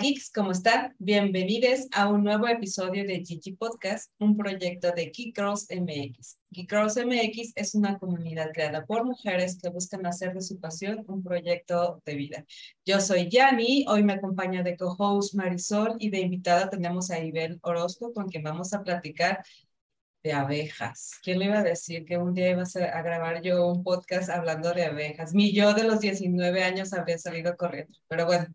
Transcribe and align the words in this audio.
Geeks, 0.00 0.30
¿cómo 0.30 0.50
están? 0.52 0.94
Bienvenidos 0.98 1.86
a 1.92 2.08
un 2.08 2.22
nuevo 2.22 2.46
episodio 2.48 3.04
de 3.06 3.24
Gigi 3.24 3.52
Podcast, 3.52 4.12
un 4.18 4.36
proyecto 4.36 4.92
de 4.92 5.06
Geek 5.06 5.34
Girls 5.34 5.66
MX. 5.70 6.38
Geek 6.50 6.70
Girls 6.70 6.96
MX 6.96 7.52
es 7.54 7.74
una 7.74 7.98
comunidad 7.98 8.50
creada 8.52 8.84
por 8.84 9.04
mujeres 9.04 9.58
que 9.60 9.70
buscan 9.70 10.04
hacer 10.04 10.34
de 10.34 10.42
su 10.42 10.60
pasión 10.60 11.02
un 11.08 11.22
proyecto 11.22 12.02
de 12.04 12.14
vida. 12.14 12.44
Yo 12.84 13.00
soy 13.00 13.30
Yani, 13.30 13.86
hoy 13.88 14.02
me 14.02 14.14
acompaña 14.14 14.62
de 14.62 14.76
co-host 14.76 15.34
Marisol 15.34 15.96
y 15.98 16.10
de 16.10 16.20
invitada 16.20 16.68
tenemos 16.68 17.10
a 17.10 17.18
Ibel 17.18 17.58
Orozco 17.62 18.12
con 18.12 18.28
quien 18.28 18.42
vamos 18.42 18.74
a 18.74 18.82
platicar 18.82 19.42
de 20.26 20.32
abejas. 20.32 21.12
¿Quién 21.22 21.38
le 21.38 21.44
iba 21.44 21.60
a 21.60 21.62
decir 21.62 22.04
que 22.04 22.18
un 22.18 22.34
día 22.34 22.50
iba 22.50 22.64
a, 22.64 23.02
grabar 23.02 23.42
yo 23.42 23.68
un 23.68 23.84
podcast 23.84 24.28
hablando 24.28 24.72
de 24.74 24.84
abejas? 24.84 25.32
Mi 25.32 25.52
yo 25.52 25.72
de 25.72 25.84
los 25.84 26.00
19 26.00 26.64
años 26.64 26.92
habría 26.92 27.16
salido 27.16 27.56
corriendo. 27.56 27.96
Pero 28.08 28.26
bueno, 28.26 28.46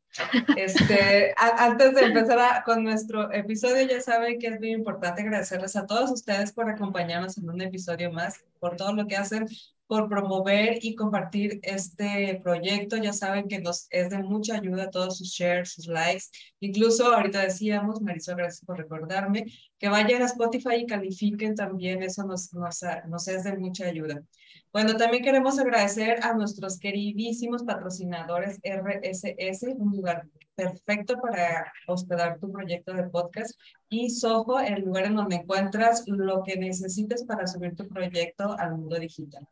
este, 0.57 1.33
antes 1.37 1.95
de 1.95 2.01
empezar 2.01 2.63
con 2.65 2.83
nuestro 2.83 3.31
episodio, 3.31 3.87
ya 3.87 4.01
saben 4.01 4.37
que 4.37 4.47
es 4.47 4.59
muy 4.59 4.71
importante 4.71 5.21
agradecerles 5.21 5.77
a 5.77 5.85
todos 5.85 6.11
ustedes 6.11 6.51
por 6.51 6.69
acompañarnos 6.69 7.37
en 7.37 7.49
un 7.49 7.61
episodio 7.61 8.11
más, 8.11 8.43
por 8.59 8.75
todo 8.75 8.93
lo 8.93 9.07
que 9.07 9.15
hacen 9.15 9.47
por 9.91 10.07
promover 10.07 10.77
y 10.81 10.95
compartir 10.95 11.59
este 11.63 12.39
proyecto. 12.41 12.95
Ya 12.95 13.11
saben 13.11 13.49
que 13.49 13.59
nos 13.59 13.87
es 13.89 14.09
de 14.09 14.19
mucha 14.19 14.55
ayuda 14.55 14.89
todos 14.89 15.17
sus 15.17 15.33
shares, 15.33 15.73
sus 15.73 15.87
likes. 15.87 16.27
Incluso 16.61 17.13
ahorita 17.13 17.41
decíamos, 17.41 18.01
Marisol, 18.01 18.37
gracias 18.37 18.63
por 18.63 18.77
recordarme, 18.77 19.43
que 19.77 19.89
vayan 19.89 20.21
a 20.21 20.27
Spotify 20.27 20.75
y 20.77 20.85
califiquen 20.85 21.55
también. 21.55 22.03
Eso 22.03 22.23
nos, 22.23 22.53
nos, 22.53 22.79
nos 23.09 23.27
es 23.27 23.43
de 23.43 23.57
mucha 23.57 23.85
ayuda. 23.85 24.23
Bueno, 24.71 24.95
también 24.95 25.25
queremos 25.25 25.59
agradecer 25.59 26.23
a 26.23 26.35
nuestros 26.35 26.79
queridísimos 26.79 27.63
patrocinadores 27.63 28.61
RSS, 28.63 29.75
un 29.77 29.91
lugar 29.91 30.25
perfecto 30.55 31.19
para 31.19 31.69
hospedar 31.87 32.39
tu 32.39 32.49
proyecto 32.49 32.93
de 32.93 33.09
podcast, 33.09 33.59
y 33.89 34.09
Soho, 34.09 34.61
el 34.61 34.85
lugar 34.85 35.07
en 35.07 35.17
donde 35.17 35.35
encuentras 35.35 36.05
lo 36.07 36.43
que 36.43 36.55
necesites 36.55 37.25
para 37.25 37.45
subir 37.45 37.75
tu 37.75 37.89
proyecto 37.89 38.57
al 38.57 38.77
mundo 38.77 38.97
digital. 38.97 39.45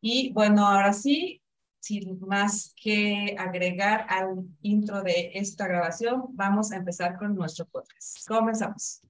Y 0.00 0.32
bueno, 0.32 0.66
ahora 0.66 0.94
sí, 0.94 1.42
sin 1.78 2.18
más 2.20 2.74
que 2.74 3.36
agregar 3.38 4.06
al 4.08 4.46
intro 4.62 5.02
de 5.02 5.32
esta 5.34 5.68
grabación, 5.68 6.24
vamos 6.30 6.72
a 6.72 6.76
empezar 6.76 7.18
con 7.18 7.34
nuestro 7.34 7.66
podcast. 7.66 8.26
Comenzamos. 8.26 9.02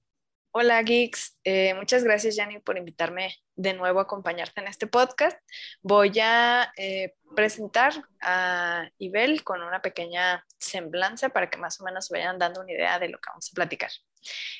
Hola 0.53 0.81
geeks, 0.81 1.39
eh, 1.45 1.73
muchas 1.75 2.03
gracias 2.03 2.35
Yanni 2.35 2.59
por 2.59 2.77
invitarme 2.77 3.37
de 3.55 3.73
nuevo 3.73 3.99
a 3.99 4.03
acompañarte 4.03 4.59
en 4.59 4.67
este 4.67 4.85
podcast. 4.85 5.37
Voy 5.81 6.19
a 6.21 6.73
eh, 6.75 7.15
presentar 7.37 7.93
a 8.21 8.89
Ibel 8.97 9.45
con 9.45 9.63
una 9.63 9.81
pequeña 9.81 10.45
semblanza 10.59 11.29
para 11.29 11.49
que 11.49 11.57
más 11.57 11.79
o 11.79 11.85
menos 11.85 12.09
vayan 12.09 12.37
dando 12.37 12.59
una 12.59 12.73
idea 12.73 12.99
de 12.99 13.07
lo 13.07 13.17
que 13.19 13.29
vamos 13.29 13.49
a 13.49 13.55
platicar. 13.55 13.91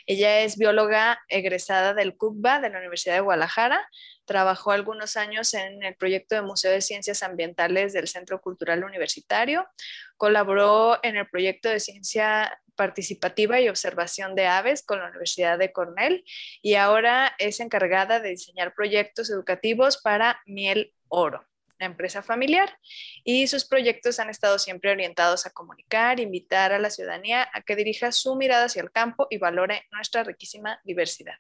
Ella 0.06 0.40
es 0.40 0.58
bióloga 0.58 1.20
egresada 1.28 1.94
del 1.94 2.16
CUCBA 2.16 2.62
de 2.62 2.70
la 2.70 2.80
Universidad 2.80 3.16
de 3.16 3.22
Guadalajara. 3.22 3.86
Trabajó 4.32 4.72
algunos 4.72 5.18
años 5.18 5.54
en 5.54 5.84
el 5.84 5.94
proyecto 5.96 6.36
de 6.36 6.42
Museo 6.42 6.72
de 6.72 6.80
Ciencias 6.80 7.22
Ambientales 7.22 7.92
del 7.92 8.08
Centro 8.08 8.40
Cultural 8.40 8.82
Universitario. 8.86 9.68
Colaboró 10.16 11.04
en 11.04 11.18
el 11.18 11.28
proyecto 11.28 11.68
de 11.68 11.82
Ciencia 11.82 12.58
participativa 12.78 13.60
y 13.60 13.68
observación 13.68 14.34
de 14.34 14.48
aves 14.48 14.84
con 14.84 15.00
la 15.00 15.10
Universidad 15.10 15.60
de 15.60 15.74
Cornell 15.74 16.24
y 16.62 16.76
ahora 16.76 17.36
es 17.40 17.60
encargada 17.60 18.22
de 18.22 18.30
diseñar 18.30 18.74
proyectos 18.74 19.30
educativos 19.30 19.98
para 20.02 20.40
Miel 20.46 20.94
Oro, 21.10 21.46
la 21.78 21.88
empresa 21.88 22.24
familiar. 22.24 22.80
Y 23.26 23.48
sus 23.48 23.66
proyectos 23.66 24.18
han 24.22 24.30
estado 24.30 24.60
siempre 24.60 24.92
orientados 24.92 25.46
a 25.46 25.50
comunicar, 25.50 26.22
invitar 26.22 26.72
a 26.72 26.80
la 26.80 26.90
ciudadanía 26.90 27.50
a 27.54 27.64
que 27.64 27.76
dirija 27.76 28.14
su 28.14 28.38
mirada 28.38 28.68
hacia 28.68 28.82
el 28.82 28.94
campo 28.94 29.28
y 29.30 29.40
valore 29.40 29.90
nuestra 29.92 30.24
riquísima 30.24 30.80
diversidad. 30.86 31.36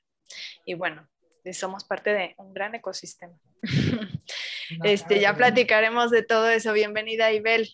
Y 0.66 0.73
bueno, 0.73 1.09
somos 1.53 1.84
parte 1.84 2.12
de 2.12 2.35
un 2.38 2.53
gran 2.53 2.75
ecosistema. 2.75 3.34
este, 4.84 5.19
ya 5.19 5.35
platicaremos 5.35 6.12
de 6.12 6.24
todo 6.24 6.50
eso. 6.50 6.74
Bienvenida, 6.74 7.31
Ibel. 7.31 7.69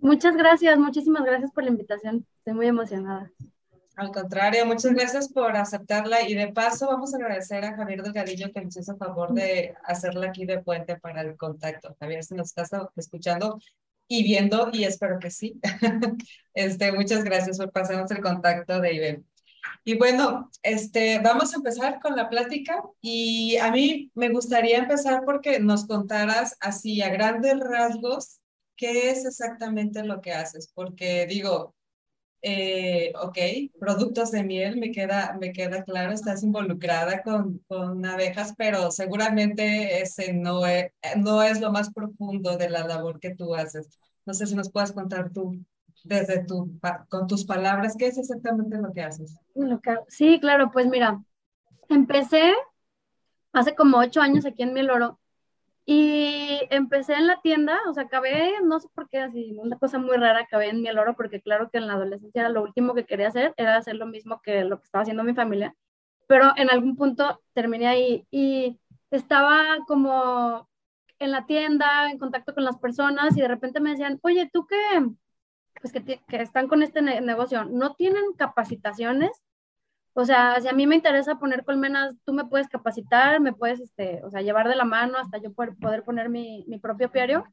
Muchas 0.00 0.36
gracias, 0.36 0.78
muchísimas 0.78 1.24
gracias 1.24 1.50
por 1.52 1.64
la 1.64 1.70
invitación. 1.70 2.26
Estoy 2.38 2.54
muy 2.54 2.66
emocionada. 2.66 3.30
Al 3.96 4.10
contrario, 4.10 4.66
muchas 4.66 4.92
gracias 4.92 5.28
por 5.32 5.56
aceptarla 5.56 6.28
y 6.28 6.34
de 6.34 6.48
paso 6.48 6.88
vamos 6.88 7.14
a 7.14 7.16
agradecer 7.16 7.64
a 7.64 7.76
Javier 7.76 8.02
Delgadillo 8.02 8.52
que 8.52 8.60
nos 8.60 8.76
hizo 8.76 8.92
el 8.92 8.98
favor 8.98 9.32
de 9.32 9.74
hacerla 9.84 10.26
aquí 10.26 10.44
de 10.46 10.60
puente 10.60 10.96
para 10.96 11.20
el 11.20 11.36
contacto. 11.36 11.96
Javier, 12.00 12.24
si 12.24 12.34
nos 12.34 12.48
estás 12.48 12.70
escuchando 12.96 13.60
y 14.08 14.24
viendo, 14.24 14.68
y 14.72 14.84
espero 14.84 15.18
que 15.18 15.30
sí. 15.30 15.60
Este, 16.54 16.92
muchas 16.92 17.24
gracias 17.24 17.58
por 17.58 17.72
pasarnos 17.72 18.10
el 18.10 18.20
contacto 18.20 18.80
de 18.80 18.94
Ibel. 18.94 19.24
Y 19.84 19.96
bueno, 19.98 20.50
este, 20.62 21.18
vamos 21.20 21.52
a 21.52 21.56
empezar 21.56 22.00
con 22.00 22.16
la 22.16 22.28
plática 22.28 22.82
y 23.00 23.56
a 23.58 23.70
mí 23.70 24.10
me 24.14 24.30
gustaría 24.30 24.78
empezar 24.78 25.22
porque 25.24 25.60
nos 25.60 25.86
contaras 25.86 26.56
así 26.60 27.02
a 27.02 27.10
grandes 27.10 27.58
rasgos 27.60 28.40
¿qué 28.76 29.10
es 29.10 29.24
exactamente 29.24 30.04
lo 30.04 30.20
que 30.20 30.32
haces? 30.32 30.70
Porque 30.74 31.26
digo, 31.26 31.74
eh, 32.42 33.12
ok, 33.20 33.38
productos 33.80 34.30
de 34.32 34.44
miel, 34.44 34.78
me 34.78 34.90
queda, 34.92 35.36
me 35.40 35.52
queda 35.52 35.84
claro, 35.84 36.12
estás 36.12 36.42
involucrada 36.42 37.22
con, 37.22 37.60
con 37.68 38.04
abejas, 38.06 38.54
pero 38.56 38.90
seguramente 38.90 40.02
ese 40.02 40.34
no 40.34 40.66
es, 40.66 40.92
no 41.16 41.42
es 41.42 41.60
lo 41.60 41.72
más 41.72 41.92
profundo 41.92 42.56
de 42.58 42.70
la 42.70 42.86
labor 42.86 43.20
que 43.20 43.34
tú 43.34 43.54
haces. 43.54 43.88
No 44.26 44.34
sé 44.34 44.46
si 44.46 44.54
nos 44.54 44.70
puedes 44.70 44.92
contar 44.92 45.32
tú 45.32 45.64
desde 46.04 46.44
tu, 46.44 46.70
con 47.08 47.26
tus 47.26 47.44
palabras, 47.44 47.96
¿qué 47.98 48.06
es 48.06 48.18
exactamente 48.18 48.76
lo 48.78 48.92
que 48.92 49.02
haces? 49.02 49.40
Sí, 50.08 50.38
claro, 50.38 50.70
pues 50.70 50.86
mira, 50.86 51.22
empecé 51.88 52.52
hace 53.52 53.74
como 53.74 53.98
ocho 53.98 54.20
años 54.20 54.46
aquí 54.46 54.62
en 54.62 54.74
Miel 54.74 54.90
Oro 54.90 55.18
y 55.86 56.60
empecé 56.70 57.14
en 57.14 57.26
la 57.26 57.40
tienda, 57.40 57.78
o 57.88 57.94
sea, 57.94 58.04
acabé, 58.04 58.52
no 58.62 58.80
sé 58.80 58.88
por 58.94 59.08
qué, 59.08 59.18
así, 59.18 59.56
una 59.58 59.78
cosa 59.78 59.98
muy 59.98 60.16
rara, 60.16 60.40
acabé 60.40 60.68
en 60.68 60.82
Miel 60.82 60.98
Oro, 60.98 61.14
porque 61.14 61.40
claro 61.40 61.70
que 61.70 61.78
en 61.78 61.86
la 61.86 61.94
adolescencia 61.94 62.48
lo 62.48 62.62
último 62.62 62.94
que 62.94 63.04
quería 63.04 63.28
hacer 63.28 63.54
era 63.56 63.76
hacer 63.76 63.96
lo 63.96 64.06
mismo 64.06 64.40
que 64.42 64.64
lo 64.64 64.78
que 64.78 64.84
estaba 64.84 65.02
haciendo 65.02 65.24
mi 65.24 65.34
familia, 65.34 65.74
pero 66.26 66.52
en 66.56 66.70
algún 66.70 66.96
punto 66.96 67.42
terminé 67.54 67.86
ahí 67.86 68.26
y 68.30 68.78
estaba 69.10 69.78
como 69.86 70.68
en 71.18 71.30
la 71.30 71.46
tienda, 71.46 72.10
en 72.10 72.18
contacto 72.18 72.54
con 72.54 72.64
las 72.64 72.76
personas 72.78 73.36
y 73.36 73.40
de 73.40 73.48
repente 73.48 73.80
me 73.80 73.90
decían, 73.90 74.18
oye, 74.22 74.50
tú 74.52 74.66
que, 74.66 74.76
pues 75.80 75.92
que, 75.92 76.02
que 76.02 76.36
están 76.36 76.68
con 76.68 76.82
este 76.82 77.02
negocio, 77.02 77.64
¿no 77.64 77.94
tienen 77.94 78.32
capacitaciones? 78.36 79.30
O 80.14 80.24
sea, 80.24 80.60
si 80.60 80.68
a 80.68 80.72
mí 80.72 80.86
me 80.86 80.94
interesa 80.94 81.38
poner 81.38 81.64
colmenas, 81.64 82.14
tú 82.24 82.32
me 82.32 82.44
puedes 82.44 82.68
capacitar, 82.68 83.40
me 83.40 83.52
puedes, 83.52 83.80
este, 83.80 84.22
o 84.24 84.30
sea, 84.30 84.42
llevar 84.42 84.68
de 84.68 84.76
la 84.76 84.84
mano 84.84 85.18
hasta 85.18 85.38
yo 85.38 85.52
poder, 85.52 85.74
poder 85.76 86.04
poner 86.04 86.28
mi, 86.28 86.64
mi 86.68 86.78
propio 86.78 87.08
apiario. 87.08 87.44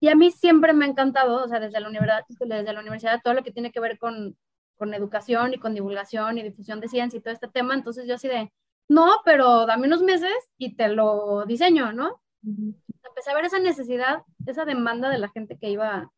Y 0.00 0.08
a 0.08 0.14
mí 0.14 0.30
siempre 0.30 0.72
me 0.72 0.84
ha 0.86 0.88
encantado, 0.88 1.44
o 1.44 1.48
sea, 1.48 1.60
desde 1.60 1.80
la 1.80 1.88
universidad, 1.88 2.24
desde 2.40 2.72
la 2.72 2.80
universidad, 2.80 3.20
todo 3.22 3.34
lo 3.34 3.42
que 3.42 3.52
tiene 3.52 3.70
que 3.70 3.80
ver 3.80 3.98
con, 3.98 4.36
con 4.76 4.94
educación 4.94 5.54
y 5.54 5.58
con 5.58 5.74
divulgación 5.74 6.38
y 6.38 6.42
difusión 6.42 6.80
de 6.80 6.88
ciencia 6.88 7.18
y 7.18 7.20
todo 7.20 7.34
este 7.34 7.48
tema. 7.48 7.74
Entonces 7.74 8.06
yo 8.06 8.14
así 8.14 8.28
de, 8.28 8.50
no, 8.88 9.20
pero 9.24 9.66
dame 9.66 9.86
unos 9.86 10.02
meses 10.02 10.32
y 10.58 10.76
te 10.76 10.88
lo 10.88 11.44
diseño, 11.46 11.92
¿no? 11.92 12.20
Empecé 12.42 13.30
a 13.30 13.34
ver 13.34 13.44
esa 13.46 13.58
necesidad, 13.58 14.22
esa 14.46 14.64
demanda 14.64 15.08
de 15.08 15.18
la 15.18 15.28
gente 15.28 15.58
que 15.58 15.70
iba 15.70 16.10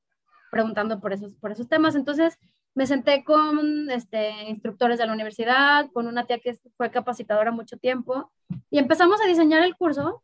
preguntando 0.51 1.01
por 1.01 1.13
esos, 1.13 1.35
por 1.37 1.53
esos 1.53 1.69
temas. 1.69 1.95
Entonces, 1.95 2.39
me 2.75 2.87
senté 2.87 3.25
con 3.25 3.91
este, 3.91 4.31
instructores 4.49 4.99
de 4.99 5.07
la 5.07 5.15
universidad, 5.15 5.91
con 5.93 6.07
una 6.07 6.27
tía 6.27 6.41
que 6.41 6.59
fue 6.77 6.91
capacitadora 6.91 7.51
mucho 7.51 7.79
tiempo, 7.79 8.31
y 8.71 8.79
empezamos 8.79 9.21
a 9.21 9.27
diseñar 9.27 9.65
el 9.65 9.77
curso. 9.77 10.23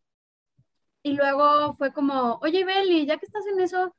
Y 1.03 1.15
luego 1.15 1.75
fue 1.77 1.93
como, 1.93 2.39
oye, 2.43 2.65
Beli, 2.65 3.07
ya 3.07 3.17
que 3.19 3.27
estás 3.27 3.47
en 3.47 3.59
eso, 3.61 3.95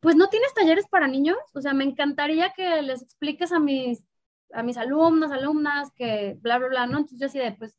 pues 0.00 0.16
no 0.16 0.28
tienes 0.28 0.54
talleres 0.54 0.86
para 0.88 1.08
niños. 1.08 1.36
O 1.54 1.60
sea, 1.60 1.74
me 1.74 1.84
encantaría 1.84 2.52
que 2.54 2.82
les 2.82 3.02
expliques 3.02 3.52
a 3.52 3.58
mis, 3.58 4.04
a 4.52 4.62
mis 4.62 4.76
alumnos, 4.76 5.32
alumnas, 5.32 5.90
que 5.96 6.36
bla, 6.40 6.58
bla, 6.58 6.68
bla, 6.68 6.86
¿no? 6.86 6.98
Entonces 6.98 7.18
yo 7.20 7.26
así 7.26 7.38
de, 7.38 7.52
pues, 7.52 7.74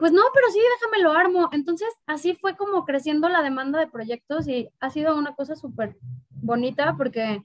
pues 0.00 0.12
no, 0.12 0.22
pero 0.32 0.48
sí, 0.50 0.58
déjame 0.80 1.02
lo 1.02 1.12
armo. 1.12 1.50
Entonces, 1.52 1.88
así 2.06 2.34
fue 2.34 2.56
como 2.56 2.86
creciendo 2.86 3.28
la 3.28 3.42
demanda 3.42 3.78
de 3.78 3.86
proyectos 3.86 4.48
y 4.48 4.70
ha 4.80 4.88
sido 4.88 5.14
una 5.14 5.34
cosa 5.34 5.56
súper 5.56 5.98
bonita 6.30 6.94
porque 6.96 7.42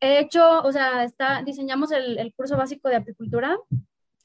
he 0.00 0.20
hecho, 0.20 0.62
o 0.62 0.70
sea, 0.70 1.02
está, 1.02 1.42
diseñamos 1.42 1.90
el, 1.90 2.32
curso 2.36 2.56
básico 2.56 2.88
de 2.88 2.96
apicultura. 2.96 3.58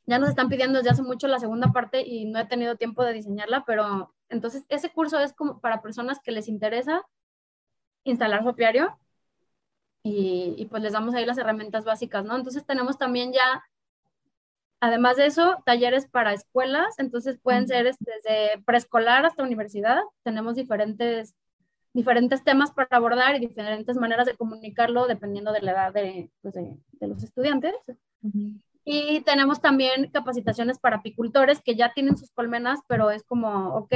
Ya 0.06 0.20
nos 0.20 0.30
están 0.30 0.50
pidiendo 0.50 0.78
desde 0.78 0.92
hace 0.92 1.02
mucho 1.02 1.28
la 1.28 1.40
segunda 1.40 1.72
parte 1.72 2.04
y 2.06 2.26
no 2.26 2.38
he 2.40 2.46
tenido 2.46 2.76
tiempo 2.76 3.04
de 3.04 3.14
diseñarla, 3.14 3.64
pero 3.66 4.14
entonces 4.30 4.66
ese 4.70 4.92
curso 4.92 5.20
es 5.20 5.34
como 5.34 5.60
para 5.62 5.82
personas 5.82 6.20
que 6.24 6.32
les 6.32 6.48
interesa 6.48 7.04
instalar 8.04 8.44
su 8.44 8.50
apiario 8.50 8.96
y, 10.04 10.54
y 10.58 10.66
pues 10.68 10.84
les 10.84 10.94
damos 10.94 11.16
ahí 11.16 11.26
las 11.26 11.40
herramientas 11.40 11.86
básicas, 11.86 12.24
¿no? 12.24 12.36
Entonces 12.36 12.68
tenemos 12.68 13.00
también 13.00 13.34
ya, 13.34 13.64
además 14.82 15.16
de 15.16 15.28
eso, 15.28 15.62
talleres 15.66 16.08
para 16.08 16.34
escuelas, 16.34 17.00
entonces 17.00 17.40
pueden 17.42 17.68
ser 17.68 17.88
este, 17.88 18.12
desde 18.12 18.62
preescolar 18.64 19.26
hasta 19.26 19.44
universidad. 19.44 20.02
Tenemos 20.24 20.56
diferentes 20.56 21.36
diferentes 21.94 22.44
temas 22.44 22.72
para 22.72 22.88
abordar 22.92 23.36
y 23.36 23.40
diferentes 23.40 23.98
maneras 23.98 24.26
de 24.26 24.36
comunicarlo 24.36 25.08
dependiendo 25.08 25.52
de 25.52 25.62
la 25.62 25.72
edad 25.72 25.94
de, 25.94 26.32
pues, 26.42 26.54
de, 26.54 26.78
los 27.02 27.24
estudiantes. 27.24 27.76
Y 28.86 29.22
tenemos 29.22 29.62
también 29.62 30.10
capacitaciones 30.12 30.80
para 30.80 30.98
apicultores 30.98 31.62
que 31.62 31.76
ya 31.76 31.94
tienen 31.94 32.18
sus 32.18 32.32
colmenas, 32.32 32.80
pero 32.88 33.12
es 33.12 33.24
como, 33.24 33.76
ok, 33.76 33.94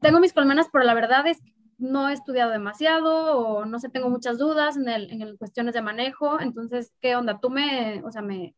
tengo 0.00 0.20
mis 0.20 0.32
colmenas, 0.32 0.68
pero 0.72 0.84
la 0.84 0.94
verdad 0.94 1.26
es 1.26 1.40
que 1.40 1.52
no 1.78 2.08
he 2.08 2.12
estudiado 2.12 2.52
demasiado 2.52 3.36
o 3.36 3.64
no 3.64 3.80
sé, 3.80 3.88
tengo 3.88 4.08
muchas 4.08 4.38
dudas 4.38 4.76
en, 4.76 4.88
el, 4.88 5.10
en 5.10 5.36
cuestiones 5.36 5.74
de 5.74 5.82
manejo. 5.82 6.40
Entonces, 6.40 6.92
¿qué 7.00 7.16
onda? 7.16 7.40
Tú 7.40 7.50
me, 7.50 8.00
o 8.04 8.12
sea, 8.12 8.22
me, 8.22 8.54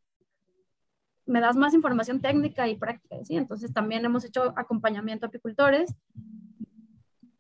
me 1.27 1.41
das 1.41 1.57
más 1.57 1.75
información 1.75 2.21
técnica 2.21 2.69
y 2.69 2.77
práctica, 2.77 3.17
¿sí? 3.25 3.37
Entonces 3.37 3.73
también 3.73 4.05
hemos 4.05 4.25
hecho 4.25 4.53
acompañamiento 4.57 5.27
a 5.27 5.29
apicultores. 5.29 5.95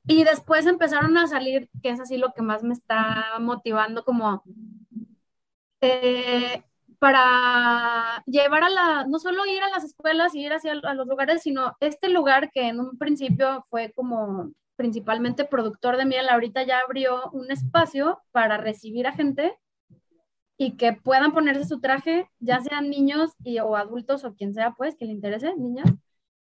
Y 0.06 0.24
después 0.24 0.66
empezaron 0.66 1.16
a 1.16 1.26
salir, 1.26 1.70
que 1.82 1.90
es 1.90 2.00
así 2.00 2.18
lo 2.18 2.32
que 2.32 2.42
más 2.42 2.62
me 2.62 2.74
está 2.74 3.38
motivando, 3.40 4.04
como 4.04 4.42
eh, 5.80 6.62
para 6.98 8.22
llevar 8.26 8.64
a 8.64 8.70
la, 8.70 9.06
no 9.06 9.18
solo 9.18 9.46
ir 9.46 9.62
a 9.62 9.70
las 9.70 9.84
escuelas 9.84 10.34
y 10.34 10.44
ir 10.44 10.52
hacia 10.52 10.72
a 10.72 10.94
los 10.94 11.06
lugares, 11.06 11.42
sino 11.42 11.76
este 11.80 12.08
lugar 12.08 12.50
que 12.50 12.68
en 12.68 12.80
un 12.80 12.98
principio 12.98 13.64
fue 13.68 13.92
como 13.92 14.50
principalmente 14.76 15.44
productor 15.44 15.96
de 15.96 16.04
miel, 16.04 16.28
ahorita 16.28 16.62
ya 16.64 16.80
abrió 16.80 17.30
un 17.32 17.50
espacio 17.50 18.20
para 18.32 18.56
recibir 18.56 19.06
a 19.06 19.12
gente 19.12 19.56
y 20.56 20.76
que 20.76 20.92
puedan 20.92 21.32
ponerse 21.32 21.64
su 21.64 21.80
traje, 21.80 22.30
ya 22.38 22.60
sean 22.60 22.90
niños 22.90 23.32
y, 23.42 23.58
o 23.58 23.76
adultos 23.76 24.24
o 24.24 24.34
quien 24.34 24.54
sea, 24.54 24.72
pues, 24.72 24.94
que 24.96 25.06
le 25.06 25.12
interese, 25.12 25.54
niñas, 25.56 25.92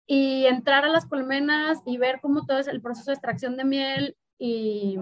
y 0.05 0.45
entrar 0.45 0.85
a 0.85 0.89
las 0.89 1.05
colmenas 1.05 1.79
y 1.85 1.97
ver 1.97 2.19
cómo 2.21 2.45
todo 2.45 2.59
es 2.59 2.67
el 2.67 2.81
proceso 2.81 3.11
de 3.11 3.15
extracción 3.15 3.57
de 3.57 3.65
miel 3.65 4.17
y, 4.39 4.97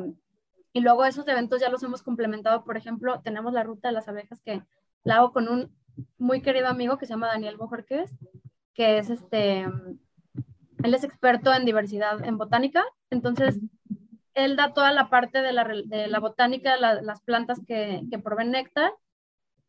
y 0.73 0.81
luego 0.81 1.05
esos 1.05 1.27
eventos 1.27 1.61
ya 1.61 1.69
los 1.69 1.83
hemos 1.83 2.01
complementado, 2.01 2.63
por 2.63 2.77
ejemplo, 2.77 3.21
tenemos 3.21 3.53
la 3.53 3.63
ruta 3.63 3.89
de 3.89 3.93
las 3.93 4.07
abejas 4.07 4.41
que 4.41 4.63
la 5.03 5.17
hago 5.17 5.31
con 5.31 5.47
un 5.47 5.71
muy 6.17 6.41
querido 6.41 6.67
amigo 6.67 6.97
que 6.97 7.05
se 7.05 7.13
llama 7.13 7.27
Daniel 7.27 7.57
Bojorquez, 7.57 8.11
que 8.73 8.97
es 8.97 9.09
este, 9.09 9.61
él 10.83 10.93
es 10.93 11.03
experto 11.03 11.53
en 11.53 11.65
diversidad 11.65 12.25
en 12.25 12.37
botánica, 12.37 12.83
entonces 13.09 13.59
él 14.35 14.55
da 14.55 14.73
toda 14.73 14.91
la 14.91 15.09
parte 15.09 15.41
de 15.41 15.53
la, 15.53 15.63
de 15.63 16.19
botánica, 16.19 16.77
las 16.77 17.21
plantas 17.21 17.59
que, 17.65 18.03
que 18.11 18.19
proveen 18.19 18.51
néctar, 18.51 18.93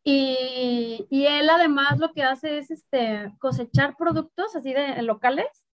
y, 0.03 1.05
y, 1.09 1.25
él 1.25 1.49
además 1.49 1.99
lo 1.99 2.13
que 2.13 2.23
hace 2.23 2.59
es 2.59 2.71
este, 2.71 3.33
cosechar 3.39 3.97
productos 3.97 4.55
así 4.55 4.73
de 4.73 5.01
locales 5.01 5.67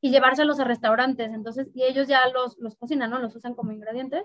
y 0.00 0.10
llevárselos 0.10 0.58
a 0.58 0.64
restaurantes, 0.64 1.32
entonces, 1.32 1.68
y 1.74 1.82
ellos 1.82 2.08
ya 2.08 2.20
los, 2.28 2.56
cocinan, 2.76 3.10
¿no? 3.10 3.18
Los 3.18 3.36
usan 3.36 3.54
como 3.54 3.72
ingredientes. 3.72 4.24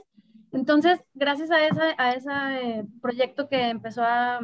Entonces, 0.52 1.04
gracias 1.14 1.52
a, 1.52 2.14
ese 2.14 2.86
proyecto 3.02 3.50
que 3.50 3.70
empezó 3.70 4.04
a, 4.04 4.40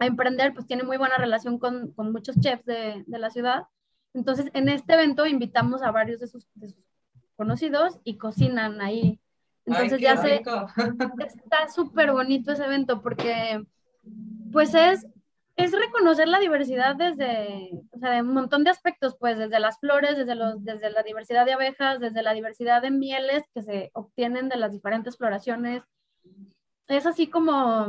emprender, 0.00 0.52
pues 0.52 0.66
tiene 0.66 0.82
muy 0.82 0.96
buena 0.96 1.16
relación 1.16 1.58
con, 1.58 1.94
muchos 1.96 2.38
chefs 2.40 2.64
de, 2.66 3.04
de, 3.06 3.18
la 3.18 3.30
ciudad. 3.30 3.64
Entonces, 4.14 4.50
en 4.52 4.68
este 4.68 4.94
evento 4.94 5.26
invitamos 5.26 5.82
a 5.82 5.90
varios 5.92 6.20
de 6.20 6.26
sus, 6.26 6.46
conocidos 7.36 7.98
y 8.04 8.16
cocinan 8.18 8.80
ahí. 8.80 9.20
Entonces 9.66 10.00
ya 10.00 10.16
se 10.16 10.42
está 11.26 11.68
súper 11.68 12.12
bonito 12.12 12.52
ese 12.52 12.64
evento 12.64 13.00
porque 13.00 13.64
pues 14.52 14.74
es 14.74 15.06
es 15.56 15.72
reconocer 15.72 16.26
la 16.26 16.40
diversidad 16.40 16.96
desde, 16.96 17.70
o 17.92 17.98
sea, 17.98 18.10
de 18.10 18.22
un 18.22 18.34
montón 18.34 18.64
de 18.64 18.70
aspectos, 18.70 19.16
pues 19.18 19.38
desde 19.38 19.60
las 19.60 19.78
flores, 19.78 20.16
desde, 20.16 20.34
los, 20.34 20.64
desde 20.64 20.90
la 20.90 21.02
diversidad 21.02 21.46
de 21.46 21.52
abejas, 21.52 22.00
desde 22.00 22.22
la 22.22 22.32
diversidad 22.32 22.82
de 22.82 22.90
mieles 22.90 23.44
que 23.54 23.62
se 23.62 23.90
obtienen 23.94 24.48
de 24.48 24.56
las 24.56 24.72
diferentes 24.72 25.16
floraciones. 25.16 25.84
Es 26.88 27.06
así 27.06 27.28
como, 27.28 27.86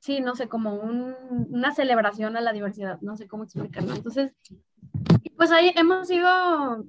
sí, 0.00 0.20
no 0.20 0.34
sé, 0.34 0.48
como 0.48 0.74
una 0.74 1.72
celebración 1.72 2.36
a 2.36 2.40
la 2.40 2.52
diversidad, 2.52 3.00
no 3.00 3.16
sé 3.16 3.28
cómo 3.28 3.44
explicarlo. 3.44 3.94
Entonces, 3.94 4.32
pues 5.36 5.52
ahí 5.52 5.72
hemos 5.76 6.10
ido, 6.10 6.84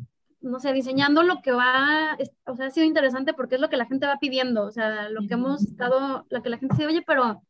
no 0.46 0.60
sé, 0.60 0.74
diseñando 0.74 1.24
lo 1.24 1.42
que 1.42 1.52
va, 1.52 2.18
o 2.46 2.56
sea, 2.56 2.68
ha 2.68 2.72
sido 2.72 2.86
interesante 2.86 3.34
porque 3.34 3.56
es 3.56 3.62
lo 3.62 3.70
que 3.70 3.78
la 3.78 3.88
gente 3.88 4.06
va 4.06 4.20
pidiendo, 4.20 4.64
o 4.64 4.72
sea, 4.72 5.10
lo 5.10 5.28
que 5.28 5.34
hemos 5.34 5.64
estado, 5.64 6.26
lo 6.30 6.44
que 6.44 6.50
la 6.50 6.58
gente 6.58 6.76
dice, 6.76 6.88
oye, 6.88 7.04
pero, 7.06 7.42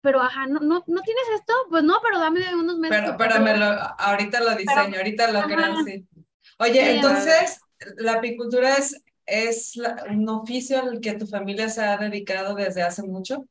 pero, 0.00 0.22
ajá, 0.22 0.46
¿no, 0.46 0.60
no, 0.60 0.84
¿no 0.86 1.00
tienes 1.02 1.24
esto? 1.34 1.52
Pues 1.68 1.82
no, 1.82 1.96
pero 2.02 2.20
dame 2.20 2.54
unos 2.54 2.78
meses. 2.78 2.96
Pero, 3.00 3.16
pero 3.16 3.40
me 3.40 3.56
lo, 3.56 3.66
ahorita 3.66 4.40
lo 4.40 4.54
diseño, 4.54 4.98
ahorita 4.98 5.32
lo 5.32 5.42
creo, 5.42 5.82
sí. 5.84 6.06
Oye, 6.58 6.94
entonces, 6.94 7.60
la 7.96 8.14
apicultura 8.14 8.76
es, 8.76 9.02
es 9.26 9.78
un 10.08 10.28
oficio 10.28 10.80
al 10.80 11.00
que 11.00 11.14
tu 11.14 11.26
familia 11.26 11.68
se 11.68 11.84
ha 11.84 11.96
dedicado 11.96 12.54
desde 12.54 12.82
hace 12.82 13.02
mucho. 13.02 13.46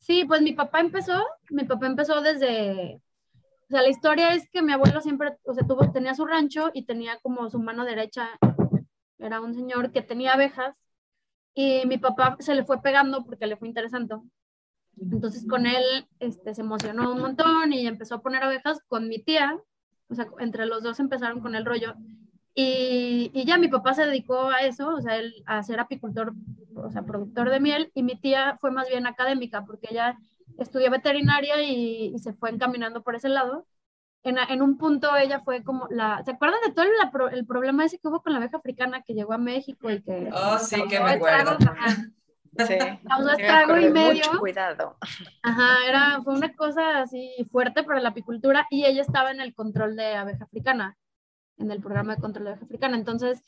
Sí, 0.00 0.24
pues 0.26 0.42
mi 0.42 0.52
papá 0.52 0.80
empezó, 0.80 1.24
mi 1.48 1.64
papá 1.64 1.86
empezó 1.86 2.20
desde, 2.20 3.00
sea, 3.74 3.82
la 3.82 3.88
historia 3.88 4.34
es 4.34 4.48
que 4.50 4.62
mi 4.62 4.72
abuelo 4.72 5.00
siempre, 5.00 5.36
o 5.44 5.52
sea, 5.52 5.66
tuvo, 5.66 5.90
tenía 5.90 6.14
su 6.14 6.24
rancho 6.26 6.70
y 6.72 6.84
tenía 6.84 7.18
como 7.22 7.50
su 7.50 7.58
mano 7.58 7.84
derecha, 7.84 8.28
era 9.18 9.40
un 9.40 9.52
señor 9.52 9.90
que 9.90 10.00
tenía 10.00 10.34
abejas 10.34 10.80
y 11.54 11.82
mi 11.86 11.98
papá 11.98 12.36
se 12.38 12.54
le 12.54 12.64
fue 12.64 12.80
pegando 12.80 13.24
porque 13.24 13.48
le 13.48 13.56
fue 13.56 13.66
interesante. 13.68 14.14
Entonces 14.96 15.44
con 15.48 15.66
él 15.66 15.84
este, 16.20 16.54
se 16.54 16.60
emocionó 16.60 17.12
un 17.12 17.20
montón 17.20 17.72
y 17.72 17.86
empezó 17.86 18.16
a 18.16 18.22
poner 18.22 18.44
abejas 18.44 18.78
con 18.86 19.08
mi 19.08 19.18
tía, 19.18 19.58
o 20.08 20.14
sea, 20.14 20.28
entre 20.38 20.66
los 20.66 20.84
dos 20.84 21.00
empezaron 21.00 21.40
con 21.40 21.56
el 21.56 21.64
rollo 21.64 21.94
y, 22.54 23.32
y, 23.34 23.44
ya 23.44 23.58
mi 23.58 23.66
papá 23.66 23.94
se 23.94 24.06
dedicó 24.06 24.48
a 24.48 24.60
eso, 24.60 24.94
o 24.94 25.00
sea, 25.00 25.16
él, 25.16 25.34
a 25.44 25.60
ser 25.64 25.80
apicultor, 25.80 26.32
o 26.76 26.88
sea, 26.88 27.02
productor 27.02 27.50
de 27.50 27.58
miel, 27.58 27.90
y 27.94 28.04
mi 28.04 28.14
tía 28.14 28.56
fue 28.60 28.70
más 28.70 28.88
bien 28.88 29.08
académica, 29.08 29.64
porque 29.64 29.88
ella 29.90 30.16
estudió 30.58 30.90
veterinaria 30.90 31.62
y, 31.62 32.12
y 32.14 32.18
se 32.18 32.32
fue 32.34 32.50
encaminando 32.50 33.02
por 33.02 33.14
ese 33.14 33.28
lado. 33.28 33.66
En, 34.22 34.38
en, 34.38 34.62
un 34.62 34.78
punto 34.78 35.14
ella 35.16 35.40
fue 35.40 35.62
como 35.62 35.86
la, 35.90 36.22
¿se 36.24 36.30
acuerdan 36.30 36.60
de 36.66 36.72
todo 36.72 36.86
el, 36.86 37.36
el, 37.36 37.46
problema 37.46 37.84
ese 37.84 37.98
que 37.98 38.08
hubo 38.08 38.22
con 38.22 38.32
la 38.32 38.38
abeja 38.38 38.56
africana 38.56 39.02
que 39.02 39.12
llegó 39.12 39.34
a 39.34 39.38
México 39.38 39.90
y 39.90 40.02
que... 40.02 40.30
Oh, 40.32 40.58
sí, 40.58 40.82
que 40.88 40.98
me 40.98 41.10
acuerdo. 41.12 41.58
Sí, 42.56 42.76
causó 43.08 43.30
estrago 43.30 43.76
y 43.78 43.90
medio. 43.90 44.24
Mucho 44.26 44.38
cuidado. 44.38 44.96
Ajá, 45.42 45.76
era, 45.88 46.22
fue 46.22 46.34
una 46.34 46.54
cosa 46.54 47.02
así 47.02 47.34
fuerte 47.50 47.82
para 47.82 48.00
la 48.00 48.10
apicultura 48.10 48.66
y 48.70 48.84
ella 48.84 49.02
estaba 49.02 49.30
en 49.30 49.40
el 49.40 49.54
control 49.54 49.96
de 49.96 50.14
abeja 50.14 50.44
africana 50.44 50.96
en 51.58 51.70
el 51.70 51.80
programa 51.80 52.14
de 52.14 52.20
control 52.20 52.44
de 52.44 52.50
abeja 52.50 52.64
africana. 52.64 52.96
Entonces, 52.96 53.42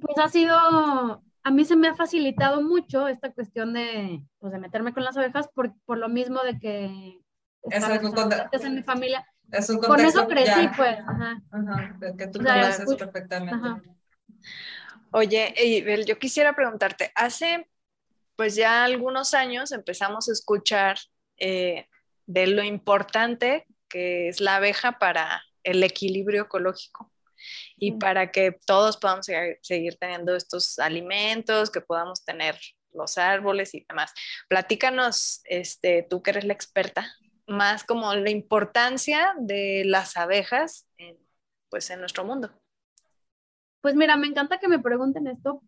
pues 0.00 0.18
ha 0.18 0.28
sido, 0.28 1.22
a 1.44 1.50
mí 1.50 1.64
se 1.66 1.76
me 1.76 1.88
ha 1.88 1.94
facilitado 1.94 2.62
mucho 2.62 3.06
esta 3.06 3.30
cuestión 3.30 3.74
de, 3.74 4.24
pues, 4.38 4.52
de 4.52 4.58
meterme 4.58 4.94
con 4.94 5.04
las 5.04 5.16
abejas 5.16 5.46
por, 5.48 5.74
por 5.84 5.98
lo 5.98 6.08
mismo 6.08 6.42
de 6.42 6.58
que 6.58 7.20
es 7.70 7.84
algo 7.84 8.12
en 8.50 8.74
mi 8.74 8.82
familia. 8.82 9.26
Es 9.52 9.68
un 9.68 9.78
con 9.78 10.00
eso 10.00 10.26
crecí, 10.26 10.68
pues. 10.74 10.98
Ajá. 11.00 11.42
Ajá, 11.50 11.98
que 12.16 12.26
tú 12.28 12.40
o 12.40 12.42
sea, 12.42 12.62
conoces 12.62 12.94
perfectamente. 12.96 13.54
Ajá. 13.54 13.82
Oye, 15.10 15.54
Ibel, 15.62 16.06
yo 16.06 16.18
quisiera 16.18 16.56
preguntarte, 16.56 17.12
hace 17.14 17.68
pues 18.36 18.56
ya 18.56 18.82
algunos 18.82 19.32
años 19.34 19.70
empezamos 19.70 20.28
a 20.28 20.32
escuchar 20.32 20.96
eh, 21.36 21.86
de 22.26 22.46
lo 22.48 22.64
importante 22.64 23.66
que 23.88 24.28
es 24.28 24.40
la 24.40 24.56
abeja 24.56 24.98
para 24.98 25.42
el 25.62 25.82
equilibrio 25.84 26.42
ecológico 26.42 27.13
y 27.76 27.92
para 27.92 28.30
que 28.30 28.56
todos 28.66 28.96
podamos 28.96 29.26
seguir, 29.26 29.96
teniendo 29.96 30.34
estos 30.34 30.78
alimentos, 30.78 31.70
que 31.70 31.80
podamos 31.80 32.24
tener 32.24 32.58
los 32.92 33.18
árboles 33.18 33.74
y 33.74 33.84
demás. 33.88 34.12
Platícanos, 34.48 35.40
este, 35.44 36.06
tú 36.08 36.22
que 36.22 36.30
eres 36.30 36.44
la 36.44 36.52
experta, 36.52 37.12
más 37.46 37.84
como 37.84 38.14
la 38.14 38.30
importancia 38.30 39.34
de 39.38 39.82
las 39.84 40.16
abejas 40.16 40.86
en, 40.96 41.18
pues, 41.68 41.90
en 41.90 42.00
nuestro 42.00 42.24
mundo. 42.24 42.50
Pues 43.80 43.94
mira, 43.94 44.16
me 44.16 44.26
encanta 44.26 44.58
que 44.58 44.68
me 44.68 44.78
pregunten 44.78 45.26
esto 45.26 45.62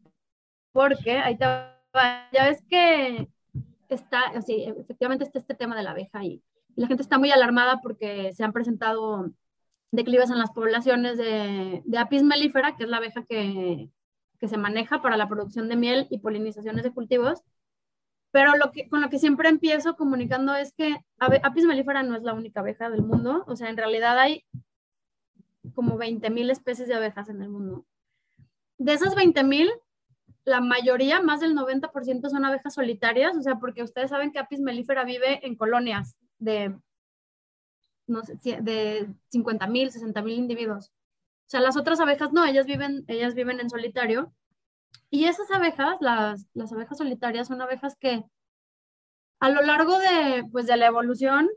porque 0.73 1.19
ahí 1.19 1.37
te 1.37 1.45
va, 1.45 2.29
ya 2.33 2.45
ves 2.45 2.63
que 2.69 3.29
está, 3.89 4.21
así, 4.35 4.65
efectivamente 4.65 5.25
está 5.25 5.39
este 5.39 5.55
tema 5.55 5.77
de 5.77 5.83
la 5.83 5.91
abeja 5.91 6.25
y 6.25 6.43
la 6.77 6.87
gente 6.87 7.03
está 7.03 7.19
muy 7.19 7.31
alarmada 7.31 7.81
porque 7.83 8.33
se 8.35 8.45
han 8.45 8.53
presentado 8.53 9.31
declives 9.91 10.31
en 10.31 10.39
las 10.39 10.51
poblaciones 10.51 11.17
de, 11.17 11.83
de 11.85 11.99
apis 11.99 12.23
mellifera, 12.23 12.77
que 12.77 12.85
es 12.85 12.89
la 12.89 12.99
abeja 12.99 13.25
que, 13.25 13.91
que, 14.39 14.49
se 14.49 14.59
maneja 14.59 15.03
para 15.03 15.17
la 15.17 15.29
producción 15.29 15.69
de 15.69 15.77
miel 15.77 16.07
y 16.11 16.19
polinizaciones 16.19 16.85
de 16.85 16.93
cultivos. 16.93 17.43
Pero 18.31 18.57
lo 18.57 18.73
que, 18.73 18.89
con 18.89 19.01
lo 19.01 19.09
que 19.09 19.19
siempre 19.19 19.49
empiezo 19.49 19.97
comunicando 19.97 20.55
es 20.55 20.73
que 20.73 20.97
apis 21.19 21.65
mellifera 21.65 22.03
no 22.03 22.17
es 22.17 22.23
la 22.23 22.35
única 22.35 22.61
abeja 22.61 22.91
del 22.91 23.03
mundo, 23.03 23.45
o 23.47 23.57
sea, 23.57 23.71
en 23.71 23.77
realidad 23.77 24.19
hay 24.19 24.45
como 25.75 25.99
20.000 25.99 26.51
especies 26.51 26.89
de 26.89 26.95
abejas 26.95 27.29
en 27.29 27.43
el 27.43 27.49
mundo. 27.49 27.87
De 28.79 28.93
esas 28.93 29.15
20.000, 29.17 29.71
la 30.45 30.61
mayoría, 30.61 31.23
más 31.23 31.41
del 31.41 31.57
90% 31.57 32.29
son 32.29 32.45
abejas 32.45 32.75
solitarias, 32.75 33.37
o 33.37 33.43
sea, 33.43 33.57
porque 33.57 33.83
ustedes 33.83 34.11
saben 34.11 34.33
que 34.33 34.39
apis 34.39 34.61
mellifera 34.61 35.05
vive 35.05 35.45
en 35.47 35.57
colonias 35.57 36.17
de 36.39 36.77
no 38.07 38.23
sé, 38.23 38.37
de 38.63 39.09
50 39.31 39.67
mil, 39.67 39.91
60 39.91 40.23
mil 40.23 40.35
individuos. 40.35 40.93
O 41.47 41.49
sea, 41.49 41.61
las 41.61 41.77
otras 41.77 42.01
abejas 42.01 42.33
no, 42.33 42.45
ellas 42.45 42.67
viven, 42.67 43.05
ellas 43.09 43.35
viven 43.35 43.61
en 43.61 43.71
solitario 43.71 44.33
Y 45.11 45.27
esas 45.27 45.51
abejas, 45.51 45.97
las, 46.01 46.47
las 46.55 46.73
abejas 46.73 46.99
solitarias, 46.99 47.49
son 47.49 47.63
abejas 47.63 47.97
que 48.01 48.25
a 49.41 49.51
lo 49.51 49.63
largo 49.63 49.99
de, 49.99 50.45
pues, 50.51 50.67
de 50.67 50.77
la 50.77 50.87
evolución 50.87 51.49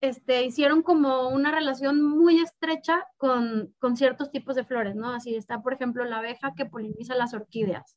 este, 0.00 0.44
hicieron 0.44 0.82
como 0.82 1.28
una 1.28 1.50
relación 1.50 2.02
muy 2.02 2.40
estrecha 2.40 3.06
con, 3.16 3.74
con, 3.78 3.96
ciertos 3.96 4.30
tipos 4.30 4.54
de 4.56 4.64
flores, 4.64 4.94
¿no? 4.96 5.12
Así 5.12 5.34
está, 5.34 5.62
por 5.62 5.74
ejemplo, 5.74 6.04
la 6.04 6.18
abeja 6.18 6.54
que 6.54 6.66
poliniza 6.66 7.14
las 7.14 7.34
orquídeas, 7.34 7.96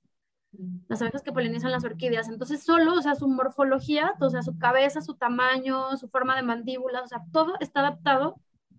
las 0.87 1.01
abejas 1.01 1.23
que 1.23 1.31
polinizan 1.31 1.71
las 1.71 1.83
orquídeas. 1.83 2.29
Entonces, 2.29 2.63
solo, 2.63 2.93
o 2.93 3.01
sea, 3.01 3.15
su 3.15 3.27
morfología, 3.27 4.13
o 4.19 4.29
sea, 4.29 4.41
su 4.41 4.57
cabeza, 4.57 5.01
su 5.01 5.15
tamaño, 5.15 5.95
su 5.97 6.09
forma 6.09 6.35
de 6.35 6.43
mandíbula, 6.43 7.01
o 7.01 7.07
sea, 7.07 7.23
todo 7.31 7.55
está 7.59 7.81
adaptado 7.81 8.35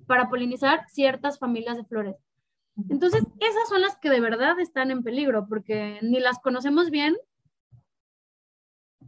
para 0.07 0.29
polinizar 0.29 0.85
ciertas 0.89 1.39
familias 1.39 1.77
de 1.77 1.85
flores. 1.85 2.17
Entonces, 2.89 3.23
esas 3.41 3.69
son 3.69 3.83
las 3.83 3.97
que 3.97 4.11
de 4.11 4.21
verdad 4.21 4.59
están 4.61 4.91
en 4.91 5.03
peligro, 5.03 5.47
porque 5.49 5.99
ni 6.03 6.21
las 6.21 6.39
conocemos 6.39 6.91
bien, 6.91 7.17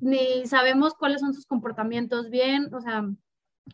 ni 0.00 0.46
sabemos 0.46 0.94
cuáles 0.94 1.20
son 1.20 1.34
sus 1.34 1.46
comportamientos 1.46 2.30
bien, 2.30 2.74
o 2.74 2.80
sea, 2.80 3.08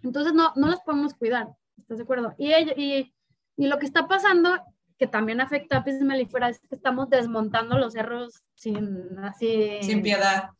entonces 0.03 0.35
no, 0.35 0.53
no 0.57 0.69
las 0.69 0.81
podemos 0.83 1.15
cuidar, 1.15 1.49
¿estás 1.79 1.99
de 1.99 2.05
acuerdo? 2.05 2.35
Y, 2.37 2.53
y, 2.53 3.15
y 3.57 3.67
lo 3.67 3.79
que 3.79 3.87
está 3.87 4.07
pasando, 4.07 4.50
que 4.99 5.07
también 5.07 5.41
afecta 5.41 5.76
a 5.76 5.81
Apis 5.81 6.00
mellifera, 6.00 6.49
es 6.49 6.59
que 6.59 6.75
estamos 6.75 7.11
desmontando 7.11 7.79
los 7.79 7.93
cerros 7.93 8.43
sin 8.55 9.19
así... 9.19 9.79
Sin 9.83 10.03
piedad. 10.03 10.50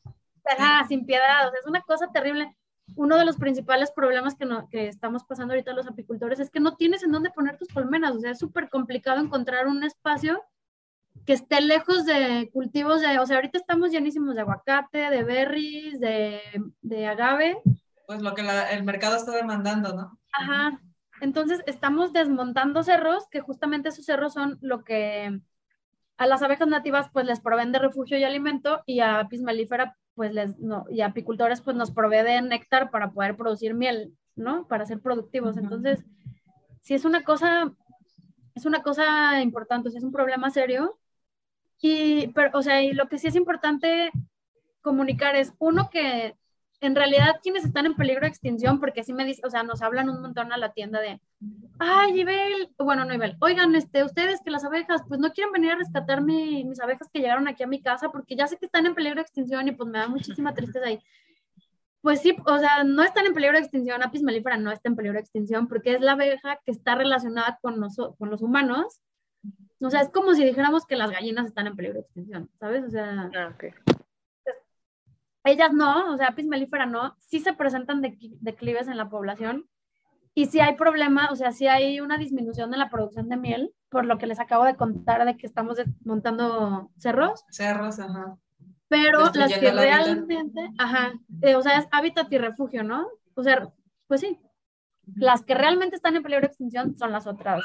Ajá, 0.45 0.87
sin 0.87 1.07
piedad, 1.07 1.49
o 1.49 1.50
sea, 1.50 1.61
es 1.61 1.66
una 1.66 1.81
cosa 1.83 2.11
terrible 2.12 2.57
uno 2.95 3.19
de 3.19 3.25
los 3.25 3.37
principales 3.37 3.90
problemas 3.90 4.37
que, 4.37 4.45
no, 4.45 4.69
que 4.69 4.88
estamos 4.88 5.25
pasando 5.25 5.52
ahorita 5.52 5.73
los 5.73 5.87
apicultores 5.87 6.38
es 6.38 6.50
que 6.50 6.61
no 6.61 6.76
tienes 6.76 7.02
en 7.02 7.11
dónde 7.11 7.31
poner 7.31 7.57
tus 7.57 7.69
colmenas, 7.69 8.14
o 8.14 8.21
sea, 8.21 8.31
es 8.31 8.38
súper 8.38 8.69
complicado 8.69 9.21
encontrar 9.21 9.66
un 9.66 9.83
espacio 9.83 10.43
que 11.25 11.33
esté 11.33 11.61
lejos 11.61 12.05
de 12.05 12.50
cultivos 12.52 13.00
de, 13.00 13.19
o 13.19 13.26
sea, 13.26 13.37
ahorita 13.37 13.59
estamos 13.59 13.90
llenísimos 13.90 14.35
de 14.35 14.43
aguacate, 14.43 15.11
de 15.11 15.25
berries, 15.25 15.99
de, 15.99 16.40
de 16.83 17.07
agave. 17.07 17.59
Pues 18.07 18.23
lo 18.23 18.35
que 18.35 18.47
el 18.71 18.85
mercado 18.85 19.16
está 19.16 19.33
demandando, 19.33 19.95
¿no? 19.95 20.19
Ajá. 20.33 20.81
Entonces 21.20 21.62
estamos 21.66 22.12
desmontando 22.12 22.82
cerros, 22.82 23.26
que 23.28 23.40
justamente 23.40 23.88
esos 23.88 24.04
cerros 24.04 24.35
son 24.35 24.58
lo 24.61 24.85
que 24.85 25.40
a 26.18 26.26
las 26.26 26.42
abejas 26.42 26.68
nativas 26.68 27.08
pues 27.12 27.26
les 27.26 27.40
proveen 27.40 27.73
de 27.73 27.78
refugio 27.78 28.18
y 28.18 28.25
alimento 28.25 28.82
y 28.87 29.00
a 29.00 29.20
Apis 29.20 29.42
mellifera 29.42 29.96
pues 30.14 30.32
les, 30.32 30.58
no, 30.58 30.87
y 30.90 31.02
apicultores 31.02 31.61
pues 31.61 31.76
nos 31.76 31.90
provee 31.90 32.23
de 32.23 32.40
néctar 32.40 32.90
para 32.90 33.11
poder 33.11 33.37
producir 33.37 33.75
miel, 33.75 34.16
¿no? 34.35 34.66
Para 34.66 34.87
ser 34.87 35.00
productivos. 35.00 35.58
Entonces, 35.58 36.04
si 36.80 36.94
es 36.94 37.04
una 37.04 37.23
cosa, 37.23 37.70
es 38.54 38.64
una 38.64 38.82
cosa 38.82 39.42
importante, 39.42 39.90
si 39.90 39.99
es 39.99 40.04
un 40.04 40.12
problema 40.12 40.50
serio. 40.50 40.99
Y, 41.82 42.28
pero, 42.28 42.58
o 42.58 42.62
sea, 42.62 42.82
y 42.82 42.94
lo 42.94 43.08
que 43.08 43.18
sí 43.18 43.26
es 43.26 43.37
importante 43.37 44.11
comunicar 44.80 45.37
es, 45.37 45.52
uno, 45.58 45.90
que 45.90 46.35
en 46.87 46.95
realidad 46.95 47.40
quienes 47.43 47.64
están 47.64 47.87
en 47.87 47.95
peligro 47.95 48.23
de 48.23 48.28
extinción, 48.28 48.81
porque 48.81 49.00
así 49.00 49.12
me 49.12 49.25
dice, 49.25 49.43
o 49.45 49.50
sea, 49.50 49.62
nos 49.62 49.83
hablan 49.83 50.09
un 50.09 50.21
montón 50.21 50.52
a 50.52 50.57
la 50.57 50.73
tienda 50.73 51.00
de, 51.00 51.21
ay, 51.78 52.21
Ibel, 52.21 52.71
bueno, 52.78 53.05
no 53.05 53.14
Ibel, 53.14 53.37
oigan, 53.40 53.75
este, 53.75 54.05
ustedes 54.05 54.40
que 54.43 54.50
las 54.50 54.64
abejas, 54.64 55.02
pues 55.09 55.21
no 55.21 55.33
quieren 55.33 55.52
venir 55.52 55.73
a 55.73 55.76
rescatar 55.76 56.23
mis 56.23 56.81
abejas 56.81 57.09
que 57.12 57.21
llegaron 57.21 57.49
aquí 57.49 57.62
a 57.62 57.66
mi 57.66 57.83
casa, 57.83 58.11
porque 58.11 58.37
ya 58.37 58.47
sé 58.47 58.57
que 58.57 58.66
están 58.66 58.87
en 58.87 58.95
peligro 58.95 59.16
de 59.16 59.23
extinción 59.23 59.69
y 59.69 59.73
pues 59.73 59.88
me 59.90 59.99
da 59.99 60.09
muchísima 60.09 60.55
tristeza 60.55 60.87
ahí. 60.87 61.00
Pues 62.00 62.21
sí, 62.21 62.37
o 62.47 62.59
sea, 62.59 62.85
no 62.85 63.02
están 63.02 63.26
en 63.26 63.35
peligro 63.35 63.57
de 63.57 63.62
extinción, 63.62 64.02
Apis 64.02 64.23
mellifera 64.23 64.57
no 64.57 64.71
está 64.71 64.88
en 64.88 64.97
peligro 64.97 65.14
de 65.14 65.23
extinción, 65.23 65.66
porque 65.69 65.95
es 65.95 66.00
la 66.00 66.12
abeja 66.12 66.61
que 66.64 66.71
está 66.71 66.95
relacionada 66.95 67.59
con, 67.61 67.81
con 68.19 68.31
los 68.31 68.43
humanos. 68.43 69.00
O 69.81 69.90
sea, 69.90 70.00
es 70.00 70.09
como 70.11 70.35
si 70.35 70.45
dijéramos 70.45 70.87
que 70.87 70.97
las 70.97 71.11
gallinas 71.11 71.47
están 71.47 71.66
en 71.66 71.76
peligro 71.76 71.99
de 71.99 72.05
extinción, 72.05 72.49
¿sabes? 72.59 72.85
O 72.85 72.90
sea, 72.90 73.31
ah, 73.35 73.52
okay 73.55 73.73
ellas 75.50 75.72
no, 75.72 76.12
o 76.12 76.16
sea, 76.16 76.28
Apis 76.28 76.46
mellifera 76.46 76.86
no, 76.86 77.16
sí 77.18 77.40
se 77.40 77.52
presentan 77.52 78.02
declives 78.02 78.88
en 78.88 78.96
la 78.96 79.08
población 79.08 79.68
y 80.38 80.46
si 80.46 80.60
hay 80.60 80.76
problema, 80.76 81.30
o 81.30 81.36
sea, 81.36 81.50
si 81.50 81.66
hay 81.66 81.98
una 82.00 82.18
disminución 82.18 82.72
en 82.74 82.78
la 82.78 82.90
producción 82.90 83.28
de 83.30 83.38
miel, 83.38 83.72
por 83.88 84.04
lo 84.04 84.18
que 84.18 84.26
les 84.26 84.38
acabo 84.38 84.64
de 84.64 84.76
contar 84.76 85.24
de 85.24 85.36
que 85.38 85.46
estamos 85.46 85.78
montando 86.04 86.90
cerros. 86.98 87.42
Cerros, 87.50 87.98
ajá. 87.98 88.36
Pero 88.88 89.30
las 89.32 89.58
que 89.58 89.70
realmente, 89.70 90.70
ajá, 90.76 91.14
eh, 91.40 91.56
o 91.56 91.62
sea, 91.62 91.78
es 91.78 91.86
hábitat 91.90 92.30
y 92.30 92.36
refugio, 92.36 92.84
¿no? 92.84 93.08
O 93.34 93.42
sea, 93.42 93.72
pues 94.06 94.20
sí, 94.20 94.38
las 95.14 95.42
que 95.42 95.54
realmente 95.54 95.96
están 95.96 96.16
en 96.16 96.22
peligro 96.22 96.42
de 96.42 96.48
extinción 96.48 96.96
son 96.98 97.12
las 97.12 97.26
otras. 97.26 97.64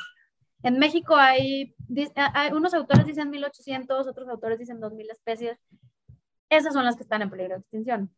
En 0.64 0.80
México 0.80 1.16
hay, 1.16 1.76
hay 2.16 2.54
unos 2.54 2.74
autores 2.74 3.06
dicen 3.06 3.30
1800, 3.30 4.08
otros 4.08 4.30
autores 4.30 4.60
dicen 4.60 4.80
2000 4.80 5.10
especies 5.12 5.60
esas 6.52 6.74
son 6.74 6.86
las 6.86 6.96
que 6.96 7.04
están 7.04 7.22
en 7.22 7.30
peligro 7.30 7.56
de 7.56 7.62
extinción. 7.62 8.14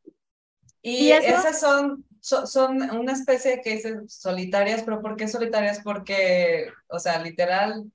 Y, 0.82 1.12
esas 1.12 1.62
son, 1.62 2.04
son, 2.20 2.82
una 2.92 3.14
especie 3.14 3.62
que 3.62 3.76
dicen 3.76 4.10
solitarias, 4.10 4.84
pero 4.84 5.02
¿por 5.02 5.16
qué 5.16 5.30
solitarias? 5.30 5.80
Porque, 5.82 6.68
o 6.88 7.00
sea, 7.00 7.22
literal, 7.22 7.90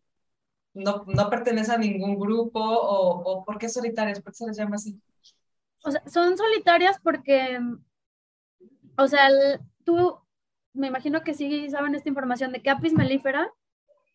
no, 0.73 1.05
no 1.07 1.29
pertenece 1.29 1.73
a 1.73 1.77
ningún 1.77 2.19
grupo 2.19 2.61
o, 2.61 3.21
o 3.31 3.45
¿por 3.45 3.59
qué 3.59 3.69
solitarias? 3.69 4.23
¿Por 4.23 4.33
qué 4.33 4.39
se 4.39 4.47
les 4.47 4.57
llama 4.57 4.77
así? 4.77 4.99
O 5.83 5.91
sea, 5.91 6.03
son 6.09 6.39
solitarias 6.39 6.99
porque, 7.03 7.59
o 8.97 9.07
sea, 9.07 9.29
tú, 9.85 10.19
me 10.73 10.87
imagino 10.87 11.23
que 11.23 11.35
sí 11.35 11.69
saben 11.69 11.95
esta 11.95 12.09
información 12.09 12.53
de 12.53 12.63
que 12.63 12.71
Apis 12.71 12.95
mellifera 12.95 13.53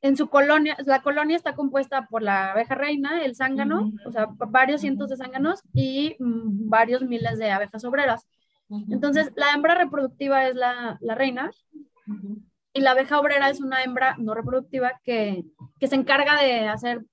en 0.04 0.18
su 0.18 0.28
colonia, 0.28 0.76
la 0.86 1.02
colonia 1.02 1.38
está 1.38 1.56
compuesta 1.56 2.08
por 2.08 2.22
la 2.22 2.52
abeja 2.52 2.76
reina, 2.76 3.24
el 3.24 3.38
zángano, 3.38 3.94
o 4.06 4.12
sea, 4.12 4.28
varios 4.50 4.82
cientos 4.82 5.10
de 5.10 5.16
zánganos 5.16 5.62
y 5.74 6.18
mm, 6.20 6.70
varios 6.70 7.04
miles 7.04 7.40
de 7.40 7.50
abejas 7.50 7.86
obreras. 7.86 8.28
Entonces, 8.90 9.32
la 9.38 9.54
hembra 9.54 9.76
reproductiva 9.76 10.48
es 10.48 10.56
la, 10.56 10.98
la 11.00 11.16
reina 11.16 11.52
y 12.74 12.82
la 12.82 12.92
abeja 12.92 13.18
obrera 13.18 13.50
es 13.50 13.62
una 13.62 13.82
hembra 13.82 14.16
no 14.18 14.34
reproductiva 14.34 15.00
que, 15.06 15.46
que, 15.80 15.88
se 15.88 15.96
encarga 15.96 16.42
de 16.42 16.68
hacer 16.68 17.06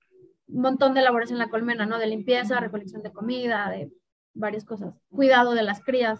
un 0.47 0.61
montón 0.61 0.93
de 0.93 1.01
labores 1.01 1.31
en 1.31 1.37
la 1.37 1.49
colmena, 1.49 1.85
¿no? 1.85 1.97
De 1.97 2.07
limpieza, 2.07 2.59
recolección 2.59 3.03
de 3.03 3.13
comida, 3.13 3.69
de 3.69 3.89
varias 4.33 4.65
cosas, 4.65 4.95
cuidado 5.09 5.53
de 5.53 5.63
las 5.63 5.81
crías. 5.81 6.19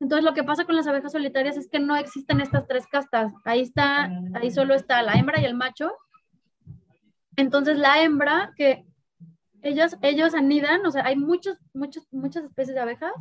Entonces 0.00 0.24
lo 0.24 0.34
que 0.34 0.44
pasa 0.44 0.64
con 0.64 0.76
las 0.76 0.86
abejas 0.86 1.12
solitarias 1.12 1.56
es 1.56 1.68
que 1.68 1.80
no 1.80 1.96
existen 1.96 2.40
estas 2.40 2.66
tres 2.66 2.86
castas. 2.86 3.32
Ahí 3.44 3.60
está, 3.60 4.10
ahí 4.34 4.50
solo 4.50 4.74
está 4.74 5.02
la 5.02 5.14
hembra 5.14 5.40
y 5.40 5.44
el 5.44 5.54
macho. 5.54 5.92
Entonces 7.36 7.78
la 7.78 8.02
hembra 8.02 8.52
que 8.56 8.86
ellos, 9.62 9.96
ellos 10.02 10.34
anidan, 10.34 10.86
o 10.86 10.90
sea, 10.90 11.04
hay 11.04 11.16
muchos, 11.16 11.58
muchos, 11.74 12.06
muchas 12.12 12.44
especies 12.44 12.76
de 12.76 12.80
abejas 12.80 13.12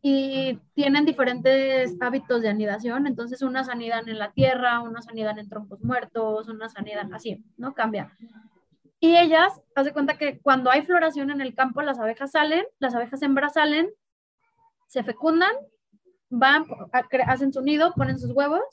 y 0.00 0.58
tienen 0.74 1.04
diferentes 1.04 1.96
hábitos 2.00 2.40
de 2.40 2.48
anidación. 2.48 3.06
Entonces 3.06 3.42
unas 3.42 3.68
anidan 3.68 4.08
en 4.08 4.18
la 4.18 4.32
tierra, 4.32 4.80
unas 4.80 5.08
anidan 5.08 5.38
en 5.38 5.48
troncos 5.48 5.82
muertos, 5.82 6.48
unas 6.48 6.76
anidan 6.76 7.12
así, 7.12 7.44
¿no? 7.58 7.74
Cambia. 7.74 8.16
Y 9.00 9.16
ellas, 9.16 9.60
haz 9.74 9.84
de 9.84 9.92
cuenta 9.92 10.16
que 10.16 10.40
cuando 10.40 10.70
hay 10.70 10.82
floración 10.82 11.30
en 11.30 11.42
el 11.42 11.54
campo, 11.54 11.82
las 11.82 11.98
abejas 11.98 12.30
salen, 12.30 12.64
las 12.78 12.94
abejas 12.94 13.20
hembras 13.20 13.52
salen, 13.54 13.90
se 14.86 15.02
fecundan 15.02 15.52
van, 16.30 16.64
hacen 17.26 17.52
su 17.52 17.60
nido, 17.62 17.92
ponen 17.94 18.18
sus 18.18 18.32
huevos 18.32 18.64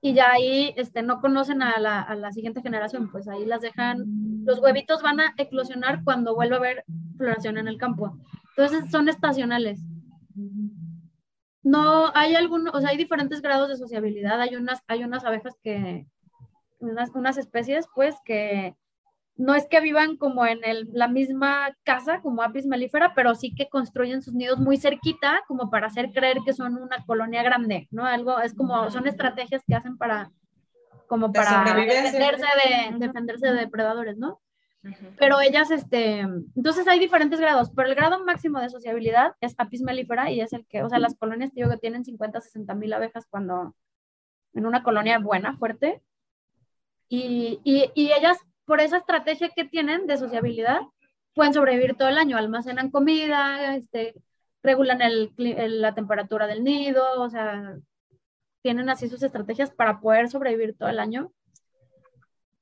y 0.00 0.14
ya 0.14 0.30
ahí 0.30 0.72
este, 0.76 1.02
no 1.02 1.20
conocen 1.20 1.62
a 1.62 1.78
la, 1.78 2.00
a 2.00 2.14
la, 2.14 2.32
siguiente 2.32 2.62
generación, 2.62 3.10
pues 3.10 3.28
ahí 3.28 3.44
las 3.44 3.60
dejan, 3.60 4.44
los 4.44 4.58
huevitos 4.60 5.02
van 5.02 5.20
a 5.20 5.34
eclosionar 5.36 6.02
cuando 6.04 6.34
vuelva 6.34 6.56
a 6.56 6.58
haber 6.58 6.84
floración 7.18 7.58
en 7.58 7.68
el 7.68 7.76
campo. 7.76 8.16
Entonces 8.56 8.90
son 8.90 9.08
estacionales. 9.08 9.80
No, 11.62 12.10
hay 12.14 12.34
algunos, 12.34 12.74
o 12.74 12.80
sea, 12.80 12.90
hay 12.90 12.96
diferentes 12.96 13.42
grados 13.42 13.68
de 13.68 13.76
sociabilidad, 13.76 14.40
hay 14.40 14.56
unas, 14.56 14.80
hay 14.86 15.04
unas 15.04 15.24
abejas 15.24 15.54
que, 15.62 16.06
unas, 16.78 17.10
unas 17.14 17.36
especies 17.36 17.86
pues 17.94 18.16
que 18.24 18.74
no 19.40 19.54
es 19.54 19.66
que 19.66 19.80
vivan 19.80 20.18
como 20.18 20.44
en 20.44 20.62
el, 20.64 20.90
la 20.92 21.08
misma 21.08 21.74
casa 21.82 22.20
como 22.20 22.42
Apis 22.42 22.66
mellifera, 22.66 23.14
pero 23.14 23.34
sí 23.34 23.54
que 23.54 23.70
construyen 23.70 24.20
sus 24.20 24.34
nidos 24.34 24.58
muy 24.58 24.76
cerquita, 24.76 25.42
como 25.48 25.70
para 25.70 25.86
hacer 25.86 26.12
creer 26.12 26.40
que 26.44 26.52
son 26.52 26.76
una 26.76 27.02
colonia 27.06 27.42
grande, 27.42 27.88
¿no? 27.90 28.04
Algo, 28.04 28.38
es 28.40 28.52
como, 28.52 28.90
son 28.90 29.06
estrategias 29.06 29.62
que 29.66 29.74
hacen 29.74 29.96
para, 29.96 30.30
como 31.06 31.32
para 31.32 31.64
defenderse 31.74 32.46
de, 32.62 32.98
defenderse 32.98 33.46
de 33.46 33.54
depredadores, 33.54 34.18
¿no? 34.18 34.42
Pero 35.18 35.40
ellas, 35.40 35.70
este, 35.70 36.20
entonces 36.20 36.86
hay 36.86 36.98
diferentes 36.98 37.40
grados, 37.40 37.70
pero 37.74 37.88
el 37.88 37.94
grado 37.94 38.22
máximo 38.22 38.60
de 38.60 38.68
sociabilidad 38.68 39.32
es 39.40 39.54
Apis 39.56 39.80
mellifera 39.80 40.30
y 40.30 40.42
es 40.42 40.52
el 40.52 40.66
que, 40.66 40.82
o 40.82 40.90
sea, 40.90 40.98
las 40.98 41.16
colonias, 41.16 41.54
digo 41.54 41.70
que 41.70 41.78
tienen 41.78 42.04
50, 42.04 42.42
60 42.42 42.74
mil 42.74 42.92
abejas 42.92 43.26
cuando, 43.30 43.74
en 44.52 44.66
una 44.66 44.82
colonia 44.82 45.18
buena, 45.18 45.56
fuerte, 45.56 46.02
y, 47.08 47.58
y, 47.64 47.90
y 47.94 48.12
ellas 48.12 48.38
por 48.70 48.80
esa 48.80 48.98
estrategia 48.98 49.48
que 49.48 49.64
tienen 49.64 50.06
de 50.06 50.16
sociabilidad, 50.16 50.78
pueden 51.34 51.52
sobrevivir 51.52 51.96
todo 51.96 52.06
el 52.06 52.18
año, 52.18 52.36
almacenan 52.36 52.92
comida, 52.92 53.74
este, 53.74 54.14
regulan 54.62 55.02
el, 55.02 55.32
la 55.36 55.92
temperatura 55.92 56.46
del 56.46 56.62
nido, 56.62 57.20
o 57.20 57.28
sea, 57.28 57.76
tienen 58.62 58.88
así 58.88 59.08
sus 59.08 59.24
estrategias 59.24 59.72
para 59.72 59.98
poder 59.98 60.28
sobrevivir 60.28 60.76
todo 60.78 60.88
el 60.88 61.00
año. 61.00 61.32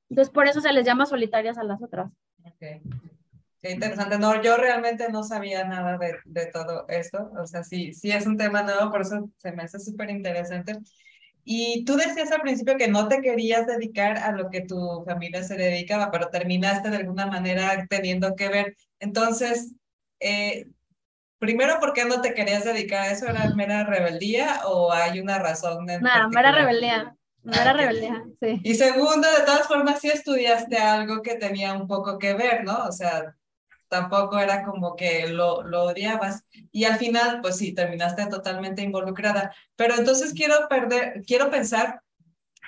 Entonces, 0.09 0.33
por 0.33 0.47
eso 0.47 0.61
se 0.61 0.73
les 0.73 0.83
llama 0.83 1.05
solitarias 1.05 1.59
a 1.59 1.63
las 1.63 1.79
otras. 1.79 2.11
Qué 2.59 3.69
interesante. 3.69 4.17
No, 4.17 4.41
yo 4.41 4.57
realmente 4.57 5.11
no 5.11 5.21
sabía 5.21 5.63
nada 5.65 5.99
de, 5.99 6.15
de 6.25 6.47
todo 6.47 6.87
esto. 6.87 7.29
O 7.39 7.45
sea, 7.45 7.63
sí, 7.63 7.93
sí 7.93 8.09
es 8.09 8.25
un 8.25 8.35
tema 8.35 8.63
nuevo, 8.63 8.89
por 8.89 9.01
eso 9.01 9.29
se 9.37 9.51
me 9.51 9.61
hace 9.61 9.77
súper 9.77 10.09
interesante. 10.09 10.73
Y 11.51 11.83
tú 11.83 11.95
decías 11.95 12.31
al 12.31 12.41
principio 12.41 12.77
que 12.77 12.87
no 12.87 13.07
te 13.07 13.21
querías 13.21 13.65
dedicar 13.65 14.19
a 14.19 14.31
lo 14.31 14.51
que 14.51 14.61
tu 14.61 15.03
familia 15.03 15.41
se 15.41 15.55
dedicaba, 15.55 16.11
pero 16.11 16.29
terminaste 16.29 16.91
de 16.91 16.97
alguna 16.97 17.25
manera 17.25 17.87
teniendo 17.89 18.35
que 18.35 18.49
ver. 18.49 18.75
Entonces, 18.99 19.73
eh, 20.19 20.67
primero, 21.39 21.79
¿por 21.79 21.93
qué 21.93 22.05
no 22.05 22.21
te 22.21 22.35
querías 22.35 22.65
dedicar 22.65 23.01
a 23.01 23.11
eso? 23.11 23.25
¿Era 23.25 23.49
mera 23.55 23.83
rebeldía 23.83 24.61
o 24.67 24.91
hay 24.91 25.19
una 25.19 25.39
razón? 25.39 25.87
Nada, 25.87 26.27
mera 26.27 26.51
rebeldía. 26.51 27.15
Mera 27.41 27.73
rebeldía, 27.73 28.23
sí. 28.39 28.61
Y 28.63 28.75
segundo, 28.75 29.27
de 29.27 29.43
todas 29.43 29.67
formas, 29.67 30.01
sí 30.01 30.09
estudiaste 30.09 30.77
algo 30.77 31.23
que 31.23 31.33
tenía 31.33 31.73
un 31.73 31.87
poco 31.87 32.19
que 32.19 32.35
ver, 32.35 32.63
¿no? 32.63 32.85
O 32.85 32.91
sea, 32.91 33.35
tampoco 33.89 34.39
era 34.39 34.63
como 34.63 34.95
que 34.95 35.27
lo, 35.27 35.63
lo 35.63 35.85
odiabas. 35.85 36.45
Y 36.71 36.85
al 36.85 36.97
final, 36.97 37.41
pues 37.41 37.57
sí, 37.57 37.73
terminaste 37.73 38.25
totalmente 38.27 38.81
involucrada. 38.81 39.53
Pero 39.75 39.95
entonces 39.95 40.33
quiero 40.33 40.67
perder, 40.69 41.23
quiero 41.25 41.49
pensar, 41.49 42.01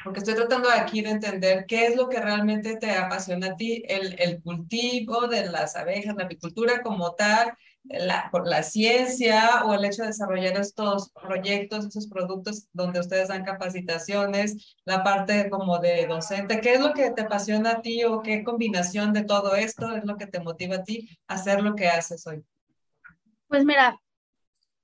porque 0.04 0.20
estoy 0.20 0.36
tratando 0.36 0.70
aquí 0.70 1.02
de 1.02 1.12
entender 1.12 1.66
qué 1.68 1.86
es 1.88 1.96
lo 1.96 2.10
que 2.10 2.20
realmente 2.20 2.76
te 2.78 2.92
apasiona 2.92 3.48
a 3.48 3.56
ti, 3.56 3.84
el, 3.88 4.20
el 4.20 4.42
cultivo 4.42 5.28
de 5.28 5.46
las 5.46 5.76
abejas, 5.76 6.16
la 6.16 6.26
apicultura 6.26 6.82
como 6.82 7.14
tal, 7.14 7.54
la, 7.84 8.30
por 8.32 8.48
la 8.48 8.64
ciencia 8.64 9.64
o 9.66 9.74
el 9.74 9.86
hecho 9.86 10.04
de 10.04 10.10
desarrollar 10.10 10.58
estos 10.58 11.12
proyectos, 11.12 11.86
esos 11.86 12.08
productos 12.08 12.68
donde 12.74 13.00
ustedes 13.00 13.30
dan 13.30 13.44
capacitaciones, 13.44 14.76
la 14.86 15.04
parte 15.04 15.50
como 15.50 15.80
de 15.80 16.06
docente, 16.08 16.62
¿qué 16.62 16.74
es 16.74 16.82
lo 16.82 16.94
que 16.94 17.12
te 17.12 17.22
apasiona 17.22 17.72
a 17.72 17.82
ti 17.82 18.04
o 18.04 18.22
qué 18.22 18.44
combinación 18.44 19.14
de 19.14 19.24
todo 19.24 19.56
esto 19.56 19.96
es 19.96 20.06
lo 20.06 20.18
que 20.18 20.28
te 20.28 20.40
motiva 20.40 20.78
a 20.78 20.84
ti 20.84 21.10
a 21.28 21.36
hacer 21.36 21.64
lo 21.64 21.76
que 21.76 21.88
haces 21.88 22.26
hoy? 22.28 22.44
Pues 23.48 23.66
mira, 23.66 24.00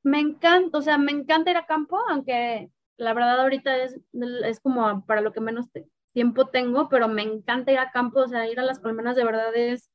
me 0.04 0.20
encanta, 0.20 0.77
o 0.77 0.82
sea, 0.82 0.98
me 0.98 1.12
encanta 1.12 1.51
ir 1.51 1.58
a 1.58 1.66
campo, 1.66 2.00
aunque 2.10 2.70
la 2.98 3.13
verdad 3.13 3.39
ahorita 3.42 3.77
es, 3.77 4.00
es 4.44 4.60
como 4.60 5.06
para 5.06 5.22
lo 5.22 5.32
que 5.32 5.39
menos 5.39 5.68
tiempo 6.13 6.48
tengo, 6.48 6.89
pero 6.89 7.08
me 7.08 7.22
encanta 7.22 7.72
ir 7.72 7.80
a 7.80 7.92
campo, 7.92 8.22
o 8.22 8.27
sea, 8.27 8.50
ir 8.50 8.60
a 8.60 8.63
las 8.63 8.80
colmenas 8.80 9.16
de 9.16 9.24
verdad 9.24 9.56
es 9.56 9.89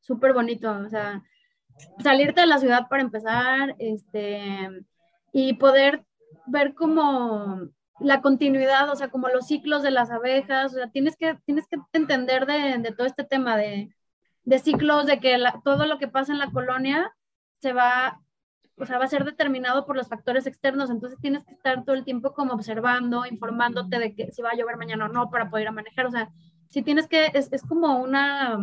súper 0.00 0.34
bonito, 0.34 0.70
o 0.70 0.88
sea, 0.90 1.22
salirte 2.02 2.42
de 2.42 2.46
la 2.46 2.58
ciudad 2.58 2.88
para 2.88 3.02
empezar, 3.02 3.74
este, 3.78 4.68
y 5.32 5.54
poder 5.54 6.04
ver 6.46 6.74
como 6.74 7.68
la 8.00 8.20
continuidad, 8.20 8.90
o 8.90 8.96
sea, 8.96 9.08
como 9.08 9.28
los 9.28 9.46
ciclos 9.46 9.82
de 9.82 9.90
las 9.90 10.10
abejas, 10.10 10.72
o 10.72 10.76
sea, 10.76 10.90
tienes 10.90 11.16
que, 11.16 11.38
tienes 11.44 11.66
que 11.68 11.78
entender 11.92 12.46
de, 12.46 12.78
de 12.78 12.92
todo 12.92 13.06
este 13.06 13.24
tema 13.24 13.56
de, 13.56 13.94
de 14.44 14.58
ciclos, 14.58 15.06
de 15.06 15.20
que 15.20 15.38
todo 15.64 15.86
lo 15.86 15.98
que 15.98 16.08
pasa 16.08 16.32
en 16.32 16.38
la 16.38 16.50
colonia 16.50 17.12
se 17.58 17.72
va, 17.72 18.20
o 18.76 18.84
sea, 18.84 18.98
va 18.98 19.04
a 19.04 19.08
ser 19.08 19.24
determinado 19.24 19.86
por 19.86 19.96
los 19.96 20.08
factores 20.08 20.46
externos, 20.46 20.90
entonces 20.90 21.18
tienes 21.20 21.44
que 21.44 21.52
estar 21.52 21.84
todo 21.84 21.96
el 21.96 22.04
tiempo 22.04 22.34
como 22.34 22.52
observando, 22.54 23.26
informándote 23.26 23.98
de 23.98 24.14
que 24.14 24.32
si 24.32 24.42
va 24.42 24.50
a 24.50 24.56
llover 24.56 24.76
mañana 24.76 25.06
o 25.06 25.08
no 25.08 25.30
para 25.30 25.48
poder 25.48 25.70
manejar, 25.72 26.06
o 26.06 26.10
sea, 26.10 26.30
si 26.68 26.82
tienes 26.82 27.06
que, 27.06 27.30
es, 27.34 27.52
es 27.52 27.62
como 27.62 27.98
una, 27.98 28.58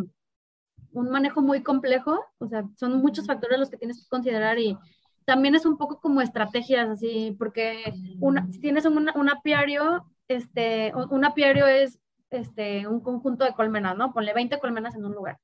un 0.93 1.09
manejo 1.09 1.41
muy 1.41 1.63
complejo, 1.63 2.23
o 2.39 2.47
sea, 2.47 2.63
son 2.75 2.99
muchos 3.01 3.25
factores 3.27 3.59
los 3.59 3.69
que 3.69 3.77
tienes 3.77 4.01
que 4.01 4.09
considerar 4.09 4.59
y 4.59 4.77
también 5.25 5.55
es 5.55 5.65
un 5.65 5.77
poco 5.77 5.99
como 5.99 6.21
estrategias, 6.21 6.89
así, 6.89 7.35
porque 7.37 7.93
una, 8.19 8.47
si 8.51 8.59
tienes 8.59 8.85
un, 8.85 9.09
un 9.13 9.29
apiario, 9.29 10.05
este, 10.27 10.93
un 10.95 11.25
apiario 11.25 11.67
es 11.67 11.99
este, 12.29 12.87
un 12.87 13.01
conjunto 13.01 13.45
de 13.45 13.53
colmenas, 13.53 13.95
¿no? 13.97 14.13
Ponle 14.13 14.33
20 14.33 14.59
colmenas 14.59 14.95
en 14.95 15.05
un 15.05 15.13
lugar. 15.13 15.39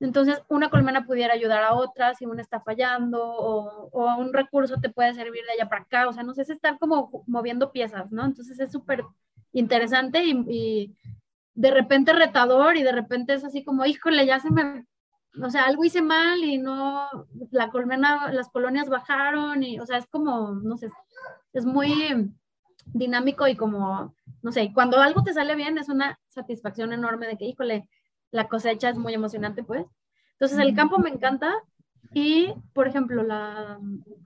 Entonces, 0.00 0.42
una 0.48 0.70
colmena 0.70 1.06
pudiera 1.06 1.32
ayudar 1.34 1.62
a 1.62 1.74
otra 1.74 2.14
si 2.14 2.26
una 2.26 2.42
está 2.42 2.60
fallando 2.60 3.24
o, 3.24 3.88
o 3.92 4.16
un 4.16 4.32
recurso 4.32 4.76
te 4.80 4.90
puede 4.90 5.14
servir 5.14 5.44
de 5.44 5.52
allá 5.52 5.68
para 5.68 5.82
acá, 5.82 6.08
o 6.08 6.12
sea, 6.12 6.22
no 6.22 6.34
sé, 6.34 6.42
es 6.42 6.50
estar 6.50 6.78
como 6.78 7.24
moviendo 7.26 7.72
piezas, 7.72 8.10
¿no? 8.12 8.24
Entonces 8.24 8.58
es 8.60 8.72
súper 8.72 9.04
interesante 9.52 10.24
y, 10.24 10.32
y 10.48 10.96
de 11.54 11.70
repente 11.70 12.12
retador 12.12 12.76
y 12.76 12.82
de 12.82 12.92
repente 12.92 13.34
es 13.34 13.44
así 13.44 13.64
como, 13.64 13.84
híjole, 13.84 14.26
ya 14.26 14.40
se 14.40 14.50
me, 14.50 14.86
o 15.42 15.50
sea, 15.50 15.64
algo 15.64 15.84
hice 15.84 16.02
mal 16.02 16.42
y 16.42 16.58
no, 16.58 17.08
la 17.50 17.70
colmena, 17.70 18.32
las 18.32 18.50
colonias 18.50 18.88
bajaron 18.88 19.62
y, 19.62 19.78
o 19.80 19.86
sea, 19.86 19.98
es 19.98 20.06
como, 20.06 20.52
no 20.52 20.76
sé, 20.76 20.88
es 21.52 21.64
muy 21.64 22.32
dinámico 22.86 23.46
y 23.46 23.56
como, 23.56 24.14
no 24.42 24.52
sé, 24.52 24.72
cuando 24.74 25.00
algo 25.00 25.22
te 25.22 25.32
sale 25.32 25.54
bien 25.54 25.78
es 25.78 25.88
una 25.88 26.18
satisfacción 26.28 26.92
enorme 26.92 27.26
de 27.26 27.36
que, 27.36 27.46
híjole, 27.46 27.88
la 28.30 28.48
cosecha 28.48 28.88
es 28.88 28.98
muy 28.98 29.14
emocionante, 29.14 29.62
pues. 29.62 29.86
Entonces, 30.32 30.58
el 30.58 30.74
campo 30.74 30.98
me 30.98 31.10
encanta 31.10 31.54
y, 32.12 32.52
por 32.72 32.88
ejemplo, 32.88 33.22
la, 33.22 33.78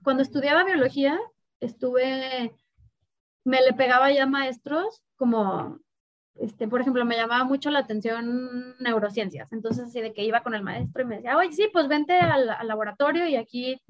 cuando 0.03 0.23
estudiaba 0.23 0.63
biología, 0.63 1.19
estuve, 1.59 2.55
me 3.43 3.61
le 3.61 3.73
pegaba 3.73 4.11
ya 4.11 4.25
maestros 4.25 5.03
como 5.15 5.79
este, 6.35 6.67
por 6.67 6.81
ejemplo, 6.81 7.03
me 7.05 7.17
llamaba 7.17 7.43
mucho 7.43 7.69
la 7.69 7.79
atención 7.79 8.75
neurociencias. 8.79 9.51
Entonces, 9.51 9.85
así 9.85 10.01
de 10.01 10.13
que 10.13 10.23
iba 10.23 10.41
con 10.41 10.55
el 10.55 10.63
maestro 10.63 11.03
y 11.03 11.05
me 11.05 11.15
decía, 11.17 11.37
oye, 11.37 11.51
sí, 11.51 11.69
pues 11.71 11.87
vente 11.87 12.13
al, 12.17 12.47
laboratorio 12.67 13.27
y 13.27 13.35
aquí 13.35 13.81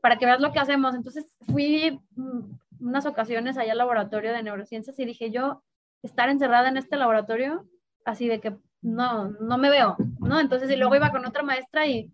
para 0.00 0.16
que 0.16 0.26
veas 0.26 0.40
lo 0.40 0.52
que 0.52 0.60
hacemos. 0.60 0.94
Entonces, 0.94 1.26
fui 1.48 2.00
mm, 2.14 2.40
unas 2.80 3.06
ocasiones 3.06 3.58
allá 3.58 3.72
al 3.72 3.78
laboratorio 3.78 4.32
de 4.32 4.42
neurociencias 4.42 4.98
y 4.98 5.04
dije, 5.04 5.30
yo, 5.30 5.62
estar 6.02 6.28
encerrada 6.28 6.68
en 6.68 6.76
este 6.76 6.96
laboratorio, 6.96 7.66
así 8.04 8.28
de 8.28 8.40
que 8.40 8.56
no, 8.82 9.30
no 9.30 9.58
me 9.58 9.70
veo, 9.70 9.96
¿no? 10.20 10.38
Entonces, 10.38 10.70
y 10.70 10.76
luego 10.76 10.94
iba 10.94 11.10
con 11.10 11.26
otra 11.26 11.42
maestra 11.42 11.86
y, 11.88 12.12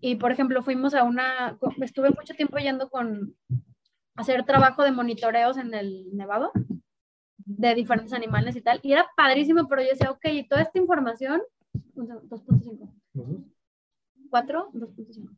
y 0.00 0.16
por 0.16 0.32
ejemplo, 0.32 0.62
fuimos 0.62 0.94
a 0.94 1.04
una, 1.04 1.56
estuve 1.80 2.10
mucho 2.10 2.34
tiempo 2.34 2.58
yendo 2.58 2.90
con 2.90 3.34
hacer 4.16 4.44
trabajo 4.44 4.82
de 4.82 4.90
monitoreos 4.92 5.56
en 5.56 5.72
el 5.72 6.14
Nevado 6.14 6.52
de 7.48 7.74
diferentes 7.74 8.12
animales 8.12 8.54
y 8.56 8.60
tal. 8.60 8.78
Y 8.82 8.92
era 8.92 9.08
padrísimo, 9.16 9.66
pero 9.68 9.82
yo 9.82 9.88
decía, 9.88 10.10
ok, 10.10 10.24
y 10.26 10.46
toda 10.46 10.62
esta 10.62 10.78
información, 10.78 11.40
2.5. 11.96 12.90
4, 14.30 14.70
2.5. 14.74 15.30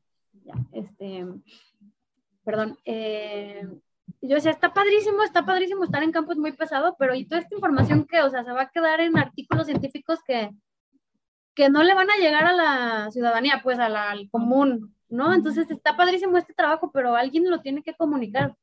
Ya, 0.45 0.55
este, 0.73 1.25
perdón. 2.45 2.77
Eh, 2.85 3.67
yo 4.23 4.35
decía, 4.35 4.51
está 4.51 4.75
padrísimo, 4.75 5.23
está 5.23 5.47
padrísimo 5.47 5.85
estar 5.85 6.03
en 6.03 6.11
campo, 6.11 6.33
es 6.33 6.39
muy 6.39 6.53
pesado, 6.53 6.97
pero 6.99 7.15
y 7.15 7.27
toda 7.27 7.41
esta 7.41 7.55
información 7.55 8.05
que, 8.07 8.21
o 8.23 8.29
sea, 8.29 8.43
se 8.43 8.51
va 8.51 8.63
a 8.63 8.71
quedar 8.71 9.01
en 9.01 9.17
artículos 9.17 9.67
científicos 9.67 10.19
que, 10.27 10.51
que 11.55 11.71
no 11.71 11.85
le 11.85 11.95
van 11.95 12.11
a 12.11 12.17
llegar 12.17 12.45
a 12.45 12.53
la 12.53 13.11
ciudadanía, 13.13 13.61
pues 13.63 13.79
al 13.79 14.29
común, 14.31 14.97
¿no? 15.09 15.33
Entonces 15.33 15.71
está 15.71 15.97
padrísimo 15.97 16.37
este 16.37 16.55
trabajo, 16.55 16.91
pero 16.93 17.15
alguien 17.15 17.49
lo 17.49 17.61
tiene 17.61 17.85
que 17.85 17.95
comunicar. 17.95 18.57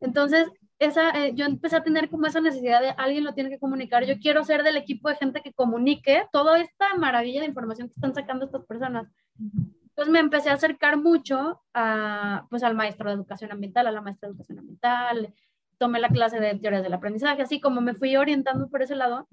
Entonces, 0.00 0.48
esa, 0.78 1.10
eh, 1.10 1.32
yo 1.34 1.46
empecé 1.46 1.76
a 1.76 1.82
tener 1.82 2.10
como 2.10 2.26
esa 2.26 2.40
necesidad 2.40 2.80
de 2.80 2.90
alguien 2.90 3.24
lo 3.24 3.34
tiene 3.34 3.50
que 3.50 3.58
comunicar. 3.58 4.04
Yo 4.04 4.18
quiero 4.18 4.44
ser 4.44 4.62
del 4.62 4.76
equipo 4.76 5.08
de 5.08 5.16
gente 5.16 5.40
que 5.40 5.52
comunique 5.52 6.26
toda 6.32 6.60
esta 6.60 6.94
maravilla 6.96 7.40
de 7.40 7.46
información 7.46 7.88
que 7.88 7.94
están 7.94 8.14
sacando 8.14 8.44
estas 8.44 8.64
personas. 8.66 9.06
Entonces 9.38 10.12
me 10.12 10.18
empecé 10.18 10.50
a 10.50 10.54
acercar 10.54 10.98
mucho 10.98 11.62
a, 11.72 12.46
pues, 12.50 12.62
al 12.62 12.74
maestro 12.74 13.08
de 13.08 13.14
educación 13.14 13.52
ambiental, 13.52 13.86
a 13.86 13.92
la 13.92 14.02
maestra 14.02 14.28
de 14.28 14.32
educación 14.32 14.58
ambiental, 14.58 15.34
tomé 15.78 16.00
la 16.00 16.08
clase 16.08 16.40
de 16.40 16.54
teorías 16.58 16.82
del 16.82 16.94
aprendizaje, 16.94 17.42
así 17.42 17.60
como 17.60 17.80
me 17.80 17.94
fui 17.94 18.16
orientando 18.16 18.68
por 18.68 18.82
ese 18.82 18.96
lado. 18.96 19.26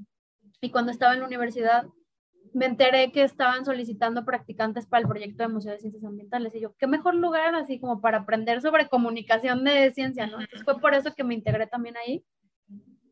Y 0.62 0.70
cuando 0.72 0.92
estaba 0.92 1.14
en 1.14 1.20
la 1.20 1.28
universidad, 1.28 1.86
me 2.54 2.66
enteré 2.66 3.12
que 3.12 3.24
estaban 3.24 3.66
solicitando 3.66 4.26
practicantes 4.26 4.86
para 4.86 5.02
el 5.02 5.08
proyecto 5.08 5.44
de 5.44 5.50
Museo 5.50 5.72
de 5.72 5.80
Ciencias 5.80 6.04
Ambientales. 6.04 6.54
Y 6.56 6.62
yo, 6.62 6.76
qué 6.78 6.88
mejor 6.88 7.16
lugar 7.16 7.56
así 7.56 7.80
como 7.80 8.00
para 8.00 8.20
aprender 8.20 8.62
sobre 8.62 8.88
comunicación 8.88 9.64
de 9.64 9.92
ciencia, 9.92 10.28
¿no? 10.28 10.40
Entonces 10.40 10.64
fue 10.64 10.80
por 10.80 10.94
eso 10.94 11.14
que 11.16 11.24
me 11.24 11.34
integré 11.34 11.68
también 11.68 11.98
ahí. 11.98 12.24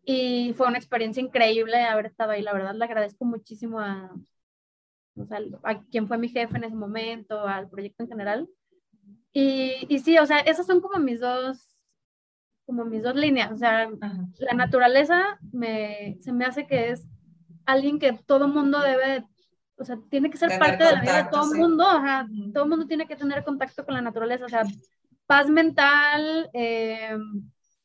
Y 0.06 0.54
fue 0.54 0.68
una 0.68 0.78
experiencia 0.78 1.22
increíble 1.22 1.82
haber 1.82 2.08
estado 2.08 2.32
ahí. 2.32 2.42
La 2.42 2.54
verdad, 2.54 2.76
le 2.76 2.86
agradezco 2.86 3.26
muchísimo 3.26 3.80
a, 3.80 4.12
o 5.16 5.26
sea, 5.26 5.40
a 5.64 5.82
quien 5.84 6.08
fue 6.08 6.18
mi 6.18 6.30
jefe 6.30 6.58
en 6.58 6.64
ese 6.64 6.76
momento, 6.76 7.48
al 7.48 7.70
proyecto 7.70 8.04
en 8.04 8.10
general. 8.10 8.50
Y, 9.34 9.86
y 9.88 10.00
sí, 10.00 10.18
o 10.18 10.26
sea, 10.26 10.40
esas 10.40 10.66
son 10.66 10.82
como 10.82 11.00
mis 11.00 11.20
dos, 11.20 11.78
como 12.66 12.86
mis 12.86 13.04
dos 13.04 13.16
líneas. 13.16 13.52
O 13.52 13.58
sea, 13.58 13.90
la 14.40 14.54
naturaleza 14.54 15.40
me, 15.52 16.18
se 16.22 16.32
me 16.32 16.46
hace 16.46 16.68
que 16.68 16.92
es 16.92 17.08
alguien 17.66 18.00
que 18.00 18.14
todo 18.14 18.48
mundo 18.48 18.80
debe 18.80 19.26
o 19.82 19.84
sea, 19.84 19.98
tiene 20.10 20.30
que 20.30 20.38
ser 20.38 20.60
parte 20.60 20.84
de 20.84 20.92
la 20.92 21.02
vida 21.02 21.24
de 21.24 21.30
todo 21.32 21.52
el 21.52 21.60
mundo, 21.60 21.84
ajá, 21.84 22.28
todo 22.54 22.66
el 22.66 22.70
mundo 22.70 22.86
tiene 22.86 23.08
que 23.08 23.16
tener 23.16 23.44
contacto 23.44 23.84
con 23.84 23.96
la 23.96 24.02
naturaleza, 24.02 24.46
o 24.46 24.50
sea, 24.50 24.62
paz 25.26 25.50
mental, 25.50 26.52
eh, 26.54 27.18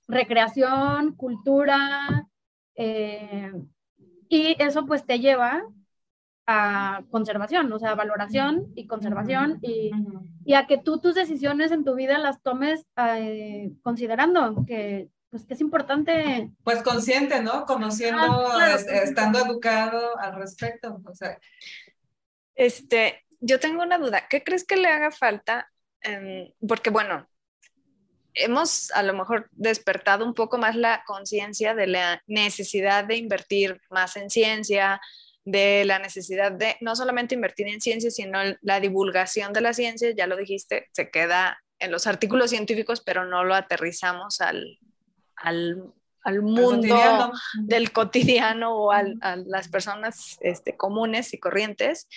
recreación, 0.06 1.16
cultura, 1.16 2.28
eh, 2.74 3.50
y 4.28 4.62
eso 4.62 4.84
pues 4.84 5.06
te 5.06 5.20
lleva 5.20 5.64
a 6.46 7.02
conservación, 7.10 7.72
o 7.72 7.78
sea, 7.78 7.94
valoración 7.94 8.72
y 8.74 8.86
conservación 8.86 9.58
y, 9.62 9.90
y 10.44 10.54
a 10.54 10.66
que 10.66 10.76
tú 10.76 11.00
tus 11.00 11.14
decisiones 11.14 11.72
en 11.72 11.84
tu 11.84 11.94
vida 11.94 12.18
las 12.18 12.42
tomes 12.42 12.84
eh, 12.96 13.72
considerando 13.82 14.64
que 14.66 15.08
pues 15.30 15.44
que 15.44 15.54
es 15.54 15.60
importante. 15.60 16.50
Pues 16.62 16.82
consciente, 16.82 17.42
¿no? 17.42 17.66
Conociendo, 17.66 18.22
ah, 18.22 18.74
estando 18.74 19.38
educado 19.38 20.18
al 20.18 20.36
respecto. 20.36 21.00
O 21.04 21.14
sea, 21.14 21.38
este, 22.54 23.24
yo 23.40 23.60
tengo 23.60 23.82
una 23.82 23.98
duda. 23.98 24.28
¿Qué 24.28 24.42
crees 24.42 24.64
que 24.64 24.76
le 24.76 24.88
haga 24.88 25.10
falta? 25.10 25.70
Em, 26.00 26.50
porque 26.66 26.90
bueno, 26.90 27.28
hemos 28.34 28.90
a 28.92 29.02
lo 29.02 29.14
mejor 29.14 29.48
despertado 29.52 30.24
un 30.24 30.34
poco 30.34 30.58
más 30.58 30.76
la 30.76 31.02
conciencia 31.06 31.74
de 31.74 31.86
la 31.86 32.22
necesidad 32.26 33.04
de 33.04 33.16
invertir 33.16 33.80
más 33.90 34.16
en 34.16 34.30
ciencia, 34.30 35.00
de 35.44 35.84
la 35.84 35.98
necesidad 35.98 36.52
de 36.52 36.76
no 36.80 36.96
solamente 36.96 37.34
invertir 37.34 37.68
en 37.68 37.80
ciencia, 37.80 38.10
sino 38.10 38.38
la 38.60 38.80
divulgación 38.80 39.52
de 39.52 39.60
la 39.60 39.72
ciencia, 39.72 40.10
ya 40.10 40.26
lo 40.26 40.36
dijiste, 40.36 40.88
se 40.92 41.10
queda 41.10 41.62
en 41.78 41.92
los 41.92 42.06
artículos 42.06 42.50
científicos, 42.50 43.00
pero 43.00 43.26
no 43.26 43.44
lo 43.44 43.54
aterrizamos 43.54 44.40
al, 44.40 44.78
al, 45.36 45.92
al 46.22 46.42
mundo 46.42 47.32
del 47.54 47.92
cotidiano 47.92 48.74
o 48.74 48.92
a 48.92 49.04
las 49.46 49.68
personas 49.68 50.38
este, 50.40 50.76
comunes 50.76 51.32
y 51.32 51.38
corrientes. 51.38 52.08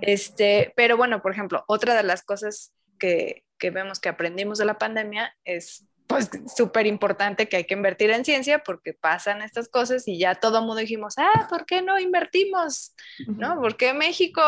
Este, 0.00 0.72
pero 0.76 0.96
bueno, 0.96 1.20
por 1.20 1.32
ejemplo, 1.32 1.64
otra 1.66 1.94
de 1.94 2.02
las 2.02 2.22
cosas 2.22 2.72
que, 2.98 3.44
que 3.58 3.70
vemos 3.70 3.98
que 3.98 4.08
aprendimos 4.08 4.58
de 4.58 4.66
la 4.66 4.78
pandemia 4.78 5.36
es 5.44 5.84
pues 6.10 6.28
súper 6.56 6.88
importante 6.88 7.48
que 7.48 7.56
hay 7.56 7.64
que 7.64 7.74
invertir 7.74 8.10
en 8.10 8.24
ciencia 8.24 8.64
porque 8.64 8.92
pasan 8.92 9.42
estas 9.42 9.68
cosas 9.68 10.08
y 10.08 10.18
ya 10.18 10.34
todo 10.34 10.58
el 10.58 10.64
mundo 10.64 10.80
dijimos, 10.80 11.14
ah, 11.18 11.46
¿por 11.48 11.64
qué 11.66 11.82
no 11.82 12.00
invertimos? 12.00 12.96
¿No? 13.28 13.60
¿Por 13.60 13.76
qué 13.76 13.94
México 13.94 14.42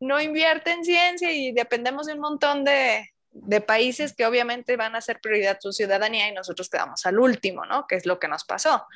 no 0.00 0.18
invierte 0.18 0.70
en 0.70 0.82
ciencia 0.82 1.30
y 1.30 1.52
dependemos 1.52 2.06
de 2.06 2.14
un 2.14 2.20
montón 2.20 2.64
de, 2.64 3.13
de 3.34 3.60
países 3.60 4.14
que 4.14 4.26
obviamente 4.26 4.76
van 4.76 4.94
a 4.94 5.00
ser 5.00 5.20
prioridad 5.20 5.58
su 5.60 5.72
ciudadanía 5.72 6.28
y 6.28 6.32
nosotros 6.32 6.70
quedamos 6.70 7.04
al 7.04 7.18
último, 7.18 7.66
¿no? 7.66 7.86
Que 7.86 7.96
es 7.96 8.06
lo 8.06 8.18
que 8.18 8.28
nos 8.28 8.44
pasó. 8.44 8.86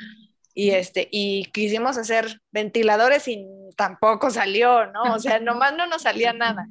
Y, 0.54 0.70
este, 0.70 1.08
y 1.10 1.44
quisimos 1.52 1.98
hacer 1.98 2.40
ventiladores 2.50 3.28
y 3.28 3.46
tampoco 3.76 4.30
salió, 4.30 4.86
¿no? 4.86 5.14
O 5.14 5.18
sea, 5.18 5.38
nomás 5.38 5.76
no 5.76 5.86
nos 5.86 6.02
salía 6.02 6.32
nada. 6.32 6.66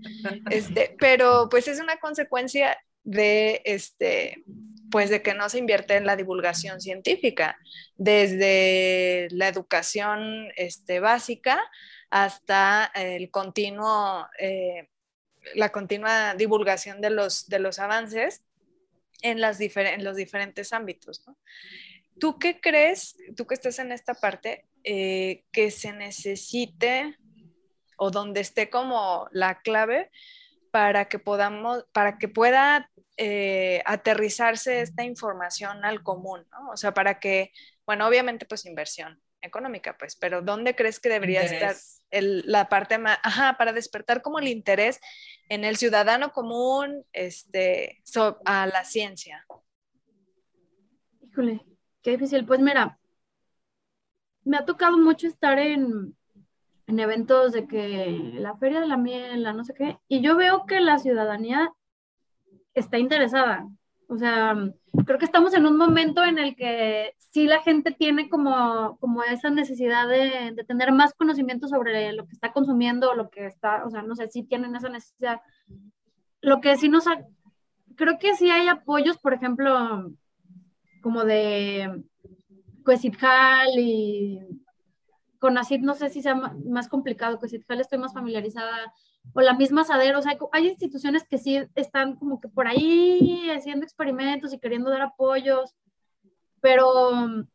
Este, 0.50 0.96
pero 1.00 1.48
pues 1.50 1.68
es 1.68 1.80
una 1.80 1.98
consecuencia 1.98 2.78
de, 3.04 3.62
este, 3.64 4.44
pues 4.92 5.10
de 5.10 5.22
que 5.22 5.34
no 5.34 5.50
se 5.50 5.60
invierte 5.60 5.96
en 5.96 6.06
la 6.06 6.16
divulgación 6.16 6.82
científica, 6.82 7.58
desde 7.96 9.28
la 9.32 9.48
educación 9.48 10.50
este, 10.56 11.00
básica 11.00 11.64
hasta 12.10 12.92
el 12.96 13.30
continuo, 13.32 14.28
eh, 14.40 14.90
la 15.56 15.72
continua 15.72 16.34
divulgación 16.36 17.02
de 17.02 17.10
los, 17.10 17.48
de 17.48 17.60
los 17.60 17.80
avances 17.80 18.44
en, 19.22 19.42
las 19.42 19.60
en 19.60 20.04
los 20.04 20.16
diferentes 20.16 20.74
ámbitos. 20.74 21.24
¿Tú 22.20 22.40
qué 22.40 22.60
crees, 22.60 23.16
tú 23.36 23.46
que 23.46 23.54
estás 23.54 23.80
en 23.80 23.92
esta 23.92 24.14
parte, 24.14 24.66
eh, 24.84 25.44
que 25.52 25.72
se 25.72 25.94
necesite 25.94 27.18
o 27.98 28.12
donde 28.12 28.42
esté 28.42 28.70
como 28.70 29.28
la 29.32 29.62
clave 29.62 30.12
para 30.72 31.06
que 31.06 31.20
podamos, 31.20 31.86
para 31.92 32.18
que 32.18 32.28
pueda 32.28 32.90
eh, 33.18 33.82
aterrizarse 33.86 34.82
esta 34.82 35.04
información 35.04 35.84
al 35.86 36.04
común, 36.04 36.46
¿no? 36.52 36.70
O 36.72 36.78
sea, 36.78 36.94
para 36.94 37.20
que, 37.20 37.52
bueno, 37.86 38.08
obviamente 38.08 38.46
pues 38.46 38.66
inversión 38.66 39.22
económica, 39.42 39.98
pues, 39.98 40.16
pero 40.16 40.42
¿dónde 40.42 40.76
crees 40.76 41.00
que 41.00 41.10
debería 41.10 41.42
estar 41.42 41.76
la 42.12 42.70
parte 42.70 42.98
más, 42.98 43.20
ajá, 43.24 43.58
para 43.58 43.74
despertar 43.74 44.22
como 44.22 44.40
el 44.40 44.48
interés 44.48 45.00
en 45.50 45.64
el 45.64 45.78
ciudadano 45.78 46.32
común, 46.32 47.06
este, 47.14 48.02
a 48.46 48.68
la 48.68 48.84
ciencia? 48.84 49.46
Híjole, 51.22 51.66
qué 52.02 52.12
difícil. 52.12 52.46
Pues 52.46 52.60
mira, 52.60 53.00
me 54.44 54.58
ha 54.58 54.66
tocado 54.66 54.98
mucho 54.98 55.28
estar 55.28 55.60
en, 55.60 56.16
en 56.88 57.00
eventos 57.00 57.52
de 57.52 57.68
que 57.68 58.32
la 58.34 58.56
feria 58.58 58.80
de 58.80 58.88
la 58.88 58.98
miel, 58.98 59.44
la 59.44 59.54
no 59.54 59.64
sé 59.64 59.74
qué, 59.74 59.98
y 60.08 60.22
yo 60.22 60.36
veo 60.38 60.66
que 60.66 60.80
la 60.80 60.98
ciudadanía 61.00 61.72
está 62.74 62.98
interesada. 62.98 63.68
O 64.10 64.18
sea, 64.18 64.56
creo 65.06 65.20
que 65.20 65.26
estamos 65.26 65.54
en 65.54 65.66
un 65.66 65.78
momento 65.78 66.24
en 66.24 66.40
el 66.40 66.56
que 66.56 67.14
sí 67.18 67.46
la 67.46 67.62
gente 67.62 67.92
tiene 67.92 68.30
como, 68.30 68.98
como 69.00 69.22
esa 69.24 69.50
necesidad 69.50 70.08
de, 70.08 70.56
tener 70.66 70.94
más 70.94 71.14
conocimiento 71.14 71.68
sobre 71.68 72.14
lo 72.14 72.26
que 72.26 72.34
está 72.34 72.54
consumiendo, 72.54 73.14
lo 73.14 73.30
que 73.30 73.46
está, 73.46 73.86
o 73.86 73.90
sea, 73.90 74.02
no 74.04 74.16
sé, 74.16 74.28
si 74.30 74.44
tienen 74.44 74.76
esa 74.76 74.88
necesidad. 74.88 75.42
Lo 76.42 76.62
que 76.62 76.78
sí 76.78 76.88
nos 76.88 77.06
ha, 77.08 77.22
creo 77.96 78.18
que 78.18 78.36
sí 78.36 78.50
hay 78.50 78.70
apoyos, 78.70 79.18
por 79.18 79.34
ejemplo, 79.34 80.10
como 81.02 81.26
de 81.26 82.04
Cuesitjal 82.86 83.78
y 83.78 84.40
Conacid, 85.40 85.82
no 85.82 85.96
sé 85.96 86.10
si 86.10 86.22
sea 86.22 86.36
más 86.36 86.88
complicado, 86.88 87.40
Cuesitjal 87.40 87.82
estoy 87.82 88.00
más 88.00 88.14
familiarizada, 88.14 88.94
o 89.34 89.42
la 89.42 89.54
misma 89.54 89.84
SADER, 89.84 90.16
o 90.16 90.22
sea, 90.22 90.38
hay 90.52 90.68
instituciones 90.68 91.24
que 91.28 91.38
sí 91.38 91.60
están 91.76 92.16
como 92.16 92.40
que 92.40 92.48
por 92.48 92.68
ahí 92.68 93.50
haciendo 93.50 93.86
experimentos 93.86 94.54
y 94.54 94.60
queriendo 94.60 94.90
dar 94.90 95.02
apoyos, 95.02 95.76
pero 96.62 97.12
mm, 97.12 97.48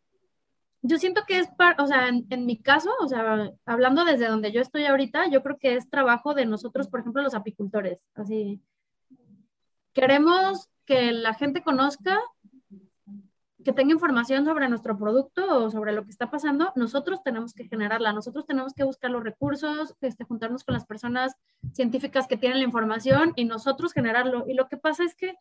yo 0.82 0.98
siento 0.98 1.22
que 1.26 1.38
es, 1.38 1.48
para, 1.56 1.82
o 1.82 1.86
sea, 1.86 2.08
en, 2.08 2.26
en, 2.30 2.46
mi 2.46 2.60
caso, 2.60 2.90
o 3.00 3.08
sea, 3.08 3.52
hablando 3.66 4.04
desde 4.04 4.28
donde 4.28 4.52
yo 4.52 4.60
estoy 4.60 4.84
ahorita, 4.84 5.28
yo 5.28 5.42
creo 5.42 5.58
que 5.58 5.76
es 5.76 5.88
trabajo 5.88 6.34
de 6.34 6.46
nosotros, 6.46 6.88
por 6.88 7.00
ejemplo, 7.00 7.22
los 7.22 7.34
apicultores, 7.34 7.98
así. 8.14 8.60
Queremos 9.92 10.68
que 10.84 11.12
la 11.12 11.34
gente 11.34 11.62
conozca 11.62 12.18
que 13.62 13.72
tenga 13.72 13.92
información 13.92 14.44
sobre 14.44 14.68
nuestro 14.68 14.98
producto 14.98 15.64
o 15.64 15.70
sobre 15.70 15.92
lo 15.92 16.04
que 16.04 16.10
está 16.10 16.30
pasando, 16.30 16.72
nosotros 16.76 17.22
tenemos 17.22 17.54
que 17.54 17.68
generarla, 17.68 18.12
nosotros 18.12 18.46
tenemos 18.46 18.74
que 18.74 18.84
buscar 18.84 19.10
los 19.10 19.22
recursos, 19.22 19.94
este, 20.00 20.24
juntarnos 20.24 20.64
con 20.64 20.74
las 20.74 20.86
personas 20.86 21.34
científicas 21.72 22.26
que 22.26 22.36
tienen 22.36 22.58
la 22.58 22.64
información 22.64 23.32
y 23.36 23.44
nosotros 23.44 23.92
generarlo. 23.92 24.44
Y 24.48 24.54
lo 24.54 24.68
que 24.68 24.76
pasa 24.76 25.04
es 25.04 25.14
que 25.14 25.34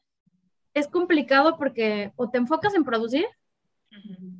es 0.73 0.87
complicado 0.87 1.57
porque 1.57 2.13
o 2.15 2.29
te 2.29 2.37
enfocas 2.37 2.75
en 2.75 2.83
producir, 2.83 3.25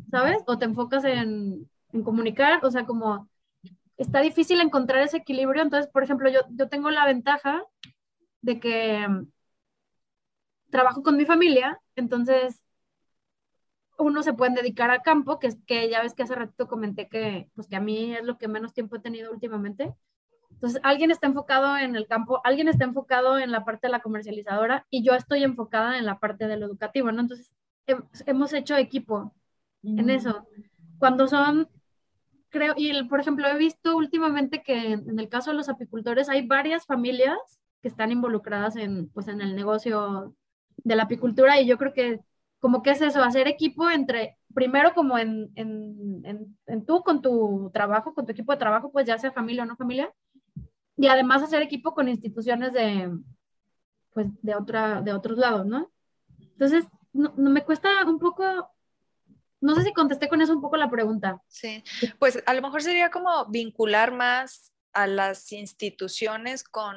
¿sabes? 0.09 0.37
O 0.47 0.57
te 0.57 0.65
enfocas 0.65 1.03
en, 1.03 1.69
en 1.91 2.03
comunicar, 2.03 2.63
o 2.63 2.71
sea, 2.71 2.85
como 2.85 3.29
está 3.97 4.21
difícil 4.21 4.61
encontrar 4.61 5.01
ese 5.03 5.17
equilibrio. 5.17 5.61
Entonces, 5.61 5.91
por 5.91 6.03
ejemplo, 6.03 6.29
yo, 6.29 6.39
yo 6.49 6.69
tengo 6.69 6.89
la 6.89 7.05
ventaja 7.05 7.63
de 8.41 8.59
que 8.59 9.07
trabajo 10.69 11.03
con 11.03 11.17
mi 11.17 11.25
familia, 11.25 11.79
entonces 11.95 12.61
uno 14.01 14.23
se 14.23 14.33
puede 14.33 14.53
dedicar 14.55 14.89
al 14.89 15.01
campo, 15.01 15.39
que 15.39 15.47
es 15.47 15.57
que 15.65 15.89
ya 15.89 16.01
ves 16.01 16.13
que 16.13 16.23
hace 16.23 16.35
ratito 16.35 16.67
comenté 16.67 17.07
que, 17.07 17.49
pues 17.55 17.67
que 17.67 17.75
a 17.75 17.81
mí 17.81 18.13
es 18.15 18.23
lo 18.23 18.37
que 18.37 18.47
menos 18.47 18.73
tiempo 18.73 18.95
he 18.95 18.99
tenido 18.99 19.31
últimamente. 19.31 19.93
Entonces, 20.51 20.79
alguien 20.83 21.11
está 21.11 21.27
enfocado 21.27 21.77
en 21.77 21.95
el 21.95 22.07
campo, 22.07 22.41
alguien 22.43 22.67
está 22.67 22.83
enfocado 22.83 23.39
en 23.39 23.51
la 23.51 23.65
parte 23.65 23.87
de 23.87 23.91
la 23.91 24.01
comercializadora 24.01 24.85
y 24.89 25.03
yo 25.03 25.13
estoy 25.15 25.43
enfocada 25.43 25.97
en 25.97 26.05
la 26.05 26.19
parte 26.19 26.47
de 26.47 26.57
lo 26.57 26.67
educativo, 26.67 27.11
¿no? 27.11 27.21
Entonces, 27.21 27.55
hemos 28.25 28.53
hecho 28.53 28.75
equipo 28.77 29.33
en 29.83 30.09
eso. 30.09 30.45
Cuando 30.99 31.27
son, 31.27 31.67
creo, 32.49 32.73
y 32.77 33.03
por 33.05 33.19
ejemplo, 33.19 33.47
he 33.47 33.57
visto 33.57 33.97
últimamente 33.97 34.61
que 34.61 34.91
en 34.93 35.19
el 35.19 35.29
caso 35.29 35.51
de 35.51 35.57
los 35.57 35.69
apicultores 35.69 36.29
hay 36.29 36.45
varias 36.45 36.85
familias 36.85 37.37
que 37.81 37.87
están 37.87 38.11
involucradas 38.11 38.75
en, 38.75 39.09
pues, 39.09 39.27
en 39.27 39.41
el 39.41 39.55
negocio 39.55 40.35
de 40.77 40.95
la 40.95 41.03
apicultura 41.03 41.59
y 41.59 41.65
yo 41.65 41.77
creo 41.77 41.93
que 41.93 42.19
como 42.61 42.83
que 42.83 42.91
es 42.91 43.01
eso, 43.01 43.21
hacer 43.23 43.47
equipo 43.47 43.89
entre, 43.89 44.37
primero 44.53 44.93
como 44.93 45.17
en, 45.17 45.51
en, 45.55 46.21
en, 46.23 46.57
en, 46.67 46.85
tú 46.85 47.01
con 47.01 47.21
tu 47.21 47.71
trabajo, 47.73 48.13
con 48.13 48.25
tu 48.25 48.31
equipo 48.31 48.51
de 48.51 48.59
trabajo, 48.59 48.91
pues 48.91 49.07
ya 49.07 49.17
sea 49.17 49.31
familia 49.31 49.63
o 49.63 49.65
no 49.65 49.75
familia, 49.75 50.13
y 50.95 51.07
además 51.07 51.41
hacer 51.41 51.63
equipo 51.63 51.95
con 51.95 52.07
instituciones 52.07 52.71
de, 52.71 53.11
pues 54.13 54.27
de, 54.43 54.55
otra, 54.55 55.01
de 55.01 55.11
otros 55.11 55.39
lados, 55.39 55.65
¿no? 55.65 55.91
Entonces, 56.39 56.85
no, 57.11 57.33
no 57.35 57.49
me 57.49 57.65
cuesta 57.65 57.89
un 58.05 58.19
poco, 58.19 58.43
no 59.59 59.73
sé 59.73 59.83
si 59.83 59.91
contesté 59.91 60.29
con 60.29 60.39
eso 60.41 60.53
un 60.53 60.61
poco 60.61 60.77
la 60.77 60.91
pregunta. 60.91 61.41
Sí, 61.47 61.83
pues 62.19 62.43
a 62.45 62.53
lo 62.53 62.61
mejor 62.61 62.83
sería 62.83 63.09
como 63.09 63.47
vincular 63.47 64.13
más 64.13 64.71
a 64.93 65.07
las 65.07 65.51
instituciones 65.51 66.63
con 66.63 66.95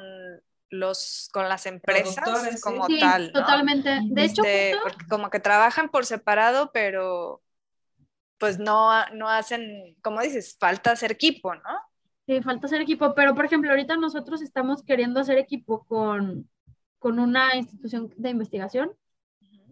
los 0.69 1.29
con 1.31 1.47
las 1.47 1.65
empresas 1.65 2.61
como 2.61 2.87
tal. 2.99 3.31
Totalmente. 3.31 3.99
De 4.03 4.23
hecho, 4.23 4.43
este, 4.43 4.77
como 5.09 5.29
que 5.29 5.39
trabajan 5.39 5.89
por 5.89 6.05
separado, 6.05 6.71
pero 6.73 7.41
pues 8.37 8.59
no, 8.59 8.91
no 9.13 9.29
hacen, 9.29 9.95
como 10.01 10.21
dices, 10.21 10.57
falta 10.59 10.91
hacer 10.91 11.11
equipo, 11.11 11.55
¿no? 11.55 11.61
Sí, 12.27 12.41
falta 12.41 12.65
hacer 12.67 12.81
equipo, 12.81 13.13
pero 13.13 13.35
por 13.35 13.45
ejemplo, 13.45 13.69
ahorita 13.69 13.97
nosotros 13.97 14.41
estamos 14.41 14.83
queriendo 14.83 15.19
hacer 15.19 15.37
equipo 15.37 15.85
con, 15.85 16.49
con 16.99 17.19
una 17.19 17.55
institución 17.55 18.11
de 18.17 18.29
investigación 18.29 18.91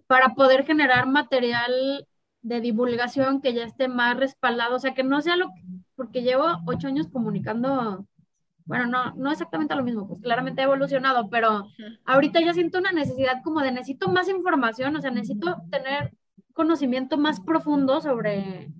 para 0.07 0.35
poder 0.35 0.65
generar 0.65 1.07
material 1.07 2.07
de 2.41 2.61
divulgación 2.61 3.41
que 3.41 3.53
ya 3.53 3.63
esté 3.63 3.87
más 3.87 4.17
respaldado, 4.17 4.75
o 4.75 4.79
sea, 4.79 4.93
que 4.93 5.03
no 5.03 5.21
sea 5.21 5.35
lo 5.35 5.47
que, 5.47 5.63
porque 5.95 6.21
llevo 6.21 6.45
ocho 6.65 6.87
años 6.87 7.07
comunicando 7.11 8.05
bueno, 8.65 8.85
no, 8.87 9.13
no 9.15 9.31
exactamente 9.31 9.75
lo 9.75 9.83
mismo, 9.83 10.07
pues 10.07 10.21
claramente 10.21 10.61
ha 10.61 10.65
evolucionado, 10.65 11.29
pero 11.29 11.67
ahorita 12.05 12.39
ya 12.41 12.53
siento 12.53 12.79
una 12.79 12.91
necesidad 12.91 13.41
como 13.43 13.61
de 13.61 13.71
necesito 13.71 14.09
más 14.09 14.29
información, 14.29 14.95
o 14.95 15.01
sea, 15.01 15.11
necesito 15.11 15.57
tener 15.69 16.13
conocimiento 16.53 17.17
más 17.17 17.41
profundo 17.41 17.99
sobre, 18.01 18.71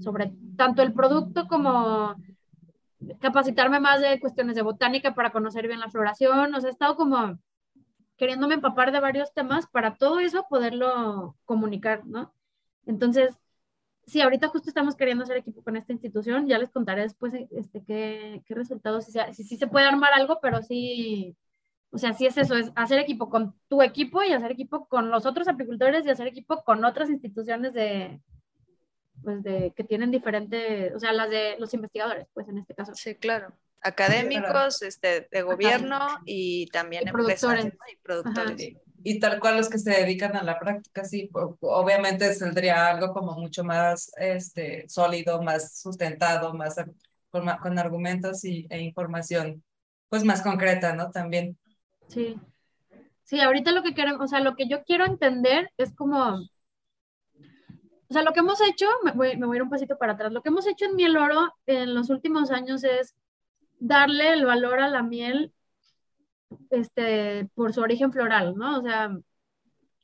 sobre 0.00 0.32
tanto 0.56 0.82
el 0.82 0.92
producto 0.92 1.48
como 1.48 2.14
capacitarme 3.20 3.80
más 3.80 4.00
de 4.00 4.20
cuestiones 4.20 4.54
de 4.54 4.62
botánica 4.62 5.14
para 5.14 5.32
conocer 5.32 5.66
bien 5.66 5.80
la 5.80 5.90
floración, 5.90 6.54
o 6.54 6.60
sea, 6.60 6.68
he 6.68 6.72
estado 6.72 6.96
como 6.96 7.38
queriéndome 8.16 8.54
empapar 8.54 8.92
de 8.92 9.00
varios 9.00 9.32
temas 9.32 9.66
para 9.66 9.96
todo 9.96 10.20
eso 10.20 10.44
poderlo 10.48 11.36
comunicar, 11.46 12.04
¿no? 12.06 12.34
Entonces, 12.84 13.34
sí, 14.06 14.20
ahorita 14.20 14.48
justo 14.48 14.68
estamos 14.68 14.96
queriendo 14.96 15.24
hacer 15.24 15.36
equipo 15.36 15.62
con 15.62 15.76
esta 15.76 15.92
institución, 15.92 16.46
ya 16.46 16.58
les 16.58 16.70
contaré 16.70 17.02
después 17.02 17.32
este, 17.50 17.82
qué, 17.84 18.42
qué 18.46 18.54
resultados, 18.54 19.06
si, 19.06 19.12
si, 19.32 19.44
si, 19.44 19.56
se 19.56 19.66
puede 19.66 19.86
armar 19.86 20.12
algo, 20.14 20.38
pero 20.40 20.62
sí, 20.62 21.36
o 21.90 21.98
sea, 21.98 22.12
sí 22.12 22.26
es 22.26 22.36
eso, 22.36 22.56
es 22.56 22.70
hacer 22.76 22.98
equipo 22.98 23.28
con 23.30 23.54
tu 23.68 23.82
equipo 23.82 24.22
y 24.22 24.32
hacer 24.32 24.52
equipo 24.52 24.86
con 24.86 25.10
los 25.10 25.26
otros 25.26 25.48
apicultores 25.48 26.06
y 26.06 26.10
hacer 26.10 26.26
equipo 26.26 26.62
con 26.62 26.84
otras 26.84 27.10
instituciones 27.10 27.74
de, 27.74 28.20
pues 29.22 29.42
de, 29.42 29.72
que 29.76 29.84
tienen 29.84 30.10
diferentes, 30.10 30.94
o 30.94 30.98
sea, 30.98 31.12
las 31.12 31.30
de 31.30 31.56
los 31.58 31.72
investigadores, 31.74 32.26
pues 32.32 32.48
en 32.48 32.58
este 32.58 32.74
caso. 32.74 32.92
Sí, 32.94 33.14
claro. 33.16 33.52
Académicos, 33.82 34.82
este, 34.82 35.28
de 35.30 35.42
gobierno 35.42 35.98
y 36.26 36.66
también 36.66 37.08
y 37.08 37.12
productores. 37.12 37.66
y 37.66 37.96
productores. 38.02 38.76
Y 39.02 39.18
tal 39.18 39.40
cual 39.40 39.56
los 39.56 39.68
que 39.68 39.78
se 39.78 39.90
dedican 39.90 40.36
a 40.36 40.42
la 40.42 40.58
práctica, 40.58 41.04
sí, 41.04 41.30
obviamente 41.60 42.34
saldría 42.34 42.88
algo 42.88 43.12
como 43.14 43.32
mucho 43.34 43.64
más 43.64 44.12
este, 44.16 44.88
sólido, 44.88 45.42
más 45.42 45.78
sustentado, 45.78 46.52
más 46.52 46.76
con, 47.30 47.46
con 47.62 47.78
argumentos 47.78 48.44
y, 48.44 48.66
e 48.68 48.80
información 48.80 49.62
pues 50.10 50.24
más 50.24 50.42
concreta, 50.42 50.92
¿no? 50.94 51.10
También. 51.10 51.56
Sí. 52.08 52.36
Sí, 53.22 53.40
ahorita 53.40 53.70
lo 53.70 53.82
que 53.82 53.94
queremos, 53.94 54.20
o 54.20 54.26
sea, 54.26 54.40
lo 54.40 54.56
que 54.56 54.66
yo 54.68 54.82
quiero 54.82 55.06
entender 55.06 55.70
es 55.78 55.94
como, 55.94 56.34
o 56.34 58.12
sea, 58.12 58.22
lo 58.22 58.32
que 58.32 58.40
hemos 58.40 58.60
hecho, 58.60 58.86
me 59.04 59.12
voy, 59.12 59.36
me 59.36 59.46
voy 59.46 59.54
a 59.54 59.58
ir 59.58 59.62
un 59.62 59.70
pasito 59.70 59.96
para 59.96 60.14
atrás, 60.14 60.32
lo 60.32 60.42
que 60.42 60.48
hemos 60.48 60.66
hecho 60.66 60.86
en 60.86 60.96
Miel 60.96 61.16
Oro 61.16 61.54
en 61.66 61.94
los 61.94 62.10
últimos 62.10 62.50
años 62.50 62.82
es 62.82 63.14
darle 63.78 64.32
el 64.32 64.44
valor 64.44 64.80
a 64.80 64.88
la 64.88 65.04
miel 65.04 65.52
este, 66.70 67.48
por 67.54 67.72
su 67.72 67.80
origen 67.80 68.12
floral, 68.12 68.56
¿no? 68.56 68.78
O 68.78 68.82
sea, 68.82 69.10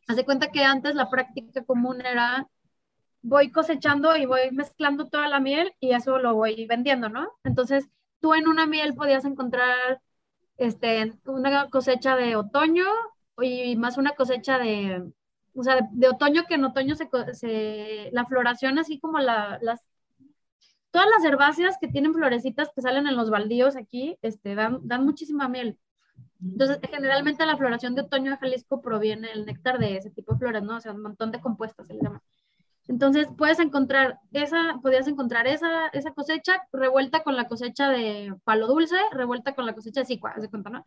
hace 0.08 0.24
cuenta 0.24 0.50
que 0.50 0.64
antes 0.64 0.94
la 0.94 1.10
práctica 1.10 1.64
común 1.64 2.00
era 2.04 2.48
voy 3.22 3.50
cosechando 3.50 4.16
y 4.16 4.26
voy 4.26 4.50
mezclando 4.52 5.08
toda 5.08 5.28
la 5.28 5.40
miel 5.40 5.74
y 5.80 5.92
eso 5.92 6.18
lo 6.18 6.34
voy 6.34 6.66
vendiendo, 6.66 7.08
¿no? 7.08 7.28
Entonces, 7.44 7.88
tú 8.20 8.34
en 8.34 8.48
una 8.48 8.66
miel 8.66 8.94
podías 8.94 9.24
encontrar 9.24 10.00
este, 10.58 11.12
una 11.26 11.68
cosecha 11.70 12.16
de 12.16 12.36
otoño 12.36 12.86
y 13.40 13.76
más 13.76 13.98
una 13.98 14.12
cosecha 14.12 14.58
de, 14.58 15.10
o 15.54 15.62
sea, 15.62 15.80
de, 15.90 16.08
otoño 16.08 16.44
que 16.48 16.54
en 16.54 16.64
otoño 16.64 16.94
se, 16.94 18.10
la 18.12 18.24
floración 18.26 18.78
así 18.78 19.00
como 19.00 19.18
la, 19.18 19.58
las 19.62 19.80
todas 20.90 21.08
las 21.10 21.24
herbáceas 21.24 21.76
que 21.78 21.88
tienen 21.88 22.14
florecitas 22.14 22.70
que 22.74 22.80
salen 22.80 23.06
en 23.06 23.16
los 23.16 23.28
baldíos 23.28 23.76
aquí, 23.76 24.16
este, 24.22 24.54
dan, 24.54 24.80
dan 24.82 25.04
muchísima 25.04 25.48
miel. 25.48 25.78
Entonces, 26.42 26.78
generalmente 26.90 27.46
la 27.46 27.56
floración 27.56 27.94
de 27.94 28.02
otoño 28.02 28.30
de 28.30 28.36
Jalisco 28.36 28.80
proviene 28.80 29.30
el 29.32 29.46
néctar 29.46 29.78
de 29.78 29.96
ese 29.96 30.10
tipo 30.10 30.32
de 30.32 30.38
flores, 30.38 30.62
¿no? 30.62 30.76
O 30.76 30.80
sea, 30.80 30.92
un 30.92 31.02
montón 31.02 31.32
de 31.32 31.40
compuestas 31.40 31.86
se 31.86 31.94
le 31.94 32.02
llama. 32.02 32.22
Entonces, 32.88 33.28
puedes 33.36 33.58
encontrar 33.58 34.20
esa, 34.32 34.78
podías 34.82 35.08
encontrar 35.08 35.46
esa, 35.46 35.88
esa 35.88 36.12
cosecha 36.12 36.62
revuelta 36.72 37.22
con 37.22 37.36
la 37.36 37.48
cosecha 37.48 37.88
de 37.90 38.34
palo 38.44 38.68
dulce, 38.68 38.96
revuelta 39.12 39.54
con 39.54 39.66
la 39.66 39.74
cosecha 39.74 40.00
de 40.00 40.06
cicua, 40.06 40.34
¿se 40.40 40.48
cuenta, 40.48 40.70
no? 40.70 40.84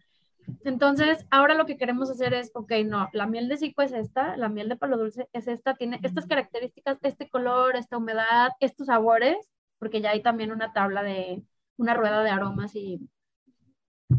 Entonces, 0.64 1.26
ahora 1.30 1.54
lo 1.54 1.66
que 1.66 1.78
queremos 1.78 2.10
hacer 2.10 2.34
es, 2.34 2.52
ok, 2.54 2.72
no, 2.86 3.10
la 3.14 3.28
miel 3.28 3.50
de 3.50 3.58
cicua 3.58 3.86
es 3.86 3.92
esta, 3.92 4.38
la 4.38 4.50
miel 4.50 4.70
de 4.70 4.78
palo 4.78 4.98
dulce 4.98 5.28
es 5.34 5.48
esta, 5.48 5.76
tiene 5.76 6.00
estas 6.04 6.26
características, 6.26 6.98
este 7.02 7.30
color, 7.30 7.76
esta 7.76 7.98
humedad, 7.98 8.52
estos 8.60 8.88
sabores, 8.88 9.38
porque 9.78 10.02
ya 10.02 10.12
hay 10.12 10.22
también 10.22 10.52
una 10.52 10.74
tabla 10.74 11.04
de, 11.04 11.44
una 11.78 11.94
rueda 11.94 12.24
de 12.24 12.30
aromas 12.30 12.76
y, 12.76 13.10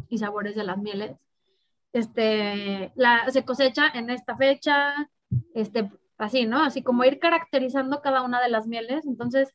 y 0.08 0.18
sabores 0.18 0.54
de 0.54 0.64
las 0.64 0.78
mieles. 0.78 1.16
Este, 1.92 2.92
la, 2.94 3.28
se 3.30 3.44
cosecha 3.44 3.88
en 3.94 4.10
esta 4.10 4.36
fecha, 4.36 5.10
este, 5.54 5.90
así, 6.18 6.46
¿no? 6.46 6.62
Así 6.62 6.82
como 6.82 7.04
ir 7.04 7.18
caracterizando 7.18 8.00
cada 8.00 8.22
una 8.22 8.40
de 8.40 8.48
las 8.48 8.66
mieles. 8.66 9.06
Entonces, 9.06 9.54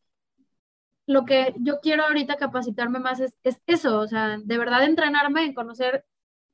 lo 1.07 1.25
que 1.25 1.53
yo 1.59 1.79
quiero 1.81 2.03
ahorita 2.03 2.35
capacitarme 2.35 2.99
más 2.99 3.19
es, 3.19 3.37
es 3.43 3.61
eso, 3.67 3.99
o 3.99 4.07
sea, 4.07 4.37
de 4.43 4.57
verdad 4.57 4.83
entrenarme 4.83 5.45
en 5.45 5.53
conocer 5.53 6.05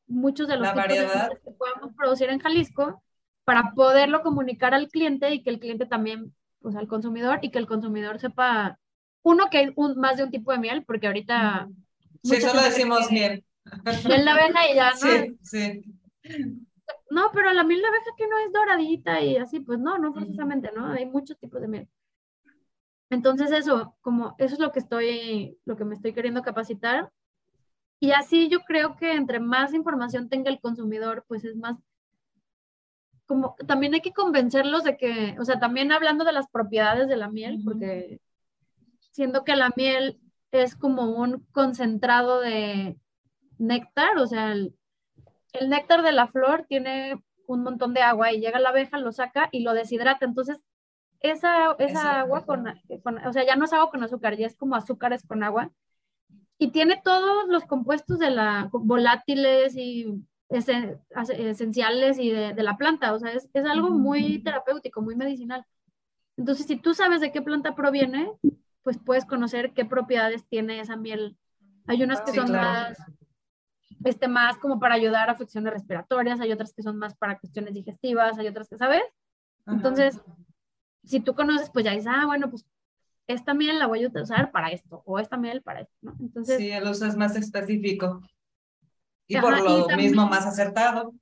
muchos 0.08 0.48
de 0.48 0.58
los 0.58 0.68
tipos 0.74 0.88
de 0.88 1.40
que 1.44 1.52
podemos 1.52 1.96
producir 1.96 2.30
en 2.30 2.40
Jalisco 2.40 3.02
para 3.46 3.72
poderlo 3.74 4.22
comunicar 4.22 4.74
al 4.74 4.90
cliente 4.90 5.34
y 5.34 5.42
que 5.42 5.50
el 5.50 5.60
cliente 5.60 5.86
también, 5.86 6.36
pues 6.62 6.76
al 6.76 6.88
consumidor, 6.88 7.40
y 7.42 7.50
que 7.50 7.60
el 7.60 7.68
consumidor 7.68 8.20
sepa 8.20 8.78
uno, 9.24 9.50
que 9.50 9.58
hay 9.58 9.74
un, 9.76 9.98
más 9.98 10.18
de 10.18 10.24
un 10.24 10.32
tipo 10.32 10.52
de 10.52 10.58
miel, 10.58 10.84
porque 10.84 11.08
ahorita... 11.08 11.70
Sí, 12.24 12.42
solo 12.42 12.62
decimos 12.62 13.10
miel. 13.12 13.46
Miel 14.08 14.26
de 14.26 14.32
abeja 14.32 14.72
y 14.72 14.76
ya, 14.76 14.92
¿no? 14.92 14.98
Sí, 14.98 15.38
sí. 15.42 15.84
No, 17.10 17.30
pero 17.34 17.52
la 17.54 17.64
miel 17.64 17.82
de 17.82 17.88
abeja 17.88 18.12
que 18.18 18.28
no 18.28 18.38
es 18.40 18.54
doradita 18.54 19.22
y 19.22 19.38
así, 19.38 19.60
pues 19.60 19.80
no, 19.80 19.98
no 19.98 20.14
precisamente, 20.14 20.72
¿no? 20.74 20.88
Hay 20.88 21.06
muchos 21.06 21.38
tipos 21.38 21.62
de 21.62 21.68
miel. 21.68 21.90
Entonces 23.10 23.52
eso, 23.52 23.96
como 24.02 24.36
eso 24.38 24.54
es 24.54 24.60
lo 24.60 24.72
que 24.72 24.80
estoy, 24.80 25.60
lo 25.66 25.76
que 25.76 25.84
me 25.84 25.96
estoy 25.96 26.14
queriendo 26.14 26.42
capacitar. 26.42 27.12
Y 28.00 28.12
así 28.12 28.48
yo 28.48 28.62
creo 28.62 28.96
que 28.96 29.14
entre 29.14 29.40
más 29.40 29.74
información 29.74 30.30
tenga 30.30 30.50
el 30.50 30.62
consumidor, 30.62 31.26
pues 31.28 31.44
es 31.44 31.56
más, 31.58 31.78
como 33.26 33.56
también 33.68 33.94
hay 33.94 34.02
que 34.02 34.14
convencerlos 34.14 34.86
de 34.86 34.98
que, 34.98 35.36
o 35.40 35.46
sea, 35.46 35.60
también 35.60 35.92
hablando 35.92 36.24
de 36.24 36.32
las 36.32 36.48
propiedades 36.48 37.10
de 37.10 37.18
la 37.18 37.30
miel, 37.30 37.62
porque 37.64 38.22
siendo 39.12 39.44
que 39.44 39.56
la 39.58 39.72
miel 39.76 40.20
es 40.52 40.76
como 40.76 41.12
un 41.12 41.46
concentrado 41.52 42.40
de 42.40 42.98
néctar, 43.62 44.18
o 44.18 44.28
sea, 44.28 44.54
el, 44.54 44.74
néctar 45.70 46.02
de 46.02 46.12
la 46.12 46.28
flor 46.28 46.66
tiene 46.68 47.22
un 47.48 47.64
montón 47.64 47.94
de 47.94 48.02
agua 48.02 48.32
y 48.32 48.40
llega 48.40 48.60
la 48.60 48.70
abeja, 48.70 48.98
lo 48.98 49.12
saca 49.12 49.50
y 49.52 49.62
lo 49.62 49.74
deshidrata. 49.74 50.26
Entonces, 50.26 50.64
esa, 51.20 51.76
esa 51.78 52.22
agua 52.22 52.46
con, 52.46 52.66
o 52.68 53.34
sea, 53.34 53.46
ya 53.46 53.56
no 53.56 53.66
es 53.66 53.74
agua 53.74 53.92
con 53.92 54.04
azúcar, 54.04 54.38
ya 54.38 54.48
es 54.48 54.56
como 54.56 54.76
azúcares 54.76 55.26
con 55.26 55.44
agua. 55.44 55.72
Y 56.58 56.72
tiene 56.72 57.02
todos 57.04 57.48
los 57.48 57.66
compuestos 57.66 58.20
de 58.20 58.32
la 58.32 58.70
volátiles 58.72 59.76
y 59.76 60.24
esenciales 60.50 62.20
y 62.20 62.32
de, 62.32 62.54
de 62.54 62.64
la 62.64 62.78
planta. 62.78 63.14
O 63.14 63.20
sea, 63.20 63.32
es, 63.32 63.50
es 63.54 63.66
algo 63.66 63.90
muy 63.90 64.44
terapéutico, 64.44 65.02
muy 65.02 65.16
medicinal. 65.16 65.66
Entonces, 66.38 66.66
si 66.66 66.78
tú 66.78 66.94
sabes 66.94 67.22
de 67.22 67.32
qué 67.32 67.42
planta 67.42 67.76
proviene, 67.76 68.32
pues 68.84 68.98
puedes 68.98 69.26
conocer 69.26 69.74
qué 69.74 69.86
propiedades 69.86 70.48
tiene 70.48 70.80
esa 70.80 70.96
miel. 70.96 71.38
Hay 71.88 72.04
unas 72.04 72.22
que 72.22 72.32
son 72.32 72.52
más, 72.52 72.98
este, 74.04 74.28
más 74.28 74.58
como 74.58 74.80
para 74.80 74.96
ayudar 74.96 75.30
a 75.30 75.34
afecciones 75.34 75.74
respiratorias, 75.74 76.40
hay 76.40 76.52
otras 76.52 76.74
que 76.74 76.84
son 76.84 76.98
más 76.98 77.16
para 77.16 77.38
cuestiones 77.40 77.74
digestivas, 77.74 78.38
hay 78.38 78.48
otras 78.48 78.68
que, 78.68 78.78
¿sabes? 78.78 79.04
Entonces, 79.68 80.20
si 81.04 81.20
tú 81.20 81.36
conoces, 81.36 81.70
pues 81.70 81.86
ya 81.86 81.92
dices, 81.92 82.08
ah, 82.10 82.26
bueno, 82.26 82.50
pues 82.50 82.66
esta 83.28 83.54
miel 83.54 83.80
la 83.80 83.88
voy 83.88 84.04
a 84.04 84.10
usar 84.22 84.52
para 84.52 84.70
esto, 84.70 85.04
o 85.06 85.20
esta 85.20 85.38
miel 85.38 85.62
para 85.62 85.82
esto, 85.82 85.96
¿no? 86.02 86.16
Entonces... 86.20 86.58
Sí, 86.58 86.72
el 86.72 86.88
uso 86.88 87.06
es 87.06 87.16
más 87.16 87.36
específico. 87.36 88.22
Y 89.28 89.38
por 89.40 89.58
lo 89.62 89.96
mismo 89.96 90.28
más 90.28 90.46
acertado. 90.46 91.14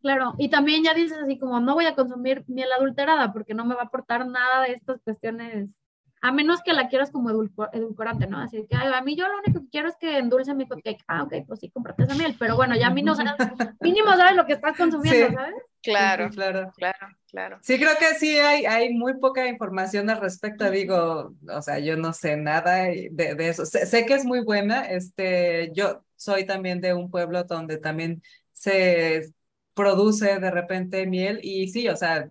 Claro, 0.00 0.34
y 0.38 0.48
también 0.48 0.84
ya 0.84 0.94
dices 0.94 1.18
así 1.18 1.38
como, 1.38 1.60
no 1.60 1.74
voy 1.74 1.86
a 1.86 1.94
consumir 1.94 2.44
miel 2.46 2.70
adulterada 2.72 3.32
porque 3.32 3.54
no 3.54 3.64
me 3.64 3.74
va 3.74 3.82
a 3.82 3.84
aportar 3.84 4.26
nada 4.26 4.62
de 4.62 4.72
estas 4.72 5.00
cuestiones 5.02 5.77
a 6.20 6.32
menos 6.32 6.62
que 6.62 6.72
la 6.72 6.88
quieras 6.88 7.10
como 7.10 7.30
edulcorante, 7.30 8.26
¿no? 8.26 8.38
Así 8.38 8.66
que 8.68 8.76
a 8.76 9.02
mí 9.02 9.16
yo 9.16 9.26
lo 9.28 9.38
único 9.38 9.60
que 9.60 9.68
quiero 9.70 9.88
es 9.88 9.96
que 9.96 10.18
endulce 10.18 10.54
mi 10.54 10.66
cupcake. 10.66 11.04
Ah, 11.06 11.22
ok, 11.22 11.34
pues 11.46 11.60
sí, 11.60 11.70
cómprate 11.70 12.04
esa 12.04 12.14
miel, 12.14 12.36
pero 12.38 12.56
bueno, 12.56 12.76
ya 12.76 12.88
a 12.88 12.90
mí 12.90 13.02
no 13.02 13.14
sabes, 13.14 13.34
mínimo 13.80 14.10
sabes 14.16 14.36
lo 14.36 14.46
que 14.46 14.54
estás 14.54 14.76
consumiendo, 14.76 15.34
¿sabes? 15.36 15.54
Claro, 15.82 16.28
claro, 16.30 16.72
claro, 16.76 17.08
claro. 17.30 17.58
Sí, 17.62 17.78
creo 17.78 17.92
que 17.98 18.14
sí 18.16 18.36
hay, 18.38 18.66
hay 18.66 18.92
muy 18.92 19.14
poca 19.14 19.46
información 19.46 20.10
al 20.10 20.20
respecto, 20.20 20.70
digo, 20.70 21.34
o 21.48 21.62
sea, 21.62 21.78
yo 21.78 21.96
no 21.96 22.12
sé 22.12 22.36
nada 22.36 22.84
de, 22.84 23.10
de 23.12 23.48
eso. 23.48 23.64
Sé, 23.64 23.86
sé, 23.86 24.04
que 24.04 24.14
es 24.14 24.24
muy 24.24 24.40
buena, 24.40 24.82
este, 24.82 25.70
yo 25.72 26.02
soy 26.16 26.44
también 26.44 26.80
de 26.80 26.94
un 26.94 27.10
pueblo 27.10 27.44
donde 27.44 27.78
también 27.78 28.22
se 28.52 29.32
produce 29.74 30.40
de 30.40 30.50
repente 30.50 31.06
miel 31.06 31.38
y 31.42 31.68
sí, 31.68 31.88
o 31.88 31.96
sea, 31.96 32.28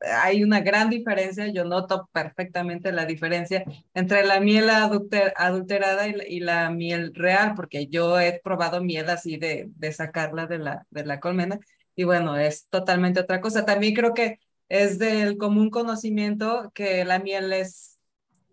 hay 0.00 0.44
una 0.44 0.60
gran 0.60 0.90
diferencia, 0.90 1.48
yo 1.48 1.64
noto 1.64 2.08
perfectamente 2.12 2.92
la 2.92 3.06
diferencia 3.06 3.64
entre 3.94 4.24
la 4.24 4.40
miel 4.40 4.70
adulterada 4.70 6.06
y 6.06 6.40
la, 6.40 6.70
miel 6.70 7.14
real, 7.14 7.54
porque 7.56 7.88
yo 7.88 8.18
he 8.20 8.40
probado 8.42 8.82
miel 8.82 9.10
así 9.10 9.36
de, 9.38 9.66
de 9.76 9.92
sacarla 9.92 10.46
de 10.46 10.58
la, 10.58 10.86
de 10.90 11.04
la 11.04 11.20
colmena 11.20 11.58
y 11.98 12.04
bueno, 12.04 12.36
es 12.36 12.68
totalmente 12.68 13.18
otra 13.18 13.40
cosa. 13.40 13.64
También 13.64 13.92
creo 13.92 14.14
que 14.14 14.38
es 14.68 15.00
del 15.00 15.36
común 15.36 15.68
conocimiento 15.68 16.70
que 16.72 17.04
la 17.04 17.18
miel 17.18 17.52
es 17.52 17.98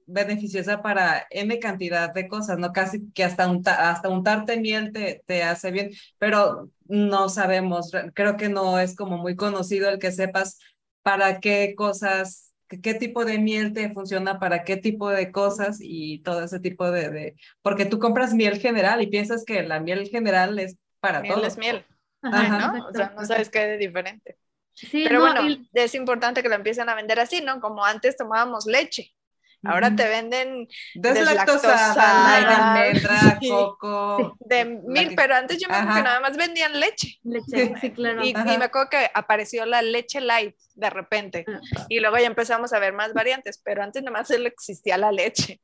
beneficiosa 0.08 0.82
para 0.82 1.28
M 1.30 1.60
cantidad 1.60 2.12
de 2.12 2.28
cosas, 2.28 2.58
¿no? 2.58 2.74
Casi 2.74 3.12
que 3.12 3.24
hasta, 3.24 3.46
hasta 3.90 4.10
untarte 4.10 4.60
miel 4.60 4.92
te, 4.92 5.24
te 5.28 5.44
hace 5.44 5.70
bien, 5.72 5.92
pero 6.18 6.72
no 6.88 7.30
sabemos, 7.30 7.92
creo 8.16 8.36
que 8.36 8.50
no 8.50 8.80
es 8.80 8.96
como 8.96 9.18
muy 9.18 9.36
conocido 9.36 9.90
el 9.90 10.00
que 10.00 10.12
sepas 10.12 10.60
para 11.06 11.40
qué 11.40 11.76
cosas 11.78 12.54
qué 12.84 12.96
tipo 12.96 13.26
de 13.26 13.40
miel 13.40 13.74
te 13.74 13.94
funciona 13.94 14.40
para 14.40 14.64
qué 14.66 14.78
tipo 14.78 15.10
de 15.12 15.32
cosas 15.32 15.78
y 15.82 16.20
todo 16.24 16.44
ese 16.46 16.60
tipo 16.60 16.92
de, 16.92 17.12
de, 17.12 17.36
porque 17.62 17.86
tú 17.86 18.00
compras 18.00 18.34
miel 18.34 18.60
general 18.60 19.02
y 19.04 19.08
piensas 19.08 19.46
que 19.46 19.64
la 19.64 19.80
miel 19.80 20.10
general 20.10 20.60
es 20.60 20.78
para 21.00 21.22
miel 21.22 21.28
todo. 21.28 21.46
es 21.46 21.58
miel. 21.58 21.86
Ajá, 22.22 22.50
¿no? 22.74 22.88
O 22.88 22.94
sea, 22.94 23.10
no 23.12 23.26
sabes 23.26 23.50
qué 23.50 23.60
de 23.68 23.78
diferente. 23.78 24.38
Sí, 24.74 25.04
Pero 25.04 25.20
no, 25.20 25.34
bueno, 25.34 25.42
y- 25.42 25.70
es 25.74 25.96
importante 25.96 26.44
que 26.44 26.50
lo 26.50 26.56
empiecen 26.56 26.90
a 26.90 26.96
vender 26.96 27.20
así, 27.20 27.42
¿no? 27.42 27.60
Como 27.62 27.86
antes 27.86 28.18
tomábamos 28.18 28.66
leche. 28.66 29.16
Ahora 29.66 29.96
te 29.96 30.08
venden 30.08 30.68
Deslactosada, 30.94 32.74
almendra, 32.74 33.38
sí. 33.42 33.50
coco. 33.50 34.38
de 34.40 34.66
La 34.66 34.72
mil, 34.86 35.10
que- 35.10 35.16
pero 35.16 35.36
antes 35.36 35.58
yo 35.60 35.68
me 35.68 35.76
acuerdo 35.76 35.96
que 35.98 36.04
nada 36.04 36.20
más 36.20 36.38
vendían 36.38 36.80
leche. 36.80 37.20
leche, 37.24 37.74
sí, 37.82 37.92
claro. 37.92 38.24
Y, 38.24 38.34
me 38.34 38.66
acuerdo 38.66 38.90
que 38.90 39.10
apareció 39.14 39.66
la 39.66 39.82
leche 39.82 40.22
light 40.22 40.56
de 40.76 40.90
repente. 40.90 41.46
Ah. 41.48 41.86
Y 41.90 42.00
luego 42.00 42.18
ya 42.18 42.28
empezamos 42.28 42.74
a 42.74 42.80
ver 42.80 42.94
más 42.94 43.14
variantes, 43.14 43.62
pero 43.64 43.84
antes 43.84 44.04
nada 44.04 44.18
más 44.18 44.28
solo 44.28 44.48
existía 44.48 44.98
la 44.98 45.12
leche. 45.12 45.62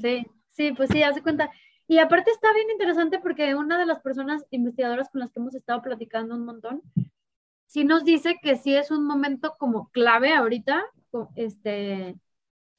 Sí, 0.00 0.26
sí, 0.48 0.72
pues 0.72 0.90
sí, 0.90 1.02
haz 1.02 1.14
de 1.14 1.22
cuenta. 1.22 1.50
Y 1.86 1.98
aparte 1.98 2.30
está 2.30 2.52
bien 2.54 2.70
interesante 2.70 3.18
porque 3.18 3.54
una 3.54 3.78
de 3.78 3.86
las 3.86 4.00
personas 4.00 4.44
investigadoras 4.50 5.10
con 5.10 5.20
las 5.20 5.30
que 5.30 5.40
hemos 5.40 5.54
estado 5.54 5.82
platicando 5.82 6.34
un 6.34 6.44
montón, 6.46 6.82
sí 7.66 7.84
nos 7.84 8.04
dice 8.04 8.38
que 8.42 8.56
sí 8.56 8.74
es 8.74 8.90
un 8.90 9.04
momento 9.06 9.56
como 9.58 9.90
clave 9.90 10.32
ahorita, 10.32 10.82
este, 11.36 12.16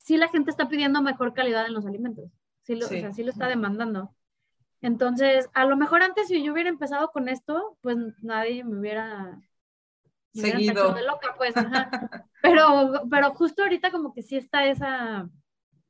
sí 0.06 0.18
la 0.18 0.30
gente 0.30 0.52
está 0.52 0.70
pidiendo 0.70 1.02
mejor 1.02 1.34
calidad 1.34 1.65
en 1.65 1.74
los 1.74 1.86
alimentos, 1.86 2.32
sí 2.62 2.76
lo, 2.76 2.88
Sí. 2.88 2.98
O 2.98 3.00
sea, 3.00 3.12
sí 3.13 3.24
lo 3.24 3.32
está 3.32 3.48
demandando. 3.48 4.15
Entonces, 4.82 5.50
a 5.54 5.65
lo 5.65 5.78
mejor 5.78 6.04
antes 6.04 6.28
si 6.28 6.44
yo 6.44 6.54
hubiera 6.54 6.70
empezado 6.70 7.10
con 7.12 7.28
esto, 7.28 7.78
pues 7.82 7.98
nadie 8.22 8.63
me 8.63 8.80
hubiera, 8.80 9.41
me 10.34 10.52
Seguido. 10.52 10.94
de 10.94 11.04
loca, 11.04 11.34
pues, 11.38 11.58
ajá. 11.58 11.89
Pero, 12.41 13.04
pero 13.10 13.34
justo 13.34 13.63
ahorita 13.63 13.91
como 13.91 14.13
que 14.13 14.22
sí 14.22 14.38
está 14.38 14.68
esa, 14.68 15.28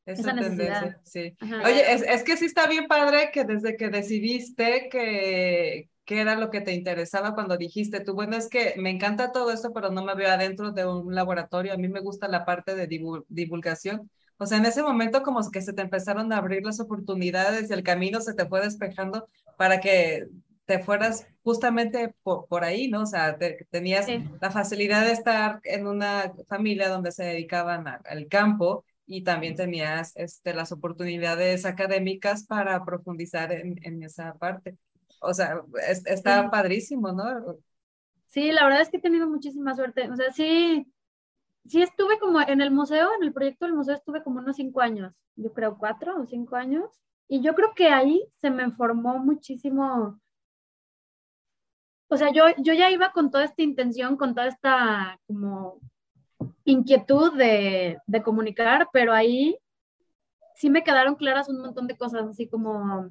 Esa, 0.05 0.31
Esa 0.31 0.35
tendencia, 0.35 1.01
sí. 1.03 1.35
ajá. 1.41 1.63
Oye, 1.65 1.93
es, 1.93 2.01
es 2.03 2.23
que 2.23 2.37
sí 2.37 2.45
está 2.45 2.67
bien 2.67 2.87
padre 2.87 3.31
que 3.33 3.43
desde 3.43 3.75
que 3.75 3.89
decidiste 3.89 4.87
que, 4.89 5.89
que 6.05 6.21
era 6.21 6.35
lo 6.35 6.49
que 6.51 6.61
te 6.61 6.73
interesaba 6.73 7.33
cuando 7.33 7.57
dijiste 7.57 7.99
tú, 8.01 8.13
bueno, 8.13 8.35
es 8.37 8.47
que 8.49 8.75
me 8.77 8.89
encanta 8.91 9.31
todo 9.31 9.51
esto, 9.51 9.73
pero 9.73 9.89
no 9.91 10.03
me 10.03 10.15
veo 10.15 10.29
adentro 10.29 10.71
de 10.71 10.85
un 10.87 11.13
laboratorio, 11.15 11.73
a 11.73 11.77
mí 11.77 11.87
me 11.87 11.99
gusta 12.01 12.27
la 12.27 12.45
parte 12.45 12.75
de 12.75 12.87
divu- 12.87 13.25
divulgación. 13.29 14.09
O 14.37 14.45
sea, 14.45 14.57
en 14.57 14.65
ese 14.65 14.83
momento 14.83 15.23
como 15.23 15.49
que 15.51 15.61
se 15.61 15.73
te 15.73 15.81
empezaron 15.81 16.31
a 16.33 16.37
abrir 16.37 16.63
las 16.63 16.79
oportunidades 16.79 17.69
y 17.69 17.73
el 17.73 17.83
camino 17.83 18.21
se 18.21 18.33
te 18.33 18.45
fue 18.45 18.61
despejando 18.61 19.27
para 19.57 19.79
que 19.79 20.27
te 20.65 20.79
fueras 20.79 21.27
justamente 21.43 22.13
por, 22.23 22.47
por 22.47 22.63
ahí, 22.63 22.87
¿no? 22.89 23.03
O 23.03 23.05
sea, 23.05 23.37
te- 23.37 23.67
tenías 23.69 24.05
Sí. 24.05 24.23
la 24.41 24.51
facilidad 24.51 25.05
de 25.05 25.11
estar 25.11 25.59
en 25.63 25.87
una 25.87 26.33
familia 26.47 26.89
donde 26.89 27.11
se 27.11 27.23
dedicaban 27.23 27.87
a- 27.87 28.01
al 28.05 28.27
campo 28.27 28.83
y 29.05 29.23
también 29.23 29.55
tenías 29.55 30.11
este, 30.15 30.53
las 30.53 30.71
oportunidades 30.71 31.65
académicas 31.65 32.45
para 32.45 32.83
profundizar 32.83 33.51
en, 33.51 33.79
en 33.83 34.01
esa 34.03 34.33
parte. 34.35 34.75
O 35.25 35.33
sea, 35.33 35.61
es- 35.89 36.05
está 36.05 36.43
Sí. 36.43 36.49
padrísimo, 36.49 37.11
¿no? 37.11 37.57
Sí, 38.27 38.51
la 38.51 38.63
verdad 38.65 38.81
es 38.81 38.89
que 38.89 38.97
he 38.97 39.01
tenido 39.01 39.29
muchísima 39.29 39.73
suerte. 39.75 40.09
O 40.11 40.15
sea, 40.15 40.31
sí, 40.31 40.85
sí 41.65 41.81
estuve 41.81 42.19
como 42.19 42.41
en 42.41 42.61
el 42.61 42.71
museo, 42.71 43.09
en 43.17 43.23
el 43.23 43.33
proyecto 43.33 43.65
del 43.65 43.75
museo 43.75 43.95
estuve 43.95 44.23
como 44.23 44.39
unos 44.39 44.55
cinco 44.57 44.81
años, 44.81 45.15
yo 45.35 45.53
creo 45.53 45.77
cuatro 45.77 46.21
o 46.21 46.25
cinco 46.25 46.55
años. 46.55 46.85
Y 47.27 47.41
yo 47.41 47.55
creo 47.55 47.73
que 47.75 47.89
ahí 47.89 48.27
se 48.41 48.51
me 48.51 48.71
formó 48.71 49.19
muchísimo. 49.19 50.19
O 52.07 52.17
sea, 52.17 52.31
yo, 52.31 52.43
yo 52.59 52.73
ya 52.73 52.91
iba 52.91 53.11
con 53.11 53.31
toda 53.31 53.45
esta 53.45 53.63
intención, 53.63 54.15
con 54.17 54.35
toda 54.35 54.47
esta 54.47 55.19
como 55.27 55.79
inquietud 56.65 57.33
de, 57.37 57.99
de 58.07 58.23
comunicar, 58.23 58.89
pero 58.93 59.13
ahí 59.13 59.57
sí 60.55 60.69
me 60.69 60.83
quedaron 60.83 61.15
claras 61.15 61.49
un 61.49 61.61
montón 61.61 61.87
de 61.87 61.97
cosas, 61.97 62.27
así 62.27 62.47
como, 62.47 63.09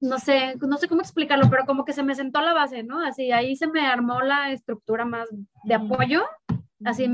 no 0.00 0.18
sé, 0.18 0.56
no 0.56 0.78
sé 0.78 0.88
cómo 0.88 1.02
explicarlo, 1.02 1.48
pero 1.50 1.66
como 1.66 1.84
que 1.84 1.92
se 1.92 2.02
me 2.02 2.14
sentó 2.14 2.40
la 2.40 2.54
base, 2.54 2.82
¿no? 2.82 3.04
Así, 3.04 3.32
ahí 3.32 3.54
se 3.56 3.66
me 3.66 3.86
armó 3.86 4.20
la 4.20 4.50
estructura 4.50 5.04
más 5.04 5.28
de 5.64 5.74
apoyo, 5.74 6.24
así, 6.84 7.08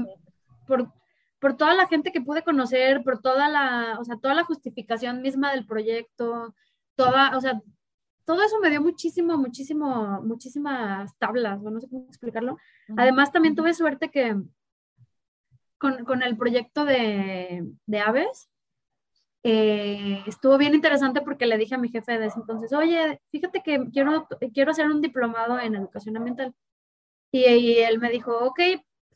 por, 0.67 0.93
por 1.41 1.57
toda 1.57 1.75
la 1.75 1.89
gente 1.89 2.13
que 2.13 2.21
pude 2.21 2.45
conocer, 2.45 3.03
por 3.03 3.21
toda 3.21 3.49
la, 3.49 3.99
o 3.99 4.05
sea, 4.05 4.17
toda 4.17 4.35
la 4.35 4.45
justificación 4.45 5.21
misma 5.21 5.53
del 5.53 5.67
proyecto, 5.67 6.55
toda, 6.95 7.37
o 7.37 7.41
sea, 7.41 7.61
todo 8.25 8.43
eso 8.43 8.59
me 8.61 8.71
dio 8.71 8.81
muchísimo, 8.81 9.37
muchísimo, 9.37 10.21
muchísimas 10.23 11.17
tablas, 11.19 11.61
no 11.63 11.81
sé 11.81 11.89
cómo 11.89 12.07
explicarlo. 12.07 12.59
Además, 12.97 13.33
también 13.33 13.55
tuve 13.55 13.75
suerte 13.75 14.11
que 14.11 14.37
con, 15.79 16.05
con 16.05 16.23
el 16.23 16.37
proyecto 16.37 16.85
de, 16.85 17.65
de 17.87 18.01
aves, 18.01 18.49
eh, 19.49 20.25
estuvo 20.27 20.59
bien 20.59 20.75
interesante 20.75 21.21
porque 21.21 21.47
le 21.47 21.57
dije 21.57 21.77
a 21.77 21.79
mi 21.79 21.89
jefe 21.89 22.19
de 22.19 22.27
ese 22.27 22.41
entonces, 22.41 22.73
oye, 22.73 23.21
fíjate 23.31 23.63
que 23.63 23.89
quiero, 23.93 24.27
quiero 24.53 24.73
hacer 24.73 24.87
un 24.87 25.01
diplomado 25.01 25.61
en 25.61 25.77
educación 25.77 26.17
ambiental. 26.17 26.53
Y, 27.31 27.45
y 27.45 27.79
él 27.79 28.01
me 28.01 28.11
dijo, 28.11 28.37
ok, 28.37 28.61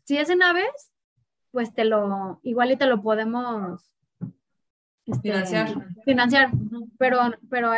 si 0.05 0.19
es 0.19 0.31
en 0.31 0.43
aves, 0.43 0.93
pues 1.51 1.75
te 1.75 1.85
lo, 1.85 2.39
igual 2.45 2.71
y 2.71 2.77
te 2.77 2.87
lo 2.87 3.03
podemos 3.03 3.93
este, 5.07 5.33
Financiar. 5.33 5.89
financiar, 6.05 6.51
pero, 6.97 7.19
pero 7.49 7.73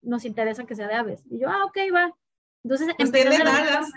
nos 0.00 0.24
interesa 0.24 0.64
que 0.64 0.74
sea 0.74 0.88
de 0.88 0.94
aves. 0.94 1.22
Y 1.30 1.38
yo, 1.38 1.48
ah, 1.48 1.64
ok, 1.66 1.78
va. 1.94 2.12
Entonces 2.64 2.94
Pues 2.96 3.12
tienen 3.12 3.42
alas. 3.42 3.92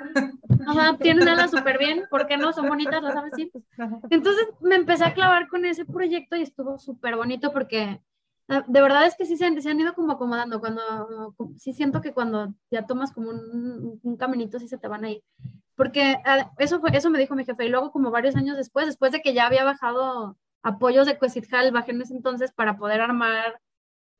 Ajá, 0.67 0.97
tienen 0.97 1.27
alas 1.27 1.51
súper 1.51 1.77
bien, 1.77 2.05
¿por 2.09 2.25
qué 2.25 2.37
no? 2.37 2.51
Son 2.51 2.67
bonitas 2.67 3.01
las 3.01 3.15
aves, 3.15 3.33
sí. 3.35 3.51
Entonces 4.09 4.47
me 4.61 4.75
empecé 4.75 5.05
a 5.05 5.13
clavar 5.13 5.47
con 5.47 5.65
ese 5.65 5.85
proyecto 5.85 6.35
y 6.35 6.41
estuvo 6.41 6.79
súper 6.79 7.15
bonito 7.15 7.51
porque 7.53 8.01
ah, 8.47 8.63
de 8.67 8.81
verdad 8.81 9.05
es 9.05 9.15
que 9.15 9.25
sí 9.25 9.37
se 9.37 9.45
han, 9.45 9.61
se 9.61 9.69
han 9.69 9.79
ido 9.79 9.93
como 9.93 10.13
acomodando. 10.13 10.59
Cuando, 10.59 11.35
sí 11.57 11.73
siento 11.73 12.01
que 12.01 12.13
cuando 12.13 12.53
ya 12.71 12.85
tomas 12.85 13.11
como 13.11 13.29
un, 13.29 13.99
un 14.01 14.17
caminito, 14.17 14.59
sí 14.59 14.67
se 14.67 14.77
te 14.77 14.87
van 14.87 15.05
a 15.05 15.11
ir. 15.11 15.21
Porque 15.75 16.17
ah, 16.25 16.51
eso, 16.57 16.79
fue, 16.79 16.95
eso 16.95 17.09
me 17.09 17.19
dijo 17.19 17.35
mi 17.35 17.45
jefe. 17.45 17.65
Y 17.65 17.69
luego, 17.69 17.91
como 17.91 18.11
varios 18.11 18.35
años 18.35 18.57
después, 18.57 18.85
después 18.85 19.11
de 19.11 19.21
que 19.21 19.33
ya 19.33 19.45
había 19.45 19.63
bajado 19.63 20.37
apoyos 20.63 21.05
de 21.05 21.17
Cuesitjal, 21.17 21.71
bajé 21.71 21.91
en 21.91 22.01
ese 22.01 22.15
entonces 22.15 22.51
para 22.51 22.77
poder 22.77 23.01
armar. 23.01 23.59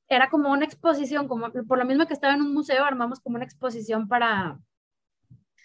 Era 0.08 0.30
como 0.30 0.52
una 0.52 0.66
exposición, 0.66 1.28
como 1.28 1.52
por 1.52 1.78
lo 1.78 1.86
mismo 1.86 2.06
que 2.06 2.14
estaba 2.14 2.34
en 2.34 2.42
un 2.42 2.54
museo, 2.54 2.84
armamos 2.86 3.20
como 3.20 3.36
una 3.38 3.46
exposición 3.46 4.08
para. 4.08 4.60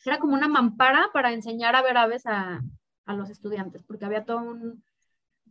Era 0.05 0.19
como 0.19 0.35
una 0.35 0.49
mampara 0.49 1.11
para 1.13 1.33
enseñar 1.33 1.77
a 1.77 1.83
ver 1.83 1.97
aves 1.99 2.27
a, 2.27 2.63
a 3.05 3.15
los 3.15 3.29
estudiantes, 3.31 3.83
porque 3.83 4.07
había 4.07 4.25
todo 4.25 4.39
un, 4.39 4.83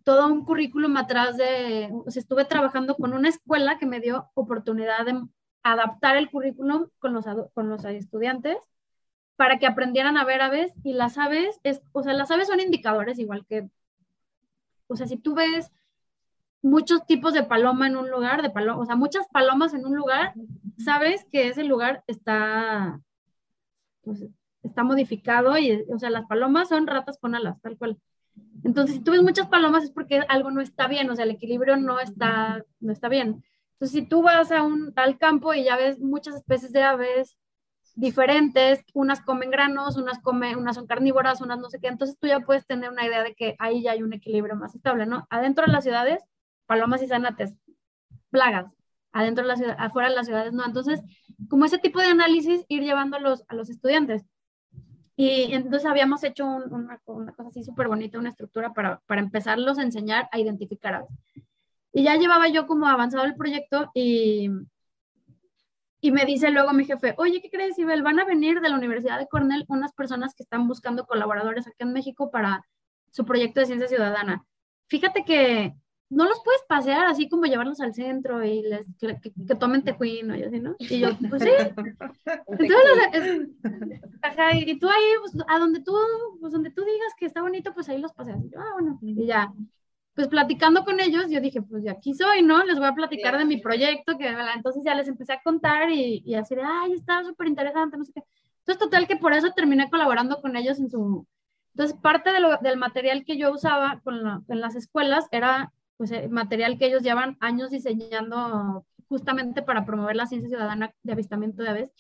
todo 0.04 0.28
un 0.28 0.46
currículum 0.46 0.98
atrás 0.98 1.38
de, 1.38 1.90
o 1.92 2.10
sea, 2.10 2.22
estuve 2.22 2.46
trabajando 2.46 2.96
con 2.96 3.14
una 3.14 3.30
escuela 3.30 3.78
que 3.78 3.86
me 3.86 4.00
dio 4.00 4.30
oportunidad 4.34 5.06
de 5.06 5.22
adaptar 5.64 6.16
el 6.18 6.30
currículum 6.30 6.88
con 7.00 7.14
los, 7.14 7.26
con 7.54 7.70
los 7.70 7.86
estudiantes 7.86 8.58
para 9.36 9.60
que 9.60 9.68
aprendieran 9.68 10.18
a 10.18 10.26
ver 10.26 10.42
aves 10.42 10.74
y 10.84 10.94
las 10.94 11.18
aves, 11.18 11.60
es, 11.64 11.82
o 11.92 12.04
sea, 12.04 12.14
las 12.14 12.32
aves 12.32 12.48
son 12.48 12.60
indicadores 12.60 13.20
igual 13.20 13.46
que, 13.46 13.70
o 14.88 14.96
sea, 14.96 15.08
si 15.08 15.18
tú 15.18 15.36
ves 15.36 15.72
muchos 16.62 17.06
tipos 17.06 17.34
de 17.34 17.44
paloma 17.44 17.88
en 17.88 17.98
un 17.98 18.10
lugar, 18.10 18.42
de 18.42 18.50
paloma, 18.50 18.82
o 18.82 18.86
sea, 18.86 18.96
muchas 18.96 19.28
palomas 19.32 19.74
en 19.74 19.86
un 19.86 19.96
lugar, 19.96 20.34
sabes 20.78 21.26
que 21.32 21.48
ese 21.48 21.64
lugar 21.64 22.04
está, 22.08 23.00
pues, 24.02 24.26
está 24.64 24.84
modificado 24.84 25.58
y, 25.58 25.86
o 25.94 26.00
sea, 26.00 26.10
las 26.10 26.26
palomas 26.26 26.70
son 26.70 26.88
ratas 26.88 27.18
con 27.20 27.36
alas, 27.36 27.62
tal 27.62 27.78
cual. 27.78 27.98
Entonces, 28.64 28.98
si 28.98 29.02
tú 29.02 29.12
ves 29.12 29.22
muchas 29.22 29.48
palomas 29.48 29.84
es 29.84 29.92
porque 29.92 30.22
algo 30.28 30.52
no 30.52 30.62
está 30.62 30.88
bien, 30.88 31.10
o 31.10 31.16
sea, 31.16 31.26
el 31.26 31.32
equilibrio 31.32 31.78
no 31.78 32.00
está, 32.00 32.64
no 32.80 32.92
está 32.92 33.10
bien. 33.10 33.44
Entonces, 33.74 33.92
si 33.92 34.06
tú 34.06 34.22
vas 34.22 34.52
a 34.52 34.64
un, 34.64 34.92
al 34.96 35.18
campo 35.18 35.54
y 35.54 35.64
ya 35.64 35.78
ves 35.78 36.00
muchas 36.00 36.36
especies 36.36 36.74
de 36.74 36.84
aves 36.84 37.38
diferentes, 37.96 38.84
unas 38.94 39.22
comen 39.22 39.52
granos, 39.52 39.98
unas 39.98 40.20
comen, 40.20 40.58
unas 40.58 40.76
son 40.76 40.88
carnívoras, 40.88 41.42
unas 41.42 41.60
no 41.60 41.70
sé 41.70 41.80
qué, 41.80 41.88
entonces 41.88 42.18
tú 42.18 42.28
ya 42.28 42.40
puedes 42.40 42.66
tener 42.66 42.90
una 42.90 43.06
idea 43.06 43.24
de 43.24 43.36
que 43.36 43.56
ahí 43.60 43.84
ya 43.84 43.92
hay 43.92 44.04
un 44.04 44.14
equilibrio 44.14 44.56
más 44.56 44.74
estable, 44.74 45.06
¿no? 45.06 45.28
Adentro 45.30 45.66
de 45.66 45.72
las 45.72 45.84
ciudades, 45.84 46.24
palomas 46.70 47.02
y 47.02 47.08
zanates, 47.08 47.56
plagas, 48.30 48.68
adentro 49.12 49.44
de 49.44 49.48
la 49.48 49.56
ciudad, 49.56 49.76
afuera 49.80 50.10
de 50.10 50.16
las 50.16 50.28
ciudades, 50.28 50.54
no. 50.54 50.64
Entonces, 50.64 51.02
como 51.50 51.66
ese 51.66 51.80
tipo 51.80 52.00
de 52.00 52.06
análisis, 52.10 52.64
ir 52.68 52.84
llevando 52.84 53.18
a 53.18 53.20
los, 53.20 53.44
a 53.48 53.56
los 53.56 53.72
estudiantes. 53.72 54.24
Y 55.16 55.52
entonces 55.54 55.86
habíamos 55.90 56.24
hecho 56.24 56.46
un- 56.46 56.72
una, 56.72 57.02
una 57.06 57.34
cosa 57.34 57.50
así 57.50 57.64
súper 57.64 57.88
bonita, 57.88 58.20
una 58.20 58.30
estructura 58.30 58.72
para, 58.72 59.00
para 59.08 59.20
empezarlos 59.20 59.80
a 59.80 59.82
enseñar 59.82 60.30
a 60.32 60.38
identificar. 60.40 61.06
Y 61.92 62.04
ya 62.04 62.16
llevaba 62.18 62.48
yo 62.50 62.68
como 62.68 62.86
avanzado 62.88 63.26
el 63.26 63.36
proyecto 63.36 63.90
y, 63.96 64.50
y 66.02 66.12
me 66.12 66.26
dice 66.26 66.52
luego 66.52 66.72
mi 66.72 66.86
jefe, 66.86 67.16
oye, 67.18 67.42
¿qué 67.42 67.50
crees, 67.50 67.80
Ibel? 67.80 68.04
Van 68.04 68.20
a 68.20 68.26
venir 68.26 68.62
de 68.62 68.70
la 68.70 68.76
Universidad 68.76 69.18
de 69.18 69.28
Cornell 69.28 69.66
unas 69.70 69.92
personas 69.94 70.36
que 70.36 70.44
están 70.44 70.68
buscando 70.68 71.06
colaboradores 71.08 71.66
aquí 71.66 71.78
en 71.80 71.94
México 71.94 72.30
para 72.32 72.64
su 73.12 73.26
proyecto 73.26 73.60
de 73.60 73.66
ciencia 73.66 73.88
ciudadana. 73.88 74.46
Fíjate 74.88 75.26
que 75.26 75.74
no 76.10 76.26
los 76.26 76.42
puedes 76.44 76.62
pasear 76.68 77.06
así 77.06 77.30
como 77.30 77.46
llevarlos 77.46 77.80
al 77.82 77.94
centro 77.94 78.44
y 78.44 78.64
les, 78.64 78.88
que, 79.00 79.20
que, 79.22 79.56
tomen 79.56 79.84
tejuino 79.84 80.36
y 80.36 80.44
así, 80.44 80.60
¿no? 80.60 80.76
Y 80.80 81.00
yo, 81.00 81.10
pues 81.30 81.44
sí. 81.44 81.50
Entonces, 82.48 83.50
ajá, 84.22 84.56
y, 84.56 84.80
tú 84.80 84.90
ahí, 84.90 85.04
pues, 85.22 85.38
a 85.48 85.60
donde 85.60 85.82
tú, 85.82 85.96
pues 86.42 86.52
donde 86.52 86.72
tú 86.72 86.84
digas 86.84 87.14
que 87.18 87.28
está 87.28 87.42
bonito, 87.42 87.74
pues 87.74 87.90
ahí 87.90 88.00
los 88.00 88.14
paseas. 88.14 88.44
Y 88.44 88.50
yo, 88.50 88.60
ah, 88.60 88.74
bueno, 88.74 88.98
y 89.02 89.26
ya. 89.26 89.54
Pues 90.16 90.28
platicando 90.28 90.84
con 90.84 91.00
ellos, 91.00 91.30
yo 91.30 91.40
dije, 91.40 91.62
pues 91.62 91.84
de 91.84 91.92
aquí 91.92 92.14
soy, 92.14 92.42
¿no? 92.42 92.66
Les 92.66 92.78
voy 92.78 92.88
a 92.88 92.94
platicar 92.96 93.38
de 93.38 93.46
mi 93.46 93.62
proyecto, 93.62 94.18
que 94.18 94.28
entonces 94.28 94.84
ya 94.84 94.96
les 94.96 95.08
empecé 95.08 95.34
a 95.34 95.42
contar 95.42 95.90
y, 95.92 96.24
y 96.26 96.34
así 96.34 96.56
de, 96.56 96.64
ay, 96.64 96.94
está 96.94 97.24
súper 97.24 97.48
interesante, 97.48 97.98
no 97.98 98.04
sé 98.04 98.14
qué. 98.14 98.24
Entonces, 98.60 98.80
total 98.80 99.08
que 99.08 99.16
por 99.16 99.34
eso 99.34 99.52
terminé 99.52 99.90
colaborando 99.90 100.42
con 100.42 100.58
ellos 100.58 100.80
en 100.80 100.90
su... 100.90 101.26
Entonces, 101.74 101.98
parte 102.02 102.34
de 102.34 102.40
lo, 102.40 102.58
del 102.58 102.78
material 102.78 103.24
que 103.24 103.38
yo 103.38 103.54
usaba 103.54 104.02
con 104.04 104.44
en 104.48 104.60
las 104.60 104.76
escuelas 104.76 105.28
era 105.32 105.72
pues, 106.00 106.12
eh, 106.12 106.30
material 106.30 106.78
que 106.78 106.86
ellos 106.86 107.04
llevan 107.04 107.36
años 107.42 107.72
diseñando 107.72 108.86
justamente 109.10 109.62
para 109.62 109.86
promover 109.86 110.16
la 110.16 110.28
ciencia 110.28 110.48
ciudadana 110.48 110.94
de 111.04 111.12
avistamiento 111.12 111.62
de 111.62 111.70
aves. 111.70 111.92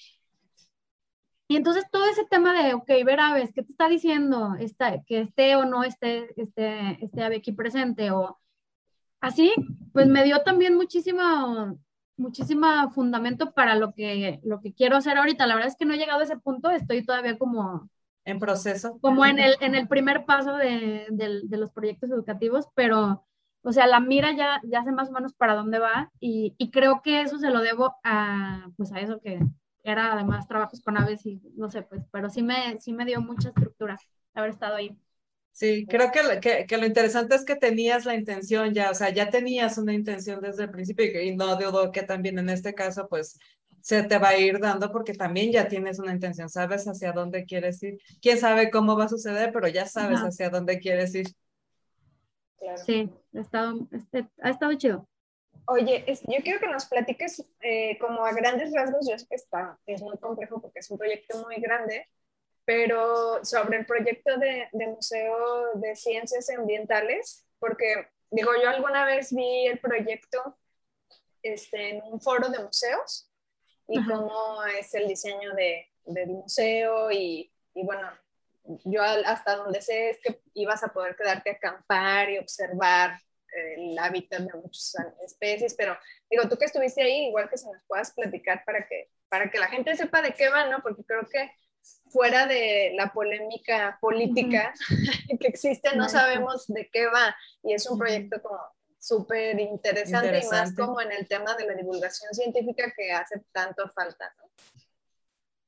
Y 1.49 1.57
entonces 1.57 1.83
todo 1.91 2.05
ese 2.05 2.23
tema 2.23 2.53
de, 2.53 2.75
ok, 2.75 2.87
ver 3.05 3.19
aves, 3.19 3.51
¿qué 3.53 3.61
te 3.61 3.71
está 3.71 3.89
diciendo? 3.89 4.55
Está, 4.57 5.03
que 5.03 5.19
esté 5.19 5.57
o 5.57 5.65
no 5.65 5.83
esté 5.83 6.29
este, 6.41 7.03
este 7.03 7.21
ave 7.21 7.37
aquí 7.37 7.51
presente 7.51 8.09
o 8.11 8.39
así, 9.19 9.53
pues 9.91 10.07
me 10.07 10.23
dio 10.23 10.43
también 10.43 10.75
muchísimo, 10.75 11.77
muchísimo 12.15 12.89
fundamento 12.91 13.51
para 13.51 13.75
lo 13.75 13.93
que, 13.93 14.39
lo 14.43 14.61
que 14.61 14.73
quiero 14.73 14.95
hacer 14.95 15.17
ahorita. 15.17 15.45
La 15.45 15.55
verdad 15.55 15.71
es 15.71 15.75
que 15.75 15.83
no 15.83 15.93
he 15.93 15.97
llegado 15.97 16.21
a 16.21 16.23
ese 16.23 16.37
punto, 16.37 16.69
estoy 16.69 17.05
todavía 17.05 17.37
como... 17.37 17.89
En 18.23 18.39
proceso. 18.39 18.97
Como 19.01 19.25
en 19.25 19.39
el, 19.39 19.55
en 19.59 19.75
el 19.75 19.89
primer 19.89 20.23
paso 20.23 20.55
de, 20.55 21.05
de, 21.09 21.41
de 21.43 21.57
los 21.57 21.71
proyectos 21.71 22.11
educativos, 22.11 22.67
pero 22.75 23.25
o 23.61 23.71
sea, 23.71 23.87
la 23.87 23.99
mira 23.99 24.35
ya, 24.35 24.61
ya 24.63 24.83
sé 24.83 24.91
más 24.91 25.09
o 25.09 25.11
menos 25.11 25.33
para 25.33 25.55
dónde 25.55 25.79
va 25.79 26.11
y, 26.19 26.55
y, 26.57 26.71
creo 26.71 27.01
que 27.01 27.21
eso 27.21 27.37
se 27.37 27.49
lo 27.49 27.61
debo 27.61 27.95
a, 28.03 28.69
pues 28.77 28.91
a 28.91 28.99
eso 28.99 29.19
que 29.19 29.39
era 29.83 30.13
además 30.13 30.47
trabajos 30.47 30.81
con 30.81 30.97
aves 30.97 31.25
y 31.25 31.41
no 31.55 31.69
sé, 31.69 31.81
pues, 31.83 32.01
pero 32.11 32.29
sí 32.29 32.41
me, 32.41 32.79
sí 32.79 32.93
me 32.93 33.05
dio 33.05 33.21
mucha 33.21 33.49
estructura 33.49 33.97
haber 34.33 34.51
estado 34.51 34.75
ahí. 34.75 34.95
Sí, 35.51 35.85
creo 35.89 36.11
que, 36.11 36.39
que, 36.39 36.65
que, 36.65 36.77
lo 36.77 36.85
interesante 36.85 37.35
es 37.35 37.43
que 37.43 37.55
tenías 37.55 38.05
la 38.05 38.15
intención 38.15 38.73
ya, 38.73 38.91
o 38.91 38.93
sea, 38.93 39.09
ya 39.09 39.29
tenías 39.29 39.77
una 39.77 39.93
intención 39.93 40.39
desde 40.39 40.63
el 40.63 40.71
principio 40.71 41.05
y, 41.05 41.29
y 41.29 41.35
no 41.35 41.57
dudo 41.57 41.91
que 41.91 42.03
también 42.03 42.39
en 42.39 42.49
este 42.49 42.73
caso, 42.73 43.07
pues, 43.09 43.37
se 43.81 44.03
te 44.03 44.17
va 44.17 44.29
a 44.29 44.37
ir 44.37 44.59
dando 44.59 44.91
porque 44.91 45.13
también 45.13 45.51
ya 45.51 45.67
tienes 45.67 45.99
una 45.99 46.13
intención, 46.13 46.49
sabes 46.49 46.85
hacia 46.87 47.11
dónde 47.11 47.45
quieres 47.45 47.81
ir. 47.83 47.97
Quién 48.21 48.37
sabe 48.37 48.69
cómo 48.69 48.95
va 48.97 49.05
a 49.05 49.09
suceder, 49.09 49.51
pero 49.53 49.67
ya 49.67 49.85
sabes 49.85 50.19
hacia 50.19 50.49
dónde 50.49 50.79
quieres 50.79 51.15
ir. 51.15 51.27
Sí, 52.85 53.09
ha 53.35 53.39
estado, 53.39 53.87
este, 53.91 54.27
ha 54.41 54.49
estado 54.49 54.73
chido. 54.75 55.07
Oye, 55.65 56.03
yo 56.07 56.43
quiero 56.43 56.59
que 56.59 56.67
nos 56.67 56.85
platiques 56.85 57.45
eh, 57.61 57.97
como 57.99 58.25
a 58.25 58.31
grandes 58.33 58.73
rasgos, 58.73 59.07
yo 59.07 59.17
sé 59.19 59.27
que 59.27 59.35
está, 59.35 59.77
es 59.85 60.01
muy 60.01 60.17
complejo 60.17 60.59
porque 60.61 60.79
es 60.79 60.89
un 60.89 60.97
proyecto 60.97 61.37
muy 61.43 61.57
grande, 61.57 62.07
pero 62.65 63.43
sobre 63.45 63.77
el 63.77 63.85
proyecto 63.85 64.37
de, 64.37 64.67
de 64.71 64.87
Museo 64.87 65.73
de 65.75 65.95
Ciencias 65.95 66.49
Ambientales, 66.49 67.45
porque 67.59 68.07
digo, 68.31 68.51
yo 68.61 68.69
alguna 68.69 69.05
vez 69.05 69.33
vi 69.33 69.67
el 69.67 69.79
proyecto 69.79 70.57
este, 71.43 71.89
en 71.89 72.03
un 72.03 72.19
foro 72.19 72.49
de 72.49 72.63
museos 72.63 73.29
y 73.87 74.03
cómo 74.05 74.63
es 74.79 74.93
el 74.93 75.07
diseño 75.07 75.53
de, 75.53 75.87
del 76.05 76.29
museo 76.29 77.11
y, 77.11 77.51
y 77.73 77.83
bueno, 77.83 78.09
yo 78.85 79.01
hasta 79.03 79.55
donde 79.55 79.81
sé 79.81 80.11
es 80.11 80.19
que 80.19 80.41
ibas 80.53 80.83
a 80.83 80.93
poder 80.93 81.15
quedarte 81.15 81.49
a 81.49 81.53
acampar 81.53 82.29
y 82.29 82.37
observar 82.37 83.19
el 83.51 83.97
hábitat 83.97 84.41
de 84.41 84.53
muchas 84.53 84.95
especies, 85.25 85.73
pero 85.73 85.97
digo, 86.29 86.47
tú 86.47 86.55
que 86.55 86.65
estuviste 86.65 87.01
ahí, 87.01 87.27
igual 87.27 87.49
que 87.49 87.57
se 87.57 87.65
nos 87.65 87.83
puedas 87.87 88.11
platicar 88.11 88.63
para 88.63 88.87
que, 88.87 89.09
para 89.27 89.49
que 89.49 89.57
la 89.57 89.67
gente 89.67 89.95
sepa 89.95 90.21
de 90.21 90.33
qué 90.33 90.49
va, 90.49 90.67
¿no? 90.67 90.81
Porque 90.81 91.03
creo 91.03 91.27
que 91.27 91.51
fuera 92.09 92.45
de 92.45 92.93
la 92.95 93.11
polémica 93.11 93.97
política 94.01 94.73
que 95.39 95.47
existe, 95.47 95.95
no 95.95 96.09
sabemos 96.09 96.67
de 96.67 96.89
qué 96.89 97.07
va 97.07 97.35
y 97.63 97.73
es 97.73 97.89
un 97.89 97.97
proyecto 97.97 98.41
como 98.41 98.59
súper 98.99 99.59
interesante, 99.59 100.27
interesante, 100.27 100.45
y 100.45 100.49
más 100.49 100.75
como 100.75 101.01
en 101.01 101.11
el 101.11 101.27
tema 101.27 101.55
de 101.55 101.65
la 101.65 101.73
divulgación 101.73 102.33
científica 102.33 102.93
que 102.95 103.11
hace 103.11 103.41
tanto 103.51 103.89
falta, 103.89 104.31
¿no? 104.37 104.49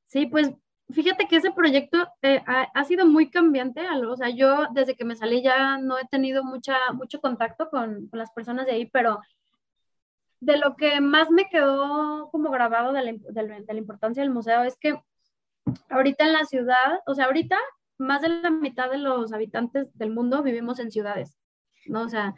Sí, 0.08 0.26
pues 0.26 0.50
fíjate 0.94 1.28
que 1.28 1.38
ese 1.38 1.52
proyecto 1.52 2.08
eh, 2.22 2.44
ha, 2.46 2.84
sido 2.86 3.06
muy 3.06 3.30
cambiante. 3.30 3.82
O 4.08 4.16
sea, 4.16 4.30
yo 4.30 4.68
desde 4.74 4.96
que 4.96 5.06
me 5.06 5.16
salí 5.16 5.42
ya 5.42 5.78
no 5.78 5.98
he 5.98 6.06
tenido 6.06 6.44
mucha, 6.44 6.76
mucho 6.94 7.20
contacto 7.22 7.70
con, 7.70 8.08
con 8.08 8.20
las 8.20 8.32
personas 8.32 8.66
de 8.66 8.74
ahí, 8.74 8.86
pero 8.86 9.20
de 10.42 10.58
lo 10.58 10.76
que 10.76 11.00
más 11.02 11.30
me 11.30 11.48
quedó 11.50 12.30
como 12.32 12.50
grabado 12.50 12.94
de 12.94 13.04
la, 13.04 13.12
de, 13.14 13.66
la, 13.68 13.80
importancia 13.80 14.24
del 14.24 14.32
museo 14.32 14.64
es 14.64 14.76
que 14.76 15.00
ahorita 15.90 16.26
en 16.26 16.34
la 16.34 16.46
ciudad, 16.46 17.00
o 17.06 17.14
sea, 17.14 17.26
ahorita 17.26 17.58
más 18.00 18.22
de 18.22 18.30
la 18.30 18.50
mitad 18.50 18.90
de 18.90 18.98
los 18.98 19.32
habitantes 19.34 19.88
del 19.98 20.10
mundo 20.10 20.42
vivimos 20.42 20.80
en 20.80 20.92
ciudades, 20.92 21.38
¿no? 21.86 22.02
O 22.02 22.10
sea, 22.10 22.34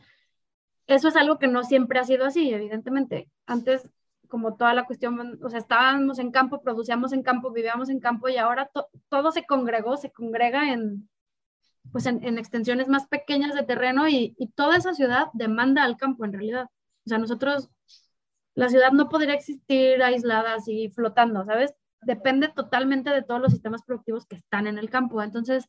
eso 0.88 1.08
es 1.08 1.16
algo 1.16 1.40
que 1.40 1.48
no 1.48 1.64
siempre 1.64 2.00
ha 2.00 2.04
sido 2.04 2.26
así, 2.26 2.54
evidentemente. 2.54 3.30
Antes 3.46 3.90
como 4.34 4.56
toda 4.56 4.74
la 4.74 4.88
cuestión, 4.88 5.40
o 5.44 5.50
sea, 5.52 5.60
estábamos 5.60 6.18
en 6.18 6.32
campo, 6.32 6.60
producíamos 6.60 7.14
en 7.14 7.22
campo, 7.22 7.52
vivíamos 7.52 7.90
en 7.90 8.00
campo 8.00 8.30
y 8.30 8.38
ahora 8.38 8.68
todo 9.08 9.32
se 9.32 9.46
congregó, 9.46 9.96
se 9.96 10.12
congrega 10.12 10.74
en, 10.74 11.08
pues 11.92 12.08
en, 12.08 12.40
extensiones 12.40 12.88
más 12.88 13.06
pequeñas 13.06 13.54
de 13.54 13.62
terreno 13.62 14.08
y, 14.08 14.34
y, 14.40 14.48
toda 14.48 14.78
esa 14.78 14.96
ciudad 14.96 15.28
demanda 15.34 15.84
al 15.84 15.98
campo 15.98 16.26
en 16.26 16.34
realidad. 16.34 16.66
O 17.06 17.10
sea, 17.10 17.20
nosotros, 17.20 17.70
la 18.56 18.70
ciudad 18.70 18.92
no 18.92 19.08
podría 19.08 19.36
existir 19.36 20.02
aislada 20.02 20.56
así 20.56 20.90
flotando, 20.90 21.46
¿sabes? 21.46 21.76
Depende 22.02 22.48
totalmente 22.48 23.12
de 23.12 23.22
todos 23.22 23.40
los 23.40 23.52
sistemas 23.52 23.84
productivos 23.84 24.26
que 24.26 24.38
están 24.38 24.66
en 24.66 24.80
el 24.80 24.90
campo. 24.90 25.22
Entonces, 25.22 25.68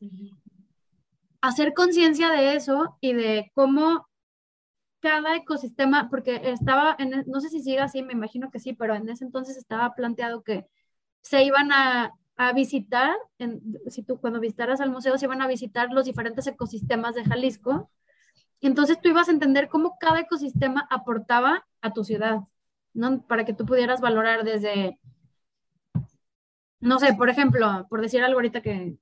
hacer 1.39 1.75
conciencia 1.75 2.31
de 2.31 2.55
eso 2.55 2.97
y 2.99 3.13
de 3.13 3.51
cómo 3.53 4.07
cada 5.05 5.35
ecosistema, 5.35 6.09
porque 6.09 6.41
estaba, 6.45 6.95
en, 6.97 7.25
no 7.27 7.39
sé 7.39 7.49
si 7.49 7.61
sigue 7.61 7.79
así, 7.79 8.01
me 8.01 8.13
imagino 8.13 8.49
que 8.49 8.59
sí, 8.59 8.73
pero 8.73 8.95
en 8.95 9.07
ese 9.07 9.23
entonces 9.23 9.55
estaba 9.55 9.93
planteado 9.93 10.41
que 10.41 10.65
se 11.21 11.43
iban 11.43 11.71
a, 11.71 12.11
a 12.37 12.53
visitar, 12.53 13.15
si 13.87 14.01
tú 14.01 14.19
cuando 14.19 14.39
visitaras 14.39 14.81
al 14.81 14.89
museo, 14.89 15.15
se 15.19 15.25
iban 15.25 15.43
a 15.43 15.47
visitar 15.47 15.91
los 15.91 16.05
diferentes 16.05 16.47
ecosistemas 16.47 17.13
de 17.13 17.23
Jalisco. 17.23 17.91
Y 18.59 18.65
entonces 18.65 18.99
tú 18.99 19.09
ibas 19.09 19.29
a 19.29 19.31
entender 19.31 19.69
cómo 19.69 19.95
cada 19.99 20.21
ecosistema 20.21 20.87
aportaba 20.89 21.67
a 21.81 21.93
tu 21.93 22.03
ciudad, 22.03 22.39
¿no? 22.95 23.21
Para 23.27 23.45
que 23.45 23.53
tú 23.53 23.63
pudieras 23.67 24.01
valorar 24.01 24.43
desde, 24.43 24.99
no 26.79 26.97
sé, 26.97 27.13
por 27.13 27.29
ejemplo, 27.29 27.85
por 27.91 28.01
decir 28.01 28.23
algo 28.23 28.39
ahorita 28.39 28.61
que, 28.61 28.97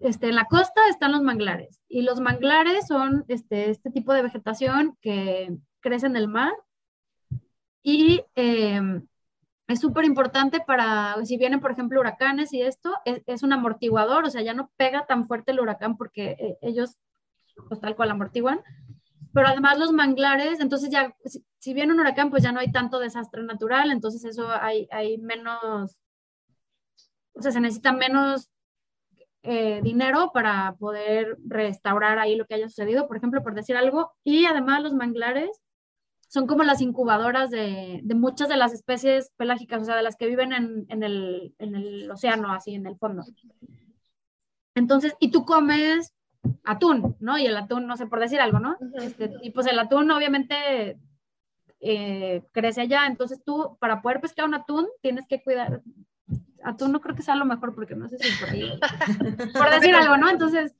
este, 0.00 0.28
en 0.28 0.34
la 0.36 0.46
costa 0.46 0.88
están 0.88 1.12
los 1.12 1.22
manglares 1.22 1.80
y 1.88 2.02
los 2.02 2.20
manglares 2.20 2.86
son 2.86 3.24
este, 3.28 3.70
este 3.70 3.90
tipo 3.90 4.12
de 4.12 4.22
vegetación 4.22 4.96
que 5.00 5.56
crece 5.80 6.06
en 6.06 6.16
el 6.16 6.28
mar 6.28 6.52
y 7.82 8.22
em, 8.34 9.06
es 9.68 9.80
súper 9.80 10.04
importante 10.04 10.60
para, 10.60 11.16
si 11.24 11.36
vienen, 11.36 11.60
por 11.60 11.70
ejemplo, 11.70 12.00
huracanes 12.00 12.52
y 12.52 12.62
esto, 12.62 12.94
es, 13.04 13.42
un 13.42 13.52
amortiguador, 13.52 14.24
o 14.24 14.30
sea, 14.30 14.42
ya 14.42 14.54
no 14.54 14.70
pega 14.76 15.06
tan 15.06 15.26
fuerte 15.26 15.52
el 15.52 15.60
huracán 15.60 15.96
porque 15.96 16.36
eh, 16.38 16.58
ellos, 16.62 16.96
pues 17.68 17.80
tal 17.80 17.94
cual, 17.94 18.10
amortiguan. 18.10 18.60
Pero 19.34 19.46
además 19.46 19.78
los 19.78 19.92
manglares, 19.92 20.60
entonces 20.60 20.90
ya, 20.90 21.14
si, 21.24 21.74
viene 21.74 21.92
un 21.92 22.00
huracán, 22.00 22.30
pues 22.30 22.42
ya 22.42 22.50
no 22.50 22.60
hay 22.60 22.72
tanto 22.72 22.98
desastre 22.98 23.42
natural, 23.42 23.90
entonces 23.90 24.24
eso 24.24 24.48
hay, 24.50 24.88
hay 24.90 25.18
menos, 25.18 26.00
o 27.34 27.42
sea, 27.42 27.52
se 27.52 27.60
necesita 27.60 27.92
menos 27.92 28.50
eh, 29.50 29.80
dinero 29.82 30.30
para 30.34 30.76
poder 30.78 31.38
restaurar 31.46 32.18
ahí 32.18 32.36
lo 32.36 32.44
que 32.44 32.54
haya 32.54 32.68
sucedido, 32.68 33.08
por 33.08 33.16
ejemplo, 33.16 33.42
por 33.42 33.54
decir 33.54 33.76
algo. 33.76 34.12
Y 34.22 34.44
además 34.44 34.82
los 34.82 34.92
manglares 34.92 35.48
son 36.28 36.46
como 36.46 36.64
las 36.64 36.82
incubadoras 36.82 37.48
de, 37.48 38.00
de 38.02 38.14
muchas 38.14 38.50
de 38.50 38.58
las 38.58 38.74
especies 38.74 39.30
pelágicas, 39.38 39.80
o 39.80 39.84
sea, 39.86 39.96
de 39.96 40.02
las 40.02 40.16
que 40.16 40.26
viven 40.26 40.52
en, 40.52 40.84
en, 40.90 41.02
el, 41.02 41.54
en 41.58 41.74
el 41.74 42.10
océano, 42.10 42.52
así 42.52 42.74
en 42.74 42.86
el 42.86 42.98
fondo. 42.98 43.24
Entonces, 44.74 45.16
y 45.18 45.30
tú 45.30 45.46
comes 45.46 46.14
atún, 46.64 47.16
¿no? 47.18 47.38
Y 47.38 47.46
el 47.46 47.56
atún, 47.56 47.86
no 47.86 47.96
sé, 47.96 48.06
por 48.06 48.20
decir 48.20 48.40
algo, 48.40 48.60
¿no? 48.60 48.76
Este, 48.96 49.32
y 49.42 49.50
pues 49.52 49.66
el 49.66 49.78
atún 49.78 50.10
obviamente 50.10 50.98
eh, 51.80 52.42
crece 52.52 52.82
allá, 52.82 53.06
entonces 53.06 53.42
tú 53.42 53.78
para 53.80 54.02
poder 54.02 54.20
pescar 54.20 54.44
un 54.44 54.54
atún 54.54 54.86
tienes 55.00 55.26
que 55.26 55.42
cuidar, 55.42 55.80
atún 56.62 56.92
no 56.92 57.00
creo 57.00 57.14
que 57.14 57.22
sea 57.22 57.34
lo 57.34 57.44
mejor 57.44 57.74
porque 57.74 57.94
no 57.94 58.08
sé 58.08 58.18
si 58.18 58.40
por 58.40 58.50
ahí, 58.50 58.78
por 59.52 59.70
decir 59.70 59.94
algo, 59.94 60.16
¿no? 60.16 60.28
Entonces, 60.28 60.74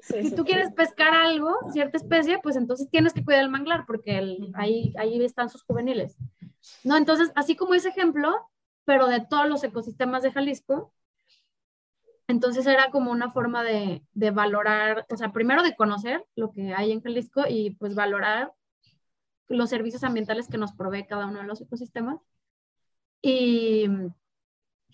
si 0.00 0.34
tú 0.34 0.44
quieres 0.44 0.72
pescar 0.72 1.14
algo, 1.14 1.56
cierta 1.72 1.96
especie, 1.96 2.38
pues 2.42 2.56
entonces 2.56 2.88
tienes 2.90 3.12
que 3.12 3.24
cuidar 3.24 3.42
el 3.42 3.50
manglar 3.50 3.86
porque 3.86 4.18
el, 4.18 4.52
ahí, 4.54 4.94
ahí 4.98 5.22
están 5.24 5.48
sus 5.48 5.62
juveniles, 5.62 6.16
¿no? 6.82 6.96
Entonces, 6.96 7.32
así 7.34 7.56
como 7.56 7.74
ese 7.74 7.88
ejemplo, 7.88 8.32
pero 8.84 9.06
de 9.06 9.20
todos 9.20 9.48
los 9.48 9.64
ecosistemas 9.64 10.22
de 10.22 10.32
Jalisco, 10.32 10.92
entonces 12.26 12.66
era 12.66 12.90
como 12.90 13.10
una 13.10 13.32
forma 13.32 13.62
de, 13.62 14.02
de, 14.12 14.30
valorar, 14.30 15.06
o 15.10 15.16
sea, 15.16 15.32
primero 15.32 15.62
de 15.62 15.76
conocer 15.76 16.24
lo 16.36 16.50
que 16.52 16.74
hay 16.74 16.92
en 16.92 17.02
Jalisco 17.02 17.44
y 17.48 17.70
pues 17.76 17.94
valorar 17.94 18.52
los 19.48 19.70
servicios 19.70 20.04
ambientales 20.04 20.48
que 20.48 20.58
nos 20.58 20.72
provee 20.72 21.06
cada 21.06 21.26
uno 21.26 21.40
de 21.40 21.46
los 21.46 21.60
ecosistemas. 21.60 22.20
Y 23.20 23.88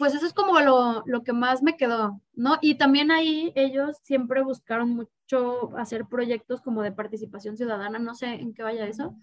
pues 0.01 0.15
eso 0.15 0.25
es 0.25 0.33
como 0.33 0.59
lo, 0.61 1.03
lo, 1.05 1.23
que 1.23 1.35
más 1.35 1.63
me 1.63 1.77
quedó, 1.77 2.23
¿no? 2.33 2.57
Y 2.63 2.77
también 2.77 3.11
ahí 3.11 3.53
ellos 3.55 3.99
siempre 4.03 4.43
buscaron 4.43 4.89
mucho 4.89 5.77
hacer 5.77 6.07
proyectos 6.07 6.63
como 6.63 6.81
de 6.81 6.91
participación 6.91 7.59
ciudadana, 7.59 7.99
no 7.99 8.15
sé 8.15 8.29
en 8.29 8.55
qué 8.55 8.63
vaya 8.63 8.87
eso, 8.87 9.15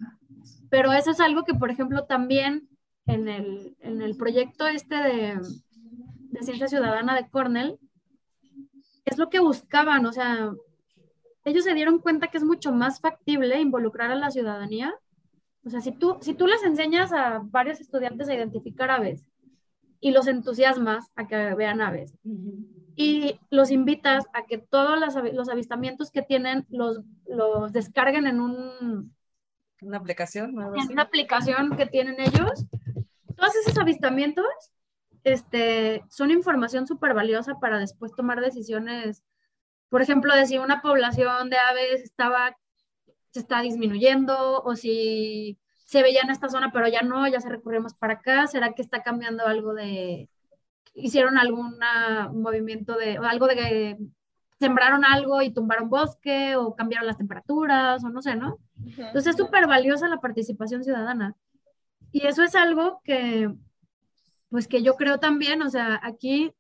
pero 0.69 0.93
eso 0.93 1.09
es 1.09 1.19
algo 1.19 1.45
que, 1.45 1.55
por 1.55 1.71
ejemplo, 1.71 2.05
también 2.05 2.69
en 3.07 3.27
el, 3.27 3.75
en 3.79 4.03
el 4.03 4.15
proyecto 4.17 4.67
este 4.67 4.93
de, 4.97 5.41
de 6.29 6.43
ciencia 6.43 6.67
ciudadana 6.67 7.15
de 7.15 7.27
Cornell, 7.27 7.79
es 9.03 9.17
lo 9.17 9.31
que 9.31 9.39
buscaban, 9.39 10.05
o 10.05 10.13
sea, 10.13 10.51
ellos 11.43 11.63
se 11.63 11.73
dieron 11.73 11.97
cuenta 11.97 12.27
que 12.27 12.37
es 12.37 12.43
mucho 12.43 12.71
más 12.71 13.01
factible 13.01 13.59
involucrar 13.59 14.11
a 14.11 14.15
la 14.15 14.29
ciudadanía. 14.29 14.93
O 15.65 15.71
sea, 15.71 15.81
si 15.81 15.91
tú, 15.91 16.17
si 16.21 16.35
tú 16.35 16.45
les 16.45 16.61
enseñas 16.61 17.11
a 17.13 17.41
varios 17.43 17.81
estudiantes 17.81 18.29
a 18.29 18.35
identificar 18.35 18.91
aves 18.91 19.25
y 19.99 20.11
los 20.11 20.27
entusiasmas 20.27 21.11
a 21.15 21.27
que 21.27 21.55
vean 21.55 21.81
aves 21.81 22.13
y 22.97 23.39
los 23.51 23.69
invitas 23.69 24.25
a 24.33 24.47
que 24.47 24.57
todos 24.57 24.99
los, 24.99 25.49
avistamientos 25.49 26.09
que 26.09 26.23
tienen 26.23 26.65
los, 26.69 27.01
los 27.27 27.71
descarguen 27.71 28.25
en 28.25 28.41
un... 28.41 29.15
Una 29.81 29.97
aplicación. 29.97 30.59
En 30.59 30.91
una 30.91 31.03
aplicación 31.03 31.77
que 31.77 31.85
tienen 31.85 32.19
ellos. 32.19 32.65
Todos 33.35 33.55
esos 33.55 33.77
avistamientos 33.77 34.47
este, 35.23 36.03
son 36.09 36.31
información 36.31 36.87
súper 36.87 37.13
valiosa 37.13 37.59
para 37.59 37.77
después 37.77 38.13
tomar 38.15 38.41
decisiones. 38.41 39.23
Por 39.89 40.01
ejemplo, 40.01 40.35
de 40.35 40.47
si 40.47 40.57
una 40.57 40.81
población 40.81 41.51
de 41.51 41.57
aves 41.57 42.01
estaba, 42.01 42.57
se 43.29 43.41
está 43.41 43.61
disminuyendo 43.61 44.63
o 44.63 44.75
si 44.75 45.59
se 45.87 46.03
veía 46.03 46.19
en 46.21 46.29
esta 46.29 46.49
zona, 46.49 46.69
pero 46.73 46.87
ya 46.89 47.01
no, 47.01 47.25
ya 47.29 47.39
se 47.39 47.47
recurrió 47.47 47.81
más 47.81 47.93
para 47.93 48.15
acá. 48.15 48.45
¿Será 48.45 48.73
que 48.73 48.81
está 48.81 49.03
cambiando 49.03 49.47
algo 49.47 49.73
de, 49.73 50.29
hicieron 50.93 51.37
algún 51.37 51.79
movimiento 52.33 52.97
de, 52.97 53.17
o 53.19 53.23
algo 53.23 53.47
de 53.47 53.55
que 53.55 53.97
sembraron 54.59 55.05
algo 55.05 55.41
y 55.41 55.53
tumbaron 55.53 55.89
bosque 55.89 56.57
o 56.57 56.75
cambiaron 56.75 57.07
las 57.07 57.17
temperaturas 57.17 58.03
o 58.03 58.09
no 58.09 58.21
sé, 58.21 58.35
¿no? 58.35 58.59
Entonces 58.85 59.27
es 59.27 59.37
súper 59.37 59.65
valiosa 59.65 60.09
la 60.09 60.19
participación 60.19 60.83
ciudadana. 60.83 61.35
Y 62.11 62.27
eso 62.27 62.43
es 62.43 62.53
algo 62.53 62.99
que, 63.05 63.49
pues 64.49 64.67
que 64.67 64.83
yo 64.83 64.95
creo 64.95 65.19
también, 65.19 65.61
o 65.61 65.69
sea, 65.69 66.01
aquí, 66.03 66.51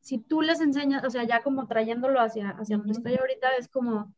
si 0.00 0.16
tú 0.16 0.40
les 0.40 0.62
enseñas, 0.62 1.04
o 1.04 1.10
sea, 1.10 1.24
ya 1.24 1.42
como 1.42 1.66
trayéndolo 1.66 2.18
hacia, 2.18 2.50
hacia 2.50 2.78
donde 2.78 2.92
estoy 2.92 3.16
ahorita, 3.16 3.48
es 3.58 3.68
como, 3.68 4.14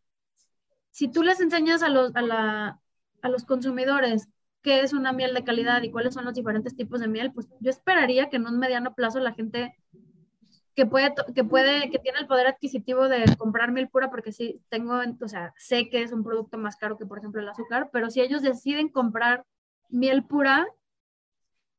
si 0.93 1.09
tú 1.09 1.25
les 1.25 1.41
enseñas 1.41 1.83
a 1.83 1.89
los, 1.89 2.15
a, 2.15 2.23
la, 2.23 2.81
a 3.23 3.29
los 3.29 3.45
consumidores 3.45 4.29
qué 4.63 4.81
es 4.81 4.93
una 4.93 5.13
miel 5.13 5.35
de 5.35 5.45
calidad 5.45 5.83
y 5.83 5.91
cuáles 5.91 6.15
son 6.15 6.25
los 6.25 6.35
diferentes 6.35 6.77
tipos 6.77 7.01
de 7.01 7.09
miel, 7.09 7.33
pues 7.33 7.49
yo 7.61 7.71
esperaría 7.71 8.29
que 8.29 8.37
en 8.37 8.47
un 8.47 8.59
mediano 8.59 8.95
plazo 8.95 9.19
la 9.19 9.33
gente 9.33 9.75
que 10.75 10.87
puede, 10.87 11.15
que 11.35 11.45
puede, 11.45 11.91
que 11.91 11.99
tiene 11.99 12.19
el 12.21 12.27
poder 12.27 12.47
adquisitivo 12.47 13.09
de 13.09 13.25
comprar 13.37 13.73
miel 13.73 13.89
pura, 13.89 14.11
porque 14.11 14.33
sí 14.33 14.63
tengo, 14.69 15.01
o 15.21 15.29
sea, 15.29 15.53
sé 15.57 15.89
que 15.89 16.03
es 16.03 16.13
un 16.13 16.23
producto 16.23 16.59
más 16.59 16.77
caro 16.77 16.97
que, 16.97 17.07
por 17.07 17.19
ejemplo, 17.19 17.41
el 17.41 17.49
azúcar, 17.49 17.91
pero 17.93 18.11
si 18.11 18.21
ellos 18.21 18.43
deciden 18.43 18.89
comprar 18.89 19.45
miel 19.89 20.25
pura, 20.25 20.67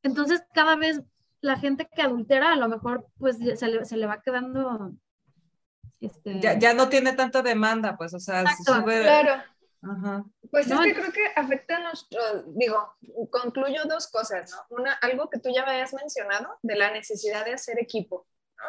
entonces, 0.02 0.42
cada 0.52 0.76
vez 0.76 1.00
la 1.40 1.56
gente 1.56 1.88
que 1.94 2.02
adultera, 2.02 2.52
a 2.52 2.56
lo 2.56 2.68
mejor, 2.68 3.06
pues 3.18 3.38
se 3.38 3.68
le, 3.68 3.84
se 3.84 3.96
le 3.96 4.06
va 4.06 4.20
quedando. 4.20 4.92
Este... 6.00 6.40
Ya, 6.40 6.58
ya, 6.58 6.74
no 6.74 6.88
tiene 6.88 7.12
tanta 7.12 7.42
demanda, 7.42 7.96
pues, 7.96 8.12
o 8.14 8.20
sea, 8.20 8.44
sube... 8.64 9.02
Claro. 9.02 9.42
Pues 10.50 10.70
es 10.70 10.78
que 10.78 10.94
creo 10.94 11.12
que 11.12 11.26
afecta 11.34 11.76
a 11.76 11.80
nuestro, 11.80 12.20
digo, 12.48 12.94
concluyo 13.30 13.84
dos 13.84 14.08
cosas, 14.08 14.50
¿no? 14.50 14.76
Una, 14.76 14.92
algo 14.94 15.28
que 15.28 15.40
tú 15.40 15.50
ya 15.52 15.64
me 15.64 15.72
habías 15.72 15.92
mencionado, 15.92 16.58
de 16.62 16.76
la 16.76 16.92
necesidad 16.92 17.44
de 17.44 17.54
hacer 17.54 17.80
equipo, 17.80 18.26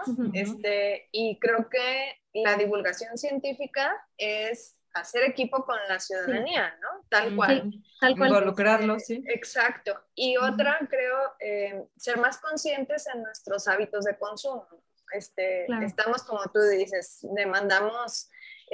¿no? 0.08 0.32
este, 0.34 1.10
y 1.12 1.38
creo 1.40 1.70
que 1.70 2.20
la 2.34 2.56
divulgación 2.56 3.18
científica 3.18 3.94
es 4.18 4.80
hacer 4.94 5.24
equipo 5.24 5.66
con 5.66 5.78
la 5.88 6.00
ciudadanía, 6.00 6.76
¿no? 6.82 7.06
Tal 7.10 7.36
cual. 7.36 7.72
tal 8.00 8.16
cual. 8.18 8.30
Involucrarlo, 8.30 9.00
sí. 9.00 9.24
Exacto. 9.28 10.00
Y 10.16 10.38
otra, 10.38 10.80
creo, 10.90 11.18
eh, 11.40 11.86
ser 11.98 12.18
más 12.18 12.38
conscientes 12.40 13.08
en 13.14 13.24
nuestros 13.24 13.68
hábitos 13.68 14.06
de 14.06 14.18
consumo. 14.18 14.68
Este, 15.12 15.66
Estamos, 15.84 16.24
como 16.24 16.42
tú 16.52 16.60
dices, 16.60 17.20
demandamos 17.22 18.30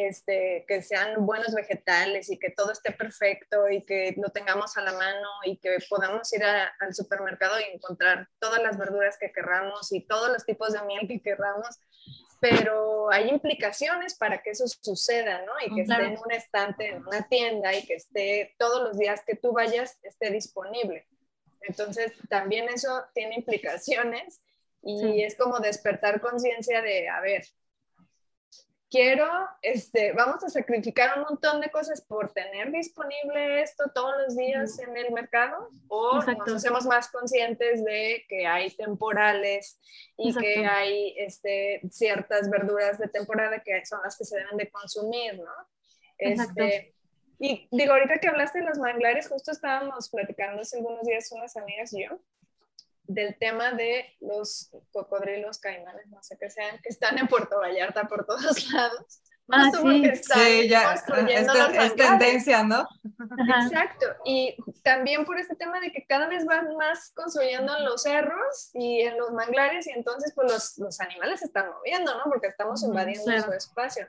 este, 0.07 0.65
que 0.67 0.81
sean 0.81 1.25
buenos 1.25 1.53
vegetales 1.53 2.29
y 2.29 2.37
que 2.37 2.51
todo 2.51 2.71
esté 2.71 2.91
perfecto 2.91 3.69
y 3.69 3.83
que 3.83 4.13
lo 4.17 4.29
tengamos 4.29 4.77
a 4.77 4.81
la 4.81 4.93
mano 4.93 5.27
y 5.45 5.57
que 5.57 5.77
podamos 5.89 6.31
ir 6.33 6.43
al 6.43 6.93
supermercado 6.93 7.59
y 7.59 7.75
encontrar 7.75 8.27
todas 8.39 8.61
las 8.61 8.77
verduras 8.77 9.17
que 9.17 9.31
querramos 9.31 9.91
y 9.91 10.01
todos 10.01 10.31
los 10.31 10.45
tipos 10.45 10.73
de 10.73 10.81
miel 10.83 11.07
que 11.07 11.21
querramos 11.21 11.79
pero 12.39 13.11
hay 13.11 13.29
implicaciones 13.29 14.15
para 14.15 14.41
que 14.41 14.51
eso 14.51 14.65
suceda, 14.67 15.41
¿no? 15.45 15.51
Y 15.65 15.75
que 15.75 15.81
esté 15.81 15.95
en 15.95 16.17
un 16.17 16.31
estante, 16.31 16.87
en 16.87 17.05
una 17.05 17.27
tienda 17.27 17.73
y 17.73 17.85
que 17.85 17.95
esté 17.95 18.55
todos 18.57 18.81
los 18.81 18.97
días 18.97 19.23
que 19.25 19.35
tú 19.35 19.51
vayas, 19.51 19.99
esté 20.03 20.31
disponible. 20.31 21.05
Entonces, 21.61 22.13
también 22.29 22.69
eso 22.69 23.03
tiene 23.13 23.35
implicaciones 23.35 24.41
y 24.81 25.23
es 25.23 25.35
como 25.35 25.59
despertar 25.59 26.21
conciencia 26.21 26.81
de, 26.81 27.09
a 27.09 27.19
ver, 27.19 27.43
quiero, 28.89 29.27
este, 29.61 30.13
vamos 30.13 30.43
a 30.43 30.49
sacrificar 30.49 31.17
un 31.17 31.25
montón 31.25 31.61
de 31.61 31.69
cosas 31.69 32.01
por 32.01 32.31
tener 32.33 32.71
disponible 32.71 33.61
esto 33.61 33.85
todos 33.93 34.15
los 34.23 34.35
días 34.35 34.79
en 34.79 34.97
el 34.97 35.11
mercado 35.11 35.69
o 35.87 36.21
nos 36.21 36.55
hacemos 36.55 36.85
más 36.85 37.09
conscientes 37.09 37.83
de 37.85 38.25
que 38.27 38.47
hay 38.47 38.71
temporales 38.71 39.79
y 40.17 40.33
que 40.35 40.65
hay 40.65 41.13
este, 41.17 41.81
ciertas 41.89 42.49
verduras 42.49 42.97
de 42.97 43.07
temporada 43.07 43.59
que 43.59 43.85
son 43.85 44.01
las 44.03 44.17
que 44.17 44.25
se 44.25 44.37
deben 44.37 44.57
de 44.57 44.69
consumir, 44.69 45.37
¿no? 45.37 45.51
Este, 46.17 46.93
y 47.37 47.67
digo, 47.71 47.93
ahorita 47.93 48.19
que 48.19 48.27
hablaste 48.27 48.59
de 48.59 48.65
los 48.65 48.79
manglares, 48.79 49.29
justo 49.29 49.51
estábamos 49.51 50.09
platicando 50.09 50.61
hace 50.61 50.77
algunos 50.77 51.05
días 51.05 51.31
unas 51.31 51.55
amigas 51.55 51.93
y 51.93 52.03
yo, 52.03 52.19
del 53.09 53.35
tema 53.39 53.71
de 53.71 54.15
los 54.21 54.69
cocodrilos 54.91 55.57
caimanes, 55.57 56.07
no 56.07 56.21
sé 56.21 56.37
qué 56.39 56.49
sean, 56.49 56.79
que 56.83 56.89
están 56.89 57.17
en 57.17 57.27
Puerto 57.27 57.57
Vallarta 57.57 58.07
por 58.07 58.25
todos 58.25 58.71
lados. 58.71 59.21
Ah, 59.51 59.71
sí, 59.73 60.11
sí, 60.15 60.69
ya, 60.69 60.93
es, 60.93 61.95
tendencia, 61.95 62.63
¿no? 62.63 62.87
Exacto, 63.63 64.05
y 64.23 64.55
también 64.83 65.25
por 65.25 65.39
este 65.39 65.55
tema 65.55 65.79
de 65.79 65.91
que 65.91 66.05
cada 66.05 66.27
vez 66.27 66.45
van 66.45 66.75
más 66.75 67.11
construyendo 67.15 67.75
en 67.75 67.83
los 67.83 68.03
cerros 68.03 68.69
y 68.75 69.01
en 69.01 69.17
los 69.17 69.31
manglares 69.31 69.87
y 69.87 69.89
entonces 69.89 70.33
pues 70.35 70.51
los, 70.51 70.77
los 70.77 71.01
animales 71.01 71.39
se 71.39 71.47
están 71.47 71.67
moviendo, 71.71 72.15
¿no? 72.15 72.25
Porque 72.25 72.45
estamos 72.45 72.83
invadiendo 72.83 73.41
su 73.41 73.51
espacio. 73.51 74.07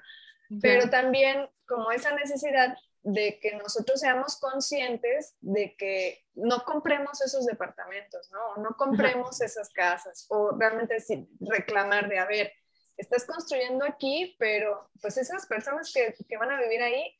Pero 0.60 0.90
también 0.90 1.48
como 1.66 1.90
esa 1.90 2.12
necesidad 2.12 2.76
de 3.02 3.38
que 3.40 3.56
nosotros 3.56 4.00
seamos 4.00 4.38
conscientes 4.38 5.34
de 5.40 5.74
que 5.76 6.24
no 6.34 6.64
compremos 6.64 7.20
esos 7.22 7.46
departamentos, 7.46 8.30
¿no? 8.30 8.62
no 8.62 8.76
compremos 8.76 9.40
esas 9.40 9.70
casas, 9.70 10.26
o 10.28 10.50
realmente 10.58 10.96
reclamar 11.40 12.08
de, 12.08 12.18
a 12.18 12.26
ver, 12.26 12.52
estás 12.96 13.24
construyendo 13.24 13.84
aquí, 13.84 14.36
pero 14.38 14.90
pues 15.00 15.16
esas 15.16 15.46
personas 15.46 15.92
que, 15.92 16.14
que 16.28 16.36
van 16.36 16.50
a 16.50 16.60
vivir 16.60 16.82
ahí 16.82 17.16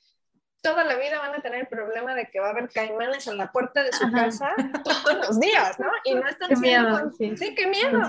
toda 0.62 0.84
la 0.84 0.96
vida 0.96 1.18
van 1.18 1.34
a 1.34 1.42
tener 1.42 1.60
el 1.60 1.68
problema 1.68 2.14
de 2.14 2.26
que 2.30 2.40
va 2.40 2.48
a 2.48 2.50
haber 2.50 2.68
caimanes 2.68 3.26
en 3.26 3.36
la 3.36 3.50
puerta 3.50 3.82
de 3.82 3.92
su 3.92 4.10
casa 4.12 4.54
todos 4.84 5.28
los 5.28 5.40
días, 5.40 5.78
¿no? 5.78 5.90
Y 6.04 6.14
no 6.14 6.28
están 6.28 6.60
miedo, 6.60 7.10
sí. 7.16 7.54
qué 7.54 7.66
miedo. 7.66 8.00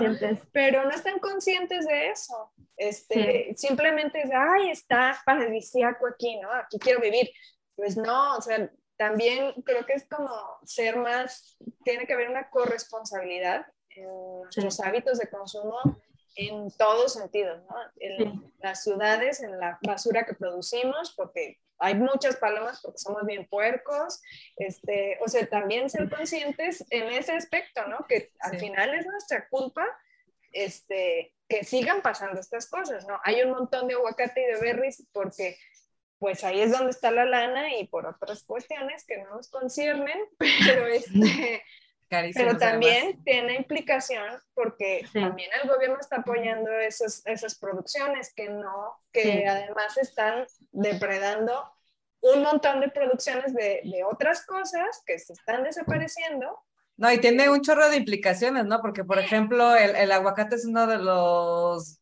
Pero 0.52 0.84
no 0.84 0.90
están 0.90 1.18
conscientes 1.18 1.86
de 1.86 2.10
eso. 2.10 2.52
Este, 2.76 3.54
simplemente 3.56 4.20
es, 4.20 4.30
ay, 4.34 4.70
está 4.70 5.20
paradisíaco 5.24 6.06
aquí, 6.06 6.38
¿no? 6.40 6.52
Aquí 6.52 6.78
quiero 6.78 7.00
vivir. 7.00 7.30
Pues 7.76 7.96
no, 7.96 8.36
o 8.36 8.40
sea, 8.40 8.70
también 8.96 9.52
creo 9.62 9.84
que 9.86 9.94
es 9.94 10.08
como 10.08 10.30
ser 10.64 10.96
más, 10.96 11.56
tiene 11.84 12.06
que 12.06 12.12
haber 12.12 12.30
una 12.30 12.50
corresponsabilidad 12.50 13.66
en 13.90 14.08
nuestros 14.42 14.80
hábitos 14.80 15.18
de 15.18 15.28
consumo 15.28 15.78
en 16.36 16.70
todos 16.78 17.14
sentidos, 17.14 17.62
¿no? 17.64 17.76
En 17.96 18.52
las 18.60 18.82
ciudades, 18.82 19.42
en 19.42 19.58
la 19.58 19.78
basura 19.82 20.24
que 20.24 20.34
producimos, 20.34 21.12
porque 21.14 21.58
hay 21.78 21.94
muchas 21.94 22.36
palomas 22.36 22.80
porque 22.80 22.98
somos 22.98 23.26
bien 23.26 23.46
puercos, 23.48 24.22
este, 24.56 25.18
o 25.20 25.28
sea, 25.28 25.46
también 25.48 25.90
ser 25.90 26.08
conscientes 26.08 26.84
en 26.90 27.08
ese 27.08 27.32
aspecto, 27.32 27.86
¿no? 27.88 28.06
Que 28.08 28.32
al 28.40 28.58
final 28.58 28.94
es 28.94 29.06
nuestra 29.06 29.48
culpa, 29.48 29.84
este, 30.52 31.34
que 31.48 31.64
sigan 31.64 32.00
pasando 32.02 32.40
estas 32.40 32.68
cosas, 32.70 33.06
¿no? 33.06 33.18
Hay 33.24 33.42
un 33.42 33.50
montón 33.50 33.88
de 33.88 33.94
aguacate 33.94 34.42
y 34.42 34.54
de 34.54 34.60
berries 34.60 35.06
porque 35.12 35.56
pues 36.22 36.44
ahí 36.44 36.60
es 36.60 36.70
donde 36.70 36.92
está 36.92 37.10
la 37.10 37.24
lana 37.24 37.74
y 37.74 37.88
por 37.88 38.06
otras 38.06 38.44
cuestiones 38.44 39.04
que 39.04 39.18
no 39.18 39.30
nos 39.30 39.50
conciernen, 39.50 40.16
pero 40.38 40.86
este... 40.86 41.64
pero 42.08 42.56
también 42.58 43.20
tiene 43.24 43.56
implicación 43.56 44.40
porque 44.54 45.04
también 45.12 45.50
el 45.60 45.68
gobierno 45.68 45.98
está 46.00 46.18
apoyando 46.18 46.70
esas, 46.70 47.26
esas 47.26 47.58
producciones 47.58 48.32
que 48.34 48.48
no, 48.50 49.00
que 49.10 49.48
además 49.48 49.98
están 49.98 50.46
depredando 50.70 51.60
un 52.20 52.44
montón 52.44 52.78
de 52.78 52.90
producciones 52.90 53.52
de, 53.52 53.80
de 53.82 54.04
otras 54.04 54.46
cosas 54.46 55.02
que 55.04 55.18
se 55.18 55.32
están 55.32 55.64
desapareciendo. 55.64 56.56
No, 56.98 57.10
y 57.10 57.18
tiene 57.18 57.50
un 57.50 57.62
chorro 57.62 57.88
de 57.88 57.96
implicaciones, 57.96 58.64
¿no? 58.64 58.80
Porque, 58.80 59.02
por 59.02 59.18
ejemplo, 59.18 59.74
el, 59.74 59.96
el 59.96 60.12
aguacate 60.12 60.54
es 60.54 60.66
uno 60.66 60.86
de 60.86 60.98
los 60.98 62.01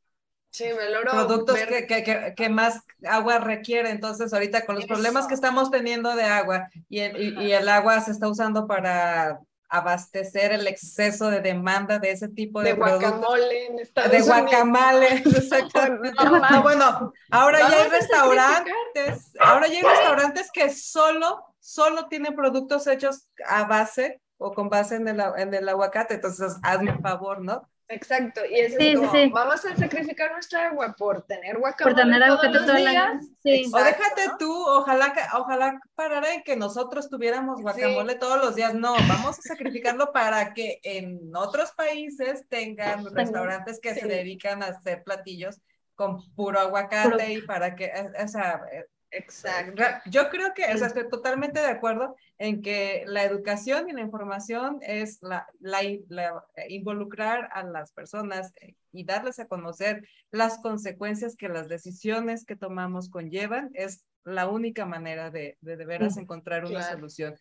Sí, 0.51 0.65
el 0.65 0.97
oro 0.97 1.11
productos 1.13 1.57
que, 1.57 1.87
que, 1.87 2.35
que, 2.37 2.49
más 2.49 2.81
agua 3.09 3.39
requiere. 3.39 3.91
Entonces, 3.91 4.33
ahorita 4.33 4.67
con 4.67 4.75
los 4.75 4.87
problemas 4.87 5.27
que 5.27 5.35
estamos 5.35 5.71
teniendo 5.71 6.15
de 6.17 6.25
agua 6.25 6.69
y 6.89 7.01
el, 7.01 7.17
y, 7.23 7.47
y 7.47 7.53
el 7.53 7.69
agua 7.69 8.01
se 8.01 8.11
está 8.11 8.29
usando 8.29 8.67
para 8.67 9.41
abastecer 9.71 10.51
el 10.53 10.67
exceso 10.67 11.31
de 11.31 11.41
demanda 11.41 12.01
de 12.01 12.11
ese 12.11 12.29
tipo 12.29 12.61
de, 12.61 12.71
de 12.71 12.77
productos. 12.77 13.13
guacamole 13.13 13.67
en 13.67 13.79
Estados 13.79 14.11
De 14.11 14.21
guacamole, 14.23 15.07
exactamente. 15.25 16.25
No, 16.25 16.31
No, 16.33 16.41
manches. 16.41 16.63
bueno, 16.63 17.13
ahora 17.31 17.61
ya 17.61 17.83
hay 17.85 17.89
restaurantes, 17.89 19.33
ahora 19.39 19.69
ya 19.69 19.77
hay 19.77 19.83
restaurantes 19.83 20.51
que 20.53 20.71
solo, 20.71 21.45
solo 21.61 22.09
tienen 22.09 22.35
productos 22.35 22.89
hechos 22.89 23.29
a 23.47 23.65
base 23.65 24.21
o 24.39 24.53
con 24.53 24.69
base 24.69 24.97
en 24.97 25.07
el, 25.07 25.23
en 25.37 25.55
el 25.55 25.69
aguacate. 25.69 26.15
Entonces, 26.15 26.57
hazme 26.65 26.91
un 26.93 27.01
favor, 27.01 27.41
¿no? 27.41 27.70
Exacto, 27.93 28.41
y 28.49 28.55
es 28.61 28.77
Sí, 28.77 28.91
sí, 28.91 28.95
como, 28.95 29.13
sí. 29.13 29.31
vamos 29.35 29.65
a 29.65 29.77
sacrificar 29.77 30.31
nuestra 30.31 30.69
agua 30.69 30.95
por 30.97 31.23
tener 31.23 31.59
guacamole 31.59 31.95
Por 31.97 32.03
tener 32.05 32.23
todos 32.25 32.45
aguacate 32.45 32.67
los 32.67 32.77
días. 32.77 33.75
O 33.75 33.79
déjate 33.85 34.27
¿no? 34.29 34.37
tú, 34.39 34.53
ojalá 34.65 35.13
que, 35.13 35.21
ojalá 35.37 35.81
parara 35.97 36.35
en 36.35 36.43
que 36.45 36.55
nosotros 36.55 37.11
tuviéramos 37.11 37.61
guacamole 37.61 38.15
todos 38.15 38.39
los 38.39 38.55
días. 38.55 38.75
No, 38.75 38.95
vamos 39.09 39.41
a 39.41 39.43
sacrificarlo 39.43 40.13
para 40.13 40.55
que 40.55 40.79
en 40.85 41.35
otros 41.35 41.73
países 41.73 42.47
tengan 42.49 43.13
restaurantes 43.13 43.81
que 43.81 43.93
se 43.95 44.07
dedican 44.07 44.63
a 44.63 44.67
hacer 44.67 45.03
platillos 45.03 45.61
con 45.97 46.33
puro 46.35 46.61
aguacate 46.61 47.11
Puro- 47.11 47.29
y 47.29 47.43
para 47.43 47.75
que, 47.75 47.87
eh, 47.87 48.11
o 48.25 48.29
sea, 48.29 48.63
eh, 48.73 48.87
Exacto. 49.13 49.83
Yo 50.07 50.29
creo 50.31 50.55
que, 50.55 50.65
o 50.73 50.77
sea, 50.79 50.87
estoy 50.87 51.09
totalmente 51.09 51.59
de 51.61 51.67
acuerdo 51.67 52.17
en 52.39 52.63
que 52.63 53.03
la 53.07 53.25
educación 53.25 53.89
y 53.89 53.93
la 53.93 54.03
información 54.03 54.79
es 54.83 55.19
la, 55.23 55.47
la, 55.59 55.81
la- 56.09 56.45
eh, 56.57 56.67
involucrar 56.69 57.49
a 57.53 57.65
las 57.65 57.93
personas 57.93 58.53
eh, 58.61 58.75
y 58.93 59.05
darles 59.05 59.39
a 59.41 59.47
conocer 59.49 60.07
las 60.31 60.59
consecuencias 60.59 61.37
que 61.37 61.49
las 61.49 61.69
decisiones 61.69 62.45
que 62.45 62.57
tomamos 62.57 63.11
conllevan 63.11 63.71
es 63.75 64.05
la 64.25 64.49
única 64.49 64.85
manera 64.87 65.31
de 65.31 65.57
de, 65.61 65.77
de 65.77 65.85
veras 65.87 66.15
Sí. 66.15 66.21
encontrar 66.21 66.65
una 66.65 66.79
Claro. 66.81 66.97
solución. 66.97 67.35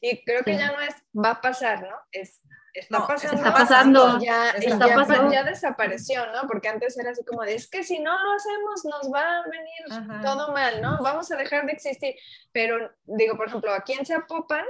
Y 0.00 0.24
creo 0.24 0.42
que 0.44 0.52
Sí. 0.54 0.58
ya 0.58 0.72
no 0.72 0.80
es 0.80 0.94
va 1.14 1.30
a 1.30 1.40
pasar, 1.40 1.82
¿no? 1.82 1.96
Es 2.12 2.42
está 2.74 2.98
No, 2.98 3.06
pasando. 3.06 3.36
está 3.36 3.52
pasando. 3.54 4.18
Ya, 4.20 4.50
Está 4.50 4.86
ya, 4.88 4.94
pasando. 4.94 5.32
ya 5.32 5.42
desapareció, 5.44 6.26
¿no? 6.32 6.46
Porque 6.46 6.68
antes 6.68 6.98
era 6.98 7.10
así 7.12 7.24
como 7.24 7.42
de, 7.42 7.54
es 7.54 7.68
que 7.70 7.82
si 7.82 7.98
no 8.00 8.12
lo 8.22 8.32
hacemos 8.34 8.84
nos 8.84 9.10
va 9.12 9.38
a 9.38 9.42
venir 9.48 10.10
Ajá. 10.12 10.20
todo 10.22 10.52
mal, 10.52 10.82
¿no? 10.82 10.98
Vamos 11.02 11.30
a 11.32 11.36
dejar 11.36 11.64
de 11.64 11.72
existir. 11.72 12.14
Pero 12.52 12.90
digo, 13.04 13.36
por 13.38 13.48
ejemplo, 13.48 13.72
aquí 13.72 13.94
en 13.94 14.04
Zapopan, 14.04 14.64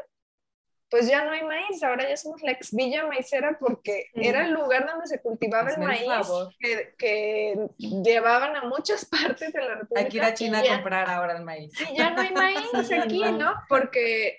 pues 0.89 1.09
ya 1.09 1.25
no 1.25 1.33
hay 1.33 1.43
maíz, 1.43 1.83
ahora 1.83 2.09
ya 2.09 2.17
somos 2.17 2.41
la 2.43 2.53
ex 2.53 2.73
villa 2.75 3.07
maicera 3.07 3.57
porque 3.59 4.07
Sí. 4.15 4.21
era 4.27 4.45
el 4.47 4.53
lugar 4.53 4.87
donde 4.87 5.07
se 5.09 5.21
cultivaba 5.21 5.69
el 5.71 5.75
Hazme 5.75 5.85
el 6.01 6.07
maíz 6.09 6.29
que, 6.61 6.95
que 6.97 7.69
llevaban 7.81 8.55
a 8.57 8.63
muchas 8.65 9.05
partes 9.41 9.53
de 9.53 9.61
la 9.63 9.75
República. 9.75 10.01
Hay 10.01 10.09
que 10.09 10.17
ir 10.19 10.23
a 10.23 10.35
China 10.35 10.61
a 10.61 10.75
comprar 10.75 11.11
ahora 11.11 11.37
el 11.37 11.45
maíz. 11.45 11.73
y 11.81 11.97
ya 11.97 12.11
no 12.11 12.21
hay 12.23 12.33
maíz 12.33 12.59
Sí, 12.89 12.95
aquí, 12.95 13.19
no. 13.33 13.55
Porque 13.69 14.39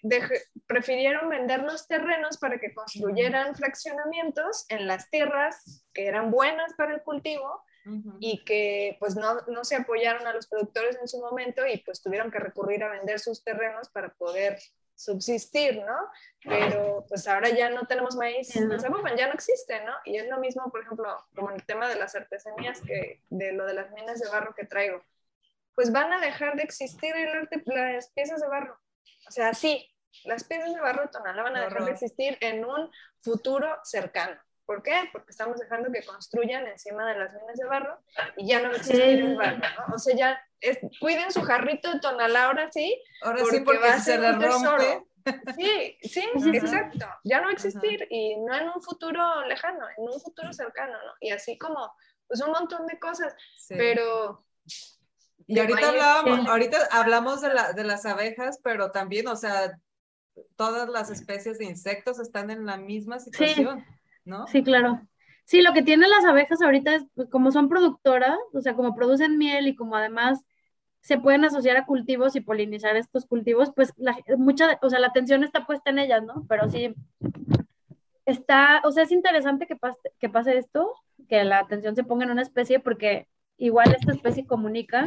prefirieron 0.68 1.30
vender 1.30 1.64
los 1.64 1.88
terrenos 1.88 2.38
para 2.38 2.60
que 2.60 2.74
construyeran 2.74 3.56
fraccionamientos 3.56 4.66
en 4.70 4.88
las 4.88 5.10
tierras 5.10 5.84
que 5.94 6.08
eran 6.08 6.32
buenas 6.32 6.74
para 6.76 6.94
el 6.94 7.02
cultivo 7.02 7.62
y 8.20 8.44
que 8.44 8.98
pues 9.00 9.16
no, 9.16 9.40
no 9.48 9.64
se 9.64 9.78
apoyaron 9.78 10.28
a 10.28 10.34
los 10.34 10.48
productores 10.48 10.98
en 11.00 11.08
su 11.08 11.20
momento 11.22 11.66
y 11.66 11.78
pues 11.78 12.02
tuvieron 12.02 12.30
que 12.32 12.40
recurrir 12.40 12.84
a 12.84 12.90
vender 12.90 13.18
sus 13.18 13.46
terrenos 13.46 13.88
para 13.90 14.10
poder 14.14 14.58
subsistir, 14.98 15.84
¿no? 15.86 15.96
Pero 16.44 17.06
pues 17.08 17.28
ahora 17.28 17.50
ya 17.50 17.70
no 17.70 17.86
tenemos 17.86 18.16
maíz 18.16 18.54
ya 18.54 19.28
no 19.28 19.34
existe, 19.34 19.84
¿no? 19.86 19.94
Y 20.06 20.18
es 20.18 20.28
lo 20.28 20.40
mismo, 20.40 20.70
por 20.72 20.82
ejemplo, 20.82 21.16
como 21.36 21.52
en 21.52 21.58
el 21.58 21.66
tema 21.66 21.88
de 21.88 21.96
las 21.96 22.16
artesanías, 22.16 22.82
que 22.82 23.22
de 23.30 23.54
lo 23.54 23.66
de 23.66 23.76
las 23.76 23.92
minas 23.92 24.20
de 24.20 24.30
barro 24.30 24.56
que 24.56 24.66
traigo. 24.66 25.04
Pues 25.76 25.92
van 25.92 26.12
a 26.12 26.20
dejar 26.20 26.56
de 26.56 26.64
existir 26.64 27.16
el 27.16 27.30
arte, 27.30 27.62
las 27.66 28.10
piezas 28.12 28.42
de 28.42 28.48
barro. 28.48 28.80
O 29.28 29.32
sea, 29.32 29.54
sí, 29.54 29.88
las 30.26 30.44
piezas 30.44 30.74
de 30.74 30.82
barro 30.82 31.10
tonalá 31.10 31.44
van 31.44 31.56
a 31.56 31.66
dejar 31.66 31.86
de 31.86 31.92
existir 31.92 32.38
en 32.42 32.66
un 32.66 32.92
futuro 33.22 33.78
cercano. 33.84 34.42
¿Por 34.68 34.84
qué? 34.84 35.10
Porque 35.14 35.32
estamos 35.32 35.58
dejando 35.60 35.90
que 35.92 36.04
construyan 36.04 36.68
encima 36.68 37.08
de 37.12 37.18
las 37.18 37.34
minas 37.34 37.56
de 37.58 37.66
barro 37.66 38.00
y 38.36 38.48
ya 38.50 38.60
no 38.62 38.68
va 38.68 38.74
a 38.76 38.78
existir 38.78 39.02
Sí. 39.02 39.12
el 39.12 39.36
barro, 39.38 39.58
¿no? 39.88 39.96
O 39.96 39.98
sea, 39.98 40.16
ya 40.16 40.40
es- 40.60 40.78
cuiden 41.00 41.32
su 41.32 41.42
jarrito 41.42 41.92
de 41.92 42.00
tonalá 42.02 42.44
ahora 42.46 42.70
sí, 42.72 43.02
Ahora 43.24 43.40
porque 43.40 43.58
sí, 43.58 43.64
porque 43.64 43.80
va 43.82 43.94
a 43.94 44.00
se 44.00 44.04
ser 44.12 44.20
le 44.20 44.32
un 44.34 44.40
tesoro. 44.40 44.78
rompe. 44.78 45.08
Sí, 45.56 45.98
sí, 46.04 46.10
Sí, 46.12 46.42
sí. 46.42 46.58
exacto. 46.58 47.06
Ya 47.24 47.38
no 47.40 47.46
va 47.46 47.50
a 47.50 47.54
existir 47.54 48.08
y 48.10 48.36
no 48.38 48.54
en 48.56 48.70
un 48.70 48.82
futuro 48.82 49.46
lejano, 49.46 49.86
en 49.98 50.04
un 50.04 50.20
futuro 50.22 50.52
cercano, 50.54 50.94
¿no? 50.94 51.14
Y 51.22 51.32
así 51.32 51.58
como, 51.58 51.92
pues 52.28 52.42
un 52.42 52.52
montón 52.52 52.86
de 52.88 53.00
cosas, 53.00 53.34
Sí. 53.58 53.74
pero 53.78 54.46
Y 55.48 55.60
ahorita 55.60 55.90
hablábamos, 55.90 56.42
sí. 56.42 56.48
ahorita 56.50 56.78
hablamos 56.92 57.42
de, 57.42 57.54
la, 57.54 57.72
de 57.74 57.84
las 57.86 58.06
abejas, 58.06 58.60
pero 58.64 58.92
también, 58.92 59.28
o 59.30 59.36
sea, 59.38 59.80
todas 60.58 60.88
las 60.90 61.10
especies 61.10 61.58
de 61.58 61.66
insectos 61.66 62.20
están 62.20 62.50
en 62.50 62.66
la 62.66 62.76
misma 62.78 63.20
situación, 63.20 63.86
¿no? 64.28 64.48
Sí, 64.48 64.64
claro. 64.64 65.02
Sí, 65.46 65.62
lo 65.62 65.74
que 65.74 65.82
tienen 65.82 66.10
las 66.10 66.26
abejas 66.26 66.62
ahorita 66.62 66.94
es, 66.96 67.06
pues, 67.16 67.30
como 67.30 67.52
son 67.52 67.70
productoras, 67.70 68.38
o 68.54 68.62
sea, 68.62 68.76
como 68.76 68.96
producen 68.96 69.38
miel 69.38 69.68
y 69.68 69.76
como 69.76 69.96
además 69.96 70.44
se 71.02 71.18
pueden 71.18 71.46
asociar 71.46 71.78
a 71.78 71.86
cultivos 71.86 72.36
y 72.36 72.42
polinizar 72.42 72.98
estos 72.98 73.26
cultivos, 73.26 73.72
pues 73.74 73.94
la, 73.96 74.18
mucha, 74.38 74.78
o 74.82 74.90
sea, 74.90 75.00
la 75.00 75.08
atención 75.08 75.44
está 75.44 75.66
puesta 75.66 75.90
en 75.90 76.00
ellas, 76.00 76.22
¿no? 76.24 76.46
Pero 76.50 76.70
sí, 76.70 76.94
está, 78.26 78.82
o 78.84 78.92
sea, 78.92 79.04
es 79.04 79.12
interesante 79.14 79.68
que 79.68 79.78
pase, 79.78 80.00
que 80.20 80.28
pase 80.28 80.58
esto, 80.58 80.92
que 81.30 81.46
la 81.46 81.60
atención 81.60 81.96
se 81.96 82.04
ponga 82.04 82.26
en 82.26 82.32
una 82.32 82.42
especie, 82.42 82.82
porque 82.82 83.28
igual 83.58 83.96
esta 83.98 84.12
especie 84.12 84.46
comunica 84.46 85.06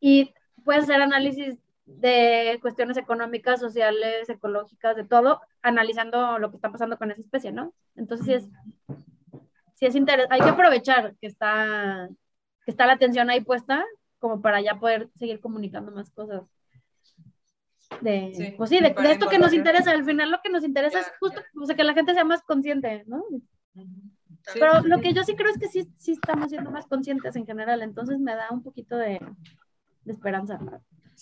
y 0.00 0.34
puedes 0.64 0.84
hacer 0.84 1.00
análisis 1.00 1.58
de 1.98 2.58
cuestiones 2.60 2.96
económicas, 2.96 3.60
sociales, 3.60 4.28
ecológicas, 4.28 4.96
de 4.96 5.04
todo, 5.04 5.40
analizando 5.62 6.38
lo 6.38 6.50
que 6.50 6.56
está 6.56 6.70
pasando 6.70 6.96
con 6.96 7.10
esa 7.10 7.20
especie, 7.20 7.52
¿no? 7.52 7.74
Entonces 7.96 8.26
sí 8.26 8.34
es, 8.34 8.48
sí 9.74 9.86
es 9.86 9.94
interesante, 9.94 10.34
hay 10.34 10.40
que 10.40 10.48
aprovechar 10.48 11.14
que 11.20 11.26
está, 11.26 12.08
que 12.64 12.70
está 12.70 12.86
la 12.86 12.94
atención 12.94 13.30
ahí 13.30 13.42
puesta, 13.42 13.84
como 14.18 14.40
para 14.40 14.60
ya 14.60 14.78
poder 14.78 15.08
seguir 15.14 15.40
comunicando 15.40 15.92
más 15.92 16.10
cosas. 16.10 16.42
De, 18.00 18.32
Sí, 18.34 18.54
pues 18.56 18.70
sí, 18.70 18.78
de, 18.78 18.94
esto 19.10 19.28
que 19.28 19.38
nos 19.38 19.52
interesa, 19.52 19.90
al 19.90 20.04
final 20.04 20.30
lo 20.30 20.40
que 20.42 20.50
nos 20.50 20.64
interesa 20.64 21.00
es 21.00 21.12
justo, 21.18 21.40
o 21.60 21.66
sea, 21.66 21.74
que 21.74 21.84
la 21.84 21.94
gente 21.94 22.14
sea 22.14 22.24
más 22.24 22.42
consciente, 22.42 23.04
¿no? 23.06 23.24
Sí. 23.74 23.84
Pero 24.54 24.80
lo 24.82 25.00
que 25.00 25.12
yo 25.12 25.24
sí 25.24 25.34
creo 25.34 25.50
es 25.50 25.58
que 25.58 25.68
sí, 25.68 25.88
sí 25.98 26.12
estamos 26.12 26.50
siendo 26.50 26.70
más 26.70 26.86
conscientes 26.86 27.34
en 27.36 27.46
general, 27.46 27.82
entonces 27.82 28.18
me 28.18 28.34
da 28.34 28.48
un 28.50 28.62
poquito 28.62 28.96
de, 28.96 29.20
de 30.04 30.12
esperanza. 30.12 30.58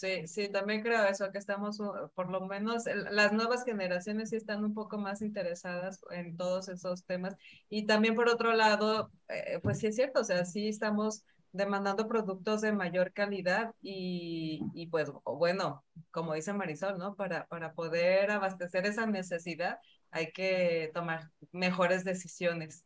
Sí, 0.01 0.28
sí, 0.28 0.49
también 0.49 0.82
creo 0.82 1.05
eso, 1.09 1.32
que 1.32 1.38
estamos, 1.38 1.80
uh, 1.80 2.09
por 2.14 2.30
lo 2.30 2.40
menos, 2.46 2.84
las 3.11 3.32
nuevas 3.32 3.64
generaciones 3.64 4.30
sí 4.30 4.36
están 4.36 4.64
un 4.64 4.72
poco 4.72 4.96
más 4.96 5.22
interesadas 5.22 6.01
en 6.12 6.36
todos 6.36 6.68
esos 6.68 7.05
temas. 7.05 7.34
Y 7.68 7.84
también 7.86 8.14
por 8.14 8.28
otro 8.28 8.53
lado, 8.55 9.11
eh, 9.28 9.59
pues 9.61 9.80
sí 9.80 9.88
es 9.88 9.96
cierto, 9.96 10.20
o 10.20 10.24
sea, 10.24 10.44
sí 10.44 10.68
estamos 10.68 11.24
demandando 11.51 12.07
productos 12.07 12.61
de 12.61 12.70
mayor 12.72 13.12
calidad 13.12 13.74
y, 13.82 14.61
y 14.72 14.86
pues 14.86 15.11
bueno, 15.24 15.84
como 16.12 16.34
dice 16.34 16.53
Marisol, 16.53 16.96
¿no? 16.99 17.16
Para, 17.16 17.46
para 17.49 17.72
poder 17.74 18.30
abastecer 18.30 18.86
esa 18.86 19.07
necesidad 19.07 19.80
hay 20.12 20.30
que 20.32 20.90
tomar 20.94 21.32
mejores 21.51 22.05
decisiones. 22.05 22.84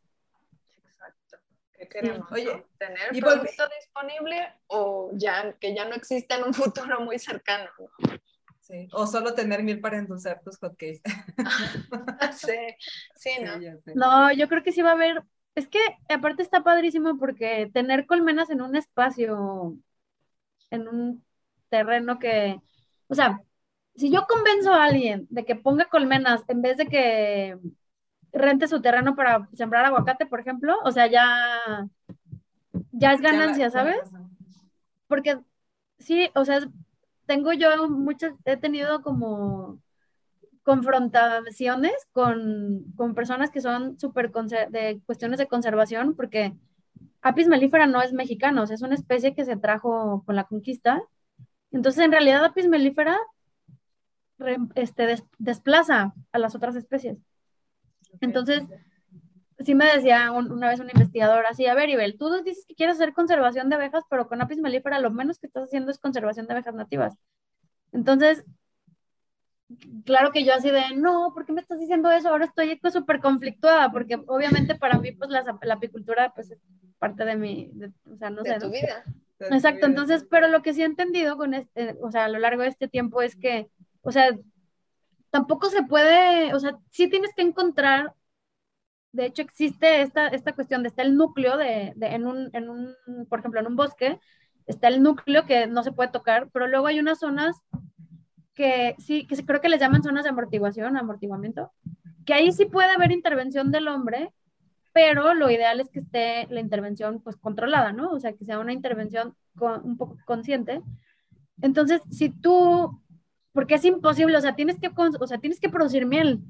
Exacto. 1.83 1.89
¿Qué 1.99 2.01
queremos? 2.01 2.31
Oye, 2.31 2.45
no? 2.45 2.63
¿Tener 2.77 3.15
y 3.15 3.21
volve- 3.21 3.33
producto 3.33 3.63
disponible 3.79 4.53
o 4.67 5.11
ya 5.15 5.53
que 5.59 5.75
ya 5.75 5.85
no 5.85 5.95
existe 5.95 6.35
en 6.35 6.43
un 6.43 6.53
futuro 6.53 6.99
muy 7.01 7.19
cercano? 7.19 7.69
¿no? 7.79 7.87
Sí. 8.61 8.87
O 8.93 9.05
solo 9.07 9.33
tener 9.33 9.61
mil 9.61 9.81
para 9.81 9.97
endulzar 9.97 10.41
tus 10.41 10.57
hotcakes. 10.57 11.01
sí, 12.37 12.53
sí, 13.15 13.31
¿no? 13.43 13.59
Sí. 13.59 13.91
No, 13.93 14.31
yo 14.33 14.47
creo 14.47 14.63
que 14.63 14.71
sí 14.71 14.81
va 14.81 14.91
a 14.91 14.93
haber, 14.93 15.21
es 15.55 15.67
que 15.67 15.79
aparte 16.09 16.43
está 16.43 16.63
padrísimo 16.63 17.17
porque 17.17 17.69
tener 17.73 18.05
colmenas 18.05 18.49
en 18.49 18.61
un 18.61 18.75
espacio, 18.75 19.77
en 20.71 20.87
un 20.87 21.25
terreno 21.69 22.19
que, 22.19 22.59
o 23.07 23.15
sea, 23.15 23.41
si 23.95 24.11
yo 24.11 24.25
convenzo 24.27 24.73
a 24.73 24.85
alguien 24.85 25.27
de 25.29 25.45
que 25.45 25.55
ponga 25.55 25.85
colmenas 25.89 26.43
en 26.47 26.61
vez 26.61 26.77
de 26.77 26.87
que 26.87 27.57
rente 28.33 28.67
su 28.67 28.81
terreno 28.81 29.15
para 29.15 29.47
sembrar 29.53 29.85
aguacate, 29.85 30.25
por 30.25 30.39
ejemplo, 30.39 30.75
o 30.83 30.91
sea, 30.91 31.07
ya, 31.07 31.87
ya 32.91 33.13
es 33.13 33.21
ganancia, 33.21 33.69
¿sabes? 33.69 34.01
Porque 35.07 35.39
sí, 35.99 36.29
o 36.35 36.43
sea, 36.43 36.59
tengo 37.25 37.53
yo 37.53 37.87
muchas, 37.89 38.33
he 38.45 38.57
tenido 38.57 39.01
como 39.01 39.79
confrontaciones 40.63 41.93
con, 42.11 42.85
con 42.95 43.13
personas 43.13 43.51
que 43.51 43.61
son 43.61 43.99
súper 43.99 44.31
de 44.31 45.01
cuestiones 45.05 45.37
de 45.37 45.47
conservación, 45.47 46.15
porque 46.15 46.53
Apis 47.21 47.47
mellifera 47.47 47.85
no 47.85 48.01
es 48.01 48.13
mexicano, 48.13 48.63
o 48.63 48.67
sea, 48.67 48.75
es 48.75 48.81
una 48.81 48.95
especie 48.95 49.35
que 49.35 49.45
se 49.45 49.57
trajo 49.57 50.23
con 50.25 50.35
la 50.35 50.45
conquista 50.45 51.01
Entonces, 51.71 52.03
en 52.03 52.11
realidad, 52.11 52.43
Apis 52.45 52.67
mellifera 52.67 53.17
este, 54.75 55.23
desplaza 55.37 56.13
a 56.31 56.39
las 56.39 56.55
otras 56.55 56.75
especies. 56.75 57.17
Entonces, 58.21 58.63
sí 59.59 59.75
me 59.75 59.85
decía 59.85 60.31
una 60.31 60.69
vez 60.69 60.79
un 60.79 60.89
investigador 60.89 61.45
así, 61.45 61.65
a 61.65 61.73
ver, 61.73 61.89
Ibel, 61.89 62.17
tú 62.17 62.29
dices 62.43 62.65
que 62.67 62.75
quieres 62.75 62.95
hacer 62.95 63.13
conservación 63.13 63.69
de 63.69 63.75
abejas, 63.75 64.03
pero 64.09 64.27
con 64.27 64.41
Apis 64.41 64.59
mellifera 64.59 64.99
lo 64.99 65.11
menos 65.11 65.39
que 65.39 65.47
estás 65.47 65.63
haciendo 65.63 65.91
es 65.91 65.99
conservación 65.99 66.47
de 66.47 66.53
abejas 66.53 66.75
nativas. 66.75 67.17
Entonces, 67.91 68.43
claro 70.05 70.31
que 70.31 70.43
yo 70.43 70.53
así 70.53 70.71
de, 70.71 70.95
no, 70.95 71.31
¿por 71.33 71.45
qué 71.45 71.53
me 71.53 71.61
estás 71.61 71.79
diciendo 71.79 72.11
eso? 72.11 72.29
Ahora 72.29 72.45
estoy 72.45 72.79
súper 72.91 73.19
conflictuada, 73.19 73.91
porque 73.91 74.15
obviamente 74.27 74.75
para 74.75 74.97
mí, 74.97 75.11
pues 75.11 75.29
la, 75.29 75.43
apicultura, 75.73 76.33
pues 76.33 76.51
es 76.51 76.59
parte 76.99 77.25
de 77.25 77.35
mi, 77.35 77.71
o 78.11 78.17
sea, 78.17 78.29
no 78.29 78.43
de 78.43 78.51
sé. 78.51 78.59
Tu 78.59 78.69
vida. 78.69 79.03
Exacto, 79.39 79.87
entonces, 79.87 80.25
pero 80.29 80.47
lo 80.47 80.61
que 80.61 80.73
sí 80.73 80.83
he 80.83 80.85
entendido 80.85 81.37
con 81.37 81.53
este, 81.53 81.97
o 82.01 82.11
sea, 82.11 82.25
a 82.25 82.29
lo 82.29 82.39
largo 82.39 82.61
de 82.61 82.69
este 82.69 82.87
tiempo 82.87 83.21
es 83.21 83.35
que, 83.35 83.67
o 84.01 84.11
sea, 84.11 84.29
tampoco 85.33 85.67
se 85.71 85.81
puede, 85.81 86.53
o 86.53 86.59
sea, 86.59 86.77
sí 86.91 87.09
tienes 87.09 87.33
que 87.35 87.41
encontrar, 87.41 88.13
de 89.13 89.25
hecho 89.25 89.41
existe 89.41 90.01
esta, 90.03 90.27
esta 90.27 90.53
cuestión 90.53 90.83
de 90.83 90.89
está 90.89 91.01
el 91.01 91.17
núcleo 91.17 91.57
de, 91.57 91.91
de 91.95 92.07
en, 92.09 92.27
un, 92.27 92.51
en 92.53 92.69
un, 92.69 92.95
por 93.27 93.39
ejemplo, 93.39 93.59
en 93.59 93.65
un 93.65 93.75
bosque, 93.75 94.19
está 94.67 94.89
el 94.89 95.01
núcleo 95.01 95.47
que 95.47 95.65
no 95.65 95.81
se 95.81 95.91
puede 95.91 96.11
tocar, 96.11 96.49
pero 96.53 96.67
luego 96.67 96.85
hay 96.85 96.99
unas 96.99 97.17
zonas 97.17 97.55
que 98.53 98.95
sí, 98.99 99.25
que 99.25 99.43
creo 99.43 99.59
que 99.59 99.69
les 99.69 99.79
llaman 99.81 100.03
zonas 100.03 100.23
de 100.23 100.29
amortiguación, 100.29 100.97
amortiguamiento, 100.97 101.71
que 102.27 102.35
ahí 102.35 102.51
sí 102.51 102.65
puede 102.65 102.91
haber 102.91 103.11
intervención 103.11 103.71
del 103.71 103.87
hombre, 103.87 104.31
pero 104.93 105.33
lo 105.33 105.49
ideal 105.49 105.79
es 105.79 105.89
que 105.89 105.97
esté 105.97 106.45
la 106.51 106.59
intervención 106.59 107.21
pues 107.23 107.37
controlada, 107.37 107.91
¿no? 107.91 108.11
O 108.11 108.19
sea, 108.19 108.33
que 108.33 108.45
sea 108.45 108.59
una 108.59 108.73
intervención 108.73 109.35
un 109.55 109.97
poco 109.97 110.15
consciente. 110.25 110.83
Entonces, 111.63 112.01
si 112.11 112.29
tú, 112.29 113.01
porque 113.53 113.75
es 113.75 113.85
imposible, 113.85 114.37
o 114.37 114.41
sea, 114.41 114.55
tienes 114.55 114.79
que, 114.79 114.91
o 114.95 115.27
sea, 115.27 115.37
tienes 115.37 115.59
que 115.59 115.69
producir 115.69 116.05
miel, 116.05 116.41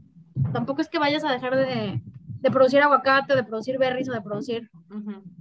tampoco 0.52 0.82
es 0.82 0.90
que 0.90 1.00
vayas 1.00 1.24
a 1.24 1.32
dejar 1.32 1.56
de, 1.56 2.02
de 2.44 2.52
producir 2.52 2.82
aguacate, 2.82 3.38
de 3.38 3.44
producir 3.46 3.78
berries 3.78 4.10
o 4.10 4.12
de 4.12 4.22
producir 4.22 4.70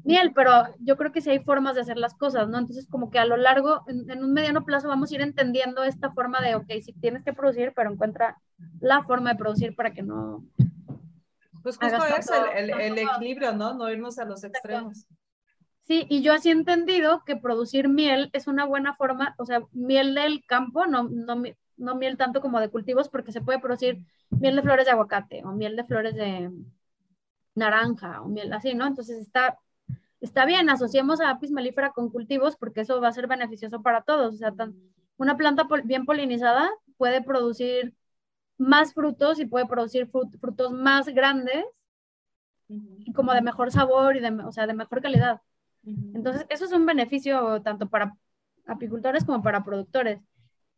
miel, 0.05 0.33
pero 0.35 0.53
yo 0.79 0.97
creo 0.97 1.11
que 1.11 1.21
sí 1.21 1.31
hay 1.31 1.41
formas 1.41 1.75
de 1.75 1.81
hacer 1.81 1.97
las 1.97 2.15
cosas, 2.15 2.49
¿no? 2.49 2.59
Entonces, 2.59 2.87
como 2.89 3.11
que 3.11 3.19
a 3.19 3.25
lo 3.25 3.37
largo, 3.37 3.83
en, 3.89 4.23
un 4.23 4.33
mediano 4.33 4.65
plazo, 4.65 4.87
vamos 4.87 5.11
a 5.11 5.15
ir 5.17 5.21
entendiendo 5.21 5.83
esta 5.83 6.13
forma 6.13 6.41
de, 6.41 6.55
ok, 6.55 6.71
si 6.81 6.93
tienes 6.93 7.25
que 7.25 7.33
producir, 7.33 7.73
pero 7.75 7.91
encuentra 7.91 8.41
la 8.81 9.03
forma 9.03 9.31
de 9.31 9.37
producir 9.37 9.75
para 9.75 9.93
que 9.93 10.03
no... 10.03 10.45
Pues 11.65 11.77
justo 11.77 12.05
es 12.17 12.31
el, 12.57 12.71
el, 12.71 12.99
equilibrio, 12.99 13.53
¿no? 13.53 13.75
No 13.75 13.91
irnos 13.91 14.19
a 14.21 14.25
los 14.25 14.45
extremos. 14.45 15.07
Sí, 15.83 16.07
y 16.09 16.23
yo 16.23 16.33
así 16.33 16.49
he 16.49 16.53
entendido 16.53 17.25
que 17.25 17.37
producir 17.37 17.89
miel 17.89 18.31
es 18.33 18.47
una 18.47 18.65
buena 18.65 18.95
forma, 18.95 19.35
o 19.39 19.45
sea, 19.45 19.63
miel 19.73 20.15
del 20.15 20.45
campo, 20.47 20.87
no, 20.87 21.05
no, 21.05 21.43
no 21.77 21.95
miel 21.97 22.17
tanto 22.17 22.41
como 22.41 22.61
de 22.61 22.71
cultivos, 22.71 23.09
porque 23.09 23.33
se 23.33 23.41
puede 23.41 23.59
producir 23.59 23.99
miel 24.31 24.57
de 24.57 24.63
flores 24.63 24.87
de 24.87 24.93
aguacate 24.93 25.43
o 25.45 25.53
miel 25.53 25.77
de 25.77 25.85
flores 25.85 26.15
de, 26.15 26.51
naranja 27.55 28.23
o 28.23 28.29
miel 28.29 28.53
así, 28.53 28.75
¿no? 28.75 28.87
Entonces 28.87 29.19
está, 29.19 29.59
está 30.21 30.45
bien, 30.47 30.71
asociemos 30.71 31.21
a 31.21 31.31
apis 31.31 31.51
mellifera 31.51 31.93
con 31.93 32.11
cultivos 32.11 32.57
porque 32.57 32.83
eso 32.83 33.01
va 33.01 33.09
a 33.09 33.13
ser 33.13 33.27
beneficioso 33.27 33.83
para 33.83 34.03
todos. 34.03 34.35
O 34.35 34.37
sea, 34.37 34.55
una 35.17 35.37
planta 35.37 35.67
bien 35.85 36.07
polinizada 36.07 36.71
puede 36.97 37.23
producir 37.23 37.95
más 38.59 38.95
frutos 38.95 39.39
y 39.41 39.47
puede 39.47 39.67
producir 39.67 40.09
frutos 40.09 40.73
más 40.73 41.09
grandes 41.09 41.65
y 42.69 43.13
como 43.13 43.35
de 43.35 43.43
mejor 43.43 43.71
sabor 43.71 44.17
y 44.17 44.21
de, 44.21 44.31
o 44.31 44.53
sea, 44.53 44.67
de 44.67 44.75
mejor 44.75 45.03
calidad. 45.03 45.43
Entonces, 45.85 46.47
eso 46.49 46.65
es 46.65 46.73
un 46.73 46.87
beneficio 46.87 47.61
tanto 47.63 47.89
para 47.89 48.17
apicultores 48.67 49.25
como 49.25 49.43
para 49.43 49.65
productores. 49.65 50.21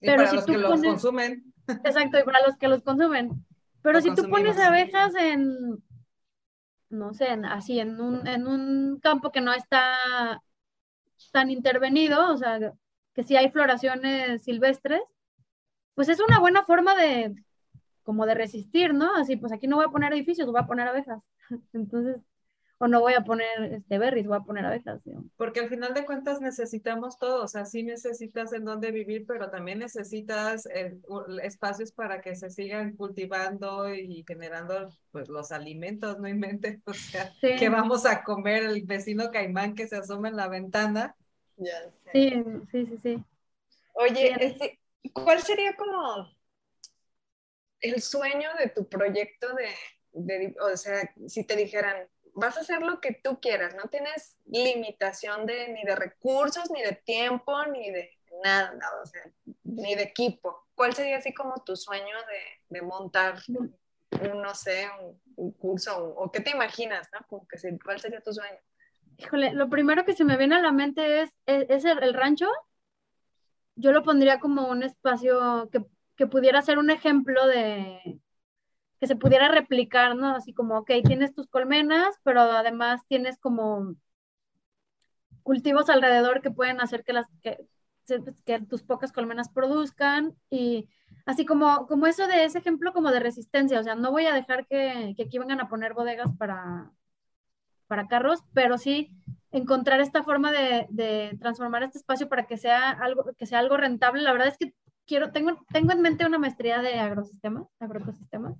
Y 0.00 0.06
Pero 0.06 0.18
para 0.18 0.30
si 0.30 0.36
los 0.36 0.46
tú 0.46 0.52
que 0.52 0.58
los 0.58 0.80
consumen. 0.80 1.54
Exacto, 1.66 2.18
y 2.18 2.22
para 2.24 2.46
los 2.46 2.56
que 2.56 2.68
los 2.68 2.82
consumen. 2.82 3.44
Pero 3.82 4.00
si 4.00 4.14
tú 4.14 4.28
pones 4.30 4.58
abejas 4.58 5.14
en, 5.14 5.82
no 6.88 7.12
sé, 7.12 7.28
así 7.28 7.78
en 7.80 8.00
un, 8.00 8.26
en 8.26 8.46
un 8.46 8.98
campo 9.00 9.30
que 9.30 9.42
no 9.42 9.52
está 9.52 10.42
tan 11.32 11.50
intervenido, 11.50 12.32
o 12.32 12.36
sea, 12.36 12.72
que 13.12 13.22
si 13.22 13.36
hay 13.36 13.50
floraciones 13.50 14.42
silvestres, 14.42 15.02
pues 15.94 16.08
es 16.08 16.20
una 16.20 16.40
buena 16.40 16.64
forma 16.64 16.94
de, 16.94 17.34
como 18.02 18.26
de 18.26 18.34
resistir, 18.34 18.94
¿no? 18.94 19.14
Así, 19.16 19.36
pues 19.36 19.52
aquí 19.52 19.66
no 19.66 19.76
voy 19.76 19.86
a 19.86 19.90
poner 19.90 20.12
edificios, 20.12 20.50
voy 20.50 20.60
a 20.60 20.66
poner 20.66 20.88
abejas. 20.88 21.22
Entonces, 21.72 22.24
o 22.84 22.88
no 22.88 23.00
voy 23.00 23.14
a 23.14 23.22
poner 23.22 23.46
este 23.72 23.96
berries, 23.98 24.26
voy 24.26 24.36
a 24.36 24.40
poner 24.40 24.66
abejas. 24.66 25.00
Porque 25.38 25.60
al 25.60 25.70
final 25.70 25.94
de 25.94 26.04
cuentas 26.04 26.42
necesitamos 26.42 27.18
todo, 27.18 27.42
o 27.42 27.48
sea, 27.48 27.64
sí 27.64 27.82
necesitas 27.82 28.52
en 28.52 28.66
dónde 28.66 28.90
vivir, 28.90 29.24
pero 29.26 29.50
también 29.50 29.78
necesitas 29.78 30.68
espacios 31.42 31.92
para 31.92 32.20
que 32.20 32.36
se 32.36 32.50
sigan 32.50 32.94
cultivando 32.94 33.92
y 33.94 34.22
generando 34.28 34.90
pues 35.10 35.30
los 35.30 35.50
alimentos, 35.50 36.18
no 36.18 36.28
inventes, 36.28 36.80
o 36.84 36.92
sea, 36.92 37.32
que 37.40 37.68
vamos 37.70 38.04
a 38.04 38.22
comer 38.22 38.64
el 38.64 38.82
vecino 38.82 39.30
caimán 39.30 39.74
que 39.74 39.88
se 39.88 39.96
asoma 39.96 40.28
en 40.28 40.36
la 40.36 40.48
ventana. 40.48 41.16
Ya 41.56 41.90
Sí, 42.12 42.34
sí, 42.70 42.86
sí, 42.86 42.98
sí. 43.02 43.24
Oye, 43.94 44.34
este, 44.40 44.78
¿cuál 45.14 45.40
sería 45.40 45.74
como 45.74 46.28
el 47.80 48.02
sueño 48.02 48.50
de 48.58 48.68
tu 48.68 48.86
proyecto 48.86 49.54
de, 49.54 49.68
de, 50.12 50.54
o 50.60 50.76
sea, 50.76 51.10
si 51.28 51.44
te 51.44 51.56
dijeran, 51.56 52.08
vas 52.34 52.56
a 52.56 52.60
hacer 52.60 52.82
lo 52.82 53.00
que 53.00 53.12
tú 53.12 53.40
quieras, 53.40 53.74
no 53.74 53.88
tienes 53.88 54.38
limitación 54.46 55.46
de, 55.46 55.68
ni 55.68 55.82
de 55.84 55.96
recursos, 55.96 56.70
ni 56.70 56.82
de 56.82 56.92
tiempo, 56.92 57.64
ni 57.66 57.90
de 57.90 58.18
nada, 58.42 58.76
o 59.02 59.06
sea, 59.06 59.22
ni 59.62 59.94
de 59.94 60.02
equipo. 60.02 60.66
¿Cuál 60.74 60.94
sería 60.94 61.18
así 61.18 61.32
como 61.32 61.62
tu 61.64 61.76
sueño 61.76 62.16
de, 62.28 62.78
de 62.78 62.82
montar 62.82 63.36
un, 63.48 63.76
no 64.42 64.54
sé, 64.54 64.88
un, 65.36 65.52
curso 65.52 66.14
o, 66.16 66.30
qué 66.30 66.40
te 66.40 66.50
imaginas, 66.50 67.08
¿no? 67.12 67.26
Como 67.28 67.46
que 67.46 67.56
¿Cuál 67.82 68.00
sería 68.00 68.20
tu 68.20 68.32
sueño? 68.32 68.58
Híjole, 69.16 69.52
lo 69.52 69.68
primero 69.68 70.04
que 70.04 70.12
se 70.12 70.24
me 70.24 70.36
viene 70.36 70.56
a 70.56 70.60
la 70.60 70.72
mente 70.72 71.22
es, 71.22 71.30
es, 71.46 71.84
el, 71.84 72.14
rancho. 72.14 72.48
Yo 73.76 73.92
lo 73.92 74.02
pondría 74.02 74.40
como 74.40 74.68
un 74.68 74.82
espacio 74.82 75.68
que, 75.70 75.84
que 76.16 76.26
pudiera 76.26 76.62
ser 76.62 76.78
un 76.78 76.90
ejemplo 76.90 77.46
de, 77.46 78.20
que 79.00 79.06
se 79.06 79.16
pudiera 79.16 79.48
replicar, 79.48 80.16
¿no? 80.16 80.34
Así 80.34 80.52
como, 80.52 80.78
ok, 80.78 80.90
tienes 81.04 81.34
tus 81.34 81.46
colmenas, 81.48 82.16
pero 82.22 82.40
además 82.42 83.02
tienes 83.08 83.38
como 83.38 83.94
cultivos 85.42 85.90
alrededor 85.90 86.40
que 86.42 86.50
pueden 86.50 86.80
hacer 86.80 87.04
que 87.04 87.12
las 87.12 87.26
que, 87.42 87.58
que 88.44 88.60
tus 88.62 88.82
pocas 88.82 89.12
colmenas 89.12 89.48
produzcan 89.50 90.34
y 90.50 90.88
así 91.26 91.44
como 91.46 91.86
como 91.86 92.06
eso 92.06 92.26
de 92.26 92.44
ese 92.44 92.58
ejemplo 92.58 92.92
como 92.92 93.10
de 93.12 93.20
resistencia, 93.20 93.80
o 93.80 93.82
sea, 93.82 93.94
no 93.94 94.10
voy 94.10 94.26
a 94.26 94.34
dejar 94.34 94.66
que, 94.66 95.14
que 95.16 95.24
aquí 95.24 95.38
vengan 95.38 95.60
a 95.60 95.68
poner 95.68 95.94
bodegas 95.94 96.30
para 96.38 96.90
para 97.86 98.08
carros, 98.08 98.40
pero 98.54 98.78
sí 98.78 99.10
encontrar 99.52 100.00
esta 100.00 100.22
forma 100.24 100.50
de, 100.52 100.86
de, 100.90 101.36
transformar 101.40 101.82
este 101.82 101.98
espacio 101.98 102.28
para 102.28 102.46
que 102.46 102.56
sea 102.56 102.90
algo 102.90 103.24
que 103.38 103.46
sea 103.46 103.60
algo 103.60 103.76
rentable. 103.76 104.22
La 104.22 104.32
verdad 104.32 104.48
es 104.48 104.58
que 104.58 104.74
quiero 105.06 105.32
tengo 105.32 105.64
tengo 105.72 105.92
en 105.92 106.00
mente 106.02 106.26
una 106.26 106.38
maestría 106.38 106.82
de 106.82 106.98
agrosistemas, 106.98 107.66
agroecosistemas 107.78 108.54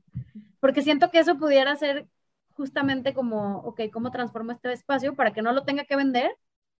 porque 0.65 0.81
siento 0.81 1.11
que 1.11 1.19
eso 1.19 1.37
pudiera 1.37 1.77
ser 1.77 2.09
justamente 2.55 3.13
como, 3.13 3.59
ok, 3.59 3.83
¿cómo 3.93 4.11
transformo 4.11 4.53
este 4.53 4.73
espacio 4.73 5.15
para 5.15 5.33
que 5.33 5.43
no 5.43 5.53
lo 5.53 5.65
tenga 5.65 5.85
que 5.85 5.95
vender 5.95 6.31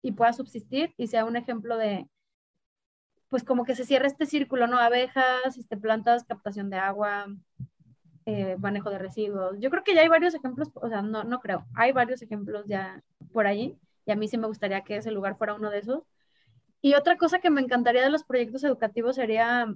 y 0.01 0.13
pueda 0.13 0.33
subsistir 0.33 0.95
y 0.97 1.09
sea 1.09 1.27
un 1.27 1.37
ejemplo 1.37 1.77
de, 1.77 2.09
pues 3.29 3.45
como 3.45 3.65
que 3.65 3.75
se 3.75 3.85
cierre 3.85 4.07
este 4.07 4.25
círculo, 4.25 4.67
¿no? 4.69 4.79
Abejas, 4.79 5.59
este, 5.59 5.77
plantas, 5.77 6.25
captación 6.25 6.71
de 6.71 6.79
agua, 6.79 7.27
eh, 8.25 8.57
manejo 8.59 8.89
de 8.89 8.99
residuos. 8.99 9.59
Yo 9.61 9.69
creo 9.71 9.85
que 9.85 9.95
ya 9.95 10.01
hay 10.01 10.09
varios 10.09 10.35
ejemplos, 10.35 10.71
o 10.75 10.89
sea, 10.89 11.03
no, 11.03 11.25
no 11.25 11.41
creo, 11.41 11.67
hay 11.75 11.93
varios 11.93 12.23
ejemplos 12.23 12.65
ya 12.67 13.03
por 13.33 13.47
allí 13.47 13.79
y 14.07 14.13
a 14.13 14.17
mí 14.17 14.29
sí 14.29 14.39
me 14.39 14.47
gustaría 14.47 14.83
que 14.83 14.97
ese 14.97 15.11
lugar 15.11 15.37
fuera 15.37 15.55
uno 15.55 15.71
de 15.71 15.81
esos. 15.81 16.05
Y 16.85 16.95
otra 16.95 17.17
cosa 17.17 17.41
que 17.41 17.51
me 17.51 17.63
encantaría 17.63 18.03
de 18.05 18.11
los 18.11 18.25
proyectos 18.25 18.63
educativos 18.63 19.17
sería 19.17 19.67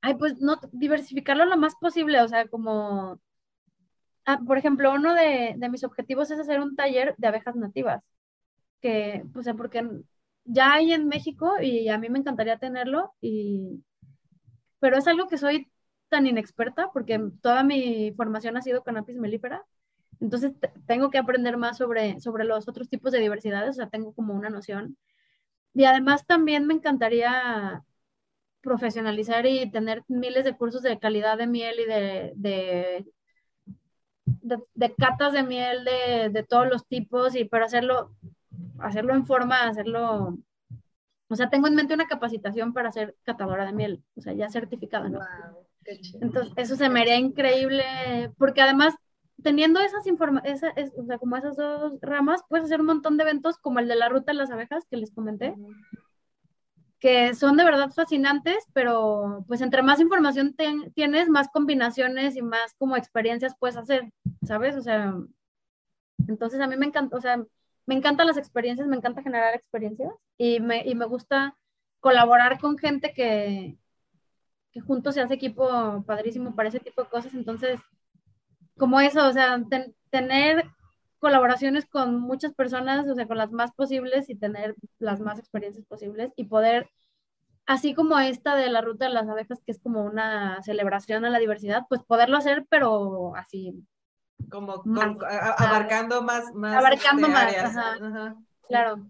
ay, 0.00 0.14
pues 0.16 0.40
no, 0.40 0.58
diversificarlo 0.72 1.44
lo 1.46 1.56
más 1.56 1.74
posible, 1.76 2.20
o 2.22 2.28
sea, 2.28 2.46
como, 2.48 3.20
ah, 4.24 4.40
por 4.46 4.58
ejemplo, 4.58 4.92
uno 4.92 5.14
de, 5.14 5.54
de, 5.56 5.68
mis 5.68 5.84
objetivos 5.84 6.30
es 6.30 6.38
hacer 6.40 6.60
un 6.60 6.76
taller 6.76 7.14
de 7.18 7.26
abejas 7.28 7.56
nativas, 7.56 8.02
que, 8.80 9.24
pues, 9.32 9.48
porque 9.56 9.88
ya 10.44 10.74
hay 10.74 10.92
en 10.92 11.08
México 11.08 11.54
y 11.62 11.88
a 11.88 11.98
mí 11.98 12.08
me 12.10 12.20
encantaría 12.20 12.58
tenerlo, 12.58 13.14
y, 13.20 13.84
pero 14.80 14.98
es 14.98 15.06
algo 15.08 15.28
que 15.28 15.38
soy 15.38 15.70
tan 16.08 16.26
inexperta 16.26 16.90
porque 16.92 17.20
toda 17.42 17.64
mi 17.64 18.12
formación 18.16 18.56
ha 18.56 18.62
sido 18.62 18.82
con 18.84 18.96
apis 18.96 19.16
mellifera, 19.18 19.64
entonces 20.20 20.52
tengo 20.86 21.10
que 21.10 21.18
aprender 21.18 21.56
más 21.58 21.78
sobre, 21.78 22.20
sobre 22.20 22.44
los 22.44 22.68
otros 22.68 22.88
tipos 22.88 23.12
de 23.12 23.20
diversidades, 23.20 23.70
o 23.70 23.74
sea, 23.74 23.88
tengo 23.90 24.14
como 24.14 24.34
una 24.34 24.50
noción. 24.50 24.96
Y 25.76 25.84
además 25.84 26.26
también 26.26 26.66
me 26.66 26.72
encantaría 26.72 27.84
profesionalizar 28.62 29.44
y 29.44 29.70
tener 29.70 30.02
miles 30.08 30.46
de 30.46 30.56
cursos 30.56 30.82
de 30.82 30.98
calidad 30.98 31.36
de 31.36 31.46
miel 31.46 31.78
y 31.78 31.84
de, 31.84 32.32
de, 32.34 33.06
de, 34.74 34.94
catas 34.94 35.34
de 35.34 35.42
miel 35.42 35.84
de, 35.84 36.30
de, 36.30 36.42
todos 36.44 36.66
los 36.66 36.86
tipos, 36.86 37.36
y 37.36 37.44
para 37.44 37.66
hacerlo, 37.66 38.10
hacerlo 38.78 39.14
en 39.14 39.26
forma, 39.26 39.68
hacerlo 39.68 40.38
O 41.28 41.36
sea, 41.36 41.50
tengo 41.50 41.66
en 41.68 41.74
mente 41.74 41.92
una 41.92 42.06
capacitación 42.06 42.72
para 42.72 42.90
ser 42.90 43.14
catadora 43.22 43.66
de 43.66 43.72
miel, 43.74 44.02
o 44.16 44.22
sea, 44.22 44.32
ya 44.32 44.48
certificada, 44.48 45.10
¿no? 45.10 45.20
Entonces, 46.22 46.54
eso 46.56 46.76
se 46.76 46.88
me 46.88 47.02
haría 47.02 47.18
increíble, 47.18 47.84
porque 48.38 48.62
además, 48.62 48.94
teniendo 49.46 49.78
esas 49.78 50.08
informaciones, 50.08 50.60
o 50.98 51.04
sea, 51.04 51.18
como 51.18 51.36
esas 51.36 51.54
dos 51.54 52.00
ramas, 52.02 52.42
puedes 52.48 52.64
hacer 52.64 52.80
un 52.80 52.86
montón 52.86 53.16
de 53.16 53.22
eventos 53.22 53.58
como 53.58 53.78
el 53.78 53.86
de 53.86 53.94
la 53.94 54.08
ruta 54.08 54.32
de 54.32 54.38
las 54.38 54.50
abejas 54.50 54.84
que 54.90 54.96
les 54.96 55.12
comenté, 55.12 55.54
que 56.98 57.32
son 57.32 57.56
de 57.56 57.62
verdad 57.62 57.92
fascinantes, 57.92 58.66
pero 58.72 59.44
pues 59.46 59.60
entre 59.60 59.84
más 59.84 60.00
información 60.00 60.56
tienes, 60.96 61.28
más 61.28 61.46
combinaciones 61.52 62.34
y 62.34 62.42
más 62.42 62.74
como 62.74 62.96
experiencias 62.96 63.54
puedes 63.56 63.76
hacer, 63.76 64.12
¿sabes? 64.44 64.74
O 64.74 64.80
sea, 64.80 65.14
entonces 66.26 66.58
a 66.58 66.66
mí 66.66 66.76
me 66.76 66.86
encanta, 66.86 67.16
o 67.16 67.20
sea, 67.20 67.40
me 67.86 67.94
encantan 67.94 68.26
las 68.26 68.38
experiencias, 68.38 68.88
me 68.88 68.96
encanta 68.96 69.22
generar 69.22 69.54
experiencias 69.54 70.10
y 70.36 70.58
me, 70.58 70.84
y 70.84 70.96
me 70.96 71.04
gusta 71.04 71.56
colaborar 72.00 72.58
con 72.58 72.78
gente 72.78 73.12
que, 73.14 73.78
que 74.72 74.80
juntos 74.80 75.14
se 75.14 75.20
hace 75.20 75.34
equipo 75.34 76.02
padrísimo 76.04 76.56
para 76.56 76.68
ese 76.68 76.80
tipo 76.80 77.04
de 77.04 77.10
cosas. 77.10 77.32
Entonces, 77.32 77.78
como 78.76 79.00
eso, 79.00 79.26
o 79.26 79.32
sea, 79.32 79.60
tener 80.10 80.64
colaboraciones 81.18 81.86
con 81.86 82.20
muchas 82.20 82.52
personas, 82.54 83.08
o 83.08 83.14
sea, 83.14 83.26
con 83.26 83.38
las 83.38 83.50
más 83.50 83.72
posibles 83.72 84.28
y 84.28 84.36
tener 84.36 84.76
las 84.98 85.20
más 85.20 85.38
experiencias 85.38 85.86
posibles 85.86 86.32
y 86.36 86.44
poder, 86.44 86.90
así 87.64 87.94
como 87.94 88.18
esta 88.18 88.54
de 88.54 88.68
la 88.68 88.80
ruta 88.80 89.06
de 89.06 89.14
las 89.14 89.28
abejas, 89.28 89.60
que 89.64 89.72
es 89.72 89.80
como 89.80 90.04
una 90.04 90.62
celebración 90.62 91.24
a 91.24 91.30
la 91.30 91.38
diversidad, 91.38 91.84
pues 91.88 92.02
poderlo 92.02 92.36
hacer, 92.36 92.66
pero 92.68 93.34
así 93.34 93.74
como 94.50 94.82
abarcando 95.58 96.22
más, 96.22 96.54
más 96.54 96.76
abarcando 96.76 97.28
más, 97.28 97.54
claro. 98.68 99.06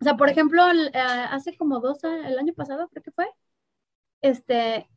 O 0.00 0.04
sea, 0.04 0.16
por 0.16 0.30
ejemplo, 0.30 0.62
eh, 0.70 0.92
hace 0.94 1.56
como 1.56 1.80
dos 1.80 2.02
años, 2.04 2.26
el 2.26 2.38
año 2.38 2.54
pasado 2.54 2.88
creo 2.88 3.02
que 3.02 3.10
fue, 3.10 3.26
este, 4.22 4.88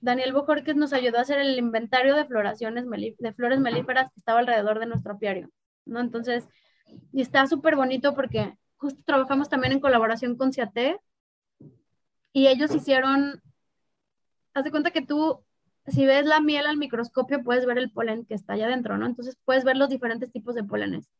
Daniel 0.00 0.32
Bojorquez 0.32 0.76
nos 0.76 0.92
ayudó 0.92 1.18
a 1.18 1.22
hacer 1.22 1.38
el 1.38 1.58
inventario 1.58 2.14
de 2.14 2.24
floraciones, 2.24 2.84
de 2.88 3.32
flores 3.32 3.60
melíferas 3.60 4.10
que 4.10 4.18
estaba 4.18 4.40
alrededor 4.40 4.78
de 4.78 4.86
nuestro 4.86 5.14
apiario, 5.14 5.50
¿no? 5.84 6.00
Entonces, 6.00 6.48
y 7.12 7.22
está 7.22 7.46
súper 7.46 7.76
bonito 7.76 8.14
porque 8.14 8.56
justo 8.76 9.00
trabajamos 9.04 9.48
también 9.48 9.72
en 9.72 9.80
colaboración 9.80 10.36
con 10.36 10.52
CIATE 10.52 10.98
y 12.32 12.48
ellos 12.48 12.74
hicieron, 12.74 13.42
haz 14.54 14.64
de 14.64 14.70
cuenta 14.70 14.90
que 14.90 15.02
tú 15.02 15.44
si 15.86 16.06
ves 16.06 16.26
la 16.26 16.40
miel 16.40 16.66
al 16.66 16.76
microscopio, 16.76 17.42
puedes 17.42 17.66
ver 17.66 17.78
el 17.78 17.90
polen 17.90 18.24
que 18.24 18.34
está 18.34 18.52
allá 18.52 18.66
adentro, 18.66 18.96
¿no? 18.98 19.06
Entonces 19.06 19.36
puedes 19.44 19.64
ver 19.64 19.76
los 19.76 19.88
diferentes 19.88 20.30
tipos 20.30 20.54
de 20.54 20.64
polenes. 20.64 21.10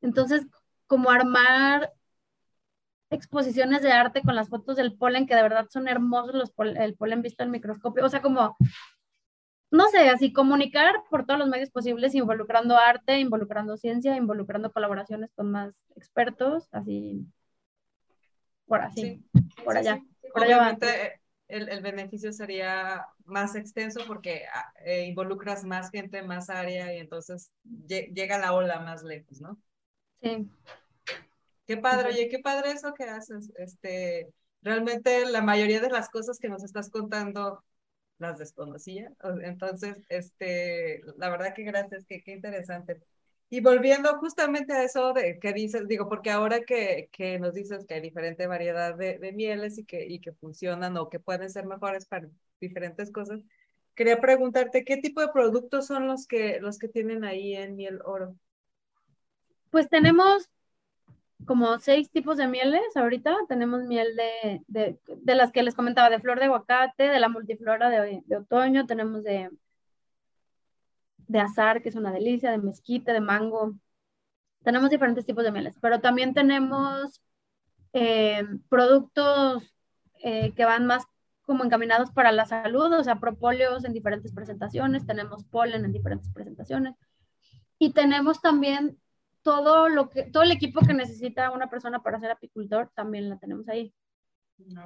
Entonces, 0.00 0.46
como 0.86 1.10
armar 1.10 1.90
exposiciones 3.10 3.82
de 3.82 3.92
arte 3.92 4.22
con 4.22 4.34
las 4.34 4.48
fotos 4.48 4.76
del 4.76 4.96
polen, 4.96 5.26
que 5.26 5.34
de 5.34 5.42
verdad 5.42 5.66
son 5.68 5.88
hermosos 5.88 6.34
los 6.34 6.52
el 6.76 6.94
polen 6.94 7.22
visto 7.22 7.42
al 7.42 7.50
microscopio. 7.50 8.04
O 8.04 8.08
sea, 8.08 8.22
como, 8.22 8.56
no 9.70 9.88
sé, 9.88 10.08
así 10.08 10.32
comunicar 10.32 10.94
por 11.10 11.26
todos 11.26 11.38
los 11.38 11.48
medios 11.48 11.70
posibles, 11.70 12.14
involucrando 12.14 12.76
arte, 12.76 13.18
involucrando 13.18 13.76
ciencia, 13.76 14.16
involucrando 14.16 14.72
colaboraciones 14.72 15.30
con 15.34 15.50
más 15.50 15.82
expertos, 15.96 16.68
así, 16.72 17.26
por 18.66 18.80
así, 18.80 19.24
por 19.64 19.76
allá. 19.76 20.00
Por 20.32 20.44
allá 20.44 20.76
el, 21.50 21.68
el, 21.68 21.82
beneficio 21.82 22.32
sería 22.32 23.06
más 23.24 23.54
extenso 23.54 24.00
porque 24.06 24.44
ah, 24.54 24.72
eh, 24.84 25.06
involucras 25.06 25.64
más 25.64 25.90
gente, 25.90 26.22
más 26.22 26.48
área 26.48 26.94
y 26.94 26.98
entonces 26.98 27.50
llega 27.88 28.38
la 28.38 28.52
ola 28.52 28.80
más 28.80 29.02
lejos, 29.02 29.40
¿no? 29.40 29.58
Sí. 30.22 30.48
Qué 31.70 31.76
padre, 31.76 32.08
oye, 32.08 32.28
qué 32.28 32.40
padre 32.40 32.72
eso 32.72 32.92
que 32.94 33.04
haces. 33.04 33.52
Este, 33.54 34.34
realmente 34.60 35.24
la 35.26 35.40
mayoría 35.40 35.80
de 35.80 35.88
las 35.88 36.08
cosas 36.08 36.40
que 36.40 36.48
nos 36.48 36.64
estás 36.64 36.90
contando 36.90 37.62
las 38.18 38.38
desconocía. 38.38 39.12
Entonces, 39.44 39.96
este, 40.08 41.00
la 41.16 41.30
verdad 41.30 41.54
que 41.54 41.62
gracias, 41.62 42.04
que 42.06 42.22
qué 42.22 42.32
interesante. 42.32 43.00
Y 43.50 43.60
volviendo 43.60 44.18
justamente 44.18 44.72
a 44.72 44.82
eso 44.82 45.12
de 45.12 45.38
que 45.38 45.52
dices, 45.52 45.86
digo, 45.86 46.08
porque 46.08 46.32
ahora 46.32 46.62
que, 46.64 47.08
que 47.12 47.38
nos 47.38 47.54
dices 47.54 47.86
que 47.86 47.94
hay 47.94 48.00
diferente 48.00 48.48
variedad 48.48 48.96
de, 48.96 49.20
de, 49.20 49.30
mieles 49.30 49.78
y 49.78 49.84
que, 49.84 50.04
y 50.04 50.18
que 50.18 50.32
funcionan 50.32 50.96
o 50.96 51.08
que 51.08 51.20
pueden 51.20 51.50
ser 51.50 51.66
mejores 51.66 52.04
para 52.04 52.26
diferentes 52.60 53.12
cosas, 53.12 53.42
quería 53.94 54.20
preguntarte, 54.20 54.84
¿qué 54.84 54.96
tipo 54.96 55.20
de 55.20 55.28
productos 55.28 55.86
son 55.86 56.08
los 56.08 56.26
que, 56.26 56.58
los 56.58 56.80
que 56.80 56.88
tienen 56.88 57.22
ahí 57.22 57.54
en 57.54 57.76
Miel 57.76 58.00
Oro? 58.04 58.34
Pues 59.70 59.88
tenemos 59.88 60.50
como 61.46 61.78
seis 61.78 62.10
tipos 62.10 62.36
de 62.36 62.46
mieles 62.48 62.96
ahorita. 62.96 63.36
Tenemos 63.48 63.84
miel 63.84 64.14
de, 64.16 64.62
de, 64.68 65.00
de 65.06 65.34
las 65.34 65.52
que 65.52 65.62
les 65.62 65.74
comentaba, 65.74 66.10
de 66.10 66.20
flor 66.20 66.38
de 66.38 66.46
aguacate, 66.46 67.04
de 67.04 67.20
la 67.20 67.28
multiflora 67.28 67.88
de, 67.90 68.22
de 68.24 68.36
otoño, 68.36 68.86
tenemos 68.86 69.24
de 69.24 69.50
de 71.30 71.38
azar, 71.38 71.80
que 71.80 71.90
es 71.90 71.94
una 71.94 72.10
delicia, 72.10 72.50
de 72.50 72.58
mezquite, 72.58 73.12
de 73.12 73.20
mango. 73.20 73.76
Tenemos 74.64 74.90
diferentes 74.90 75.24
tipos 75.24 75.44
de 75.44 75.52
mieles, 75.52 75.76
pero 75.80 76.00
también 76.00 76.34
tenemos 76.34 77.22
eh, 77.92 78.44
productos 78.68 79.72
eh, 80.24 80.52
que 80.54 80.64
van 80.64 80.86
más 80.86 81.04
como 81.42 81.64
encaminados 81.64 82.10
para 82.10 82.32
la 82.32 82.46
salud, 82.46 82.92
o 82.92 83.04
sea, 83.04 83.20
propóleos 83.20 83.84
en 83.84 83.92
diferentes 83.92 84.32
presentaciones, 84.32 85.06
tenemos 85.06 85.44
polen 85.44 85.84
en 85.84 85.92
diferentes 85.92 86.30
presentaciones 86.32 86.96
y 87.78 87.92
tenemos 87.92 88.40
también 88.40 88.98
todo 89.42 89.88
lo 89.88 90.10
que 90.10 90.24
todo 90.24 90.42
el 90.42 90.52
equipo 90.52 90.80
que 90.80 90.94
necesita 90.94 91.50
una 91.50 91.70
persona 91.70 92.02
para 92.02 92.20
ser 92.20 92.30
apicultor 92.30 92.90
también 92.94 93.28
la 93.28 93.38
tenemos 93.38 93.68
ahí. 93.68 93.92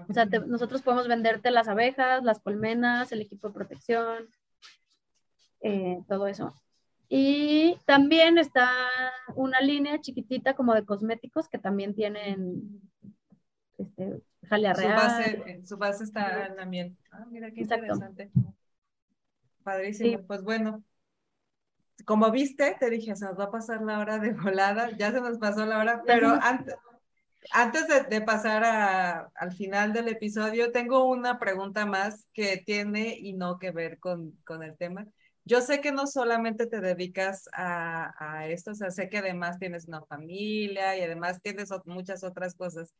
O 0.09 0.13
sea, 0.13 0.27
nosotros 0.27 0.83
podemos 0.83 1.09
venderte 1.09 1.51
las 1.51 1.69
abejas, 1.69 2.23
las 2.23 2.41
colmenas, 2.41 3.11
el 3.11 3.23
equipo 3.23 3.49
de 3.49 3.55
protección, 3.55 4.29
eh, 5.61 6.01
todo 6.09 6.29
eso. 6.29 6.55
Y 7.09 7.79
también 7.85 8.39
está 8.39 8.71
una 9.35 9.61
línea 9.61 10.01
chiquitita 10.01 10.55
como 10.55 10.75
de 10.75 10.85
cosméticos 10.85 11.49
que 11.49 11.59
también 11.59 11.95
tienen 11.95 12.81
este, 13.79 14.23
jalea 14.49 14.75
real. 14.75 14.99
Su 14.99 15.07
base, 15.07 15.67
su 15.67 15.77
base 15.77 16.05
está 16.05 16.47
en 16.47 16.57
la 16.57 16.67
miel. 16.67 16.97
Ah, 17.11 17.27
mira 17.31 17.51
qué 17.51 17.61
interesante. 17.63 18.31
Padrísimo. 19.63 20.23
Pues 20.27 20.43
bueno, 20.43 20.83
como 22.05 22.31
viste, 22.31 22.77
te 22.79 22.91
dije, 22.91 23.15
se 23.17 23.25
nos 23.25 23.39
va 23.39 23.45
a 23.45 23.51
pasar 23.51 23.83
la 23.83 23.99
hora 23.99 24.19
de 24.19 24.33
volada, 24.33 24.91
ya 24.97 25.13
se 25.13 25.21
nos 25.21 25.39
pasó 25.39 25.65
la 25.65 25.79
hora, 25.79 26.03
pero 26.05 26.29
antes, 26.41 26.75
antes 27.53 27.87
de, 27.89 28.03
de 28.05 28.21
pasar 28.21 28.65
a, 28.65 29.31
al 29.35 29.53
final 29.53 29.93
del 29.93 30.09
episodio, 30.09 30.73
tengo 30.73 31.09
una 31.09 31.39
pregunta 31.39 31.87
más 31.87 32.27
que 32.33 32.59
tiene 32.59 33.17
y 33.19 33.35
no 33.35 33.59
que 33.59 33.71
ver 33.71 33.99
con, 33.99 34.33
con 34.45 34.63
el 34.63 34.77
tema. 34.77 35.07
Yo 35.47 35.61
sé 35.61 35.83
que 35.83 35.93
no 35.93 36.07
solamente 36.07 36.67
te 36.67 36.81
dedicas 36.81 37.49
a, 37.53 38.15
a, 38.19 38.49
esto, 38.49 38.71
o 38.71 38.75
sea, 38.75 38.91
sé 38.91 39.11
que 39.11 39.19
además 39.19 39.59
tienes 39.59 39.87
una 39.87 40.03
familia 40.03 40.97
y 40.97 41.03
además 41.03 41.41
tienes 41.43 41.69
muchas 41.85 42.25
otras 42.25 42.55
cosas. 42.55 42.95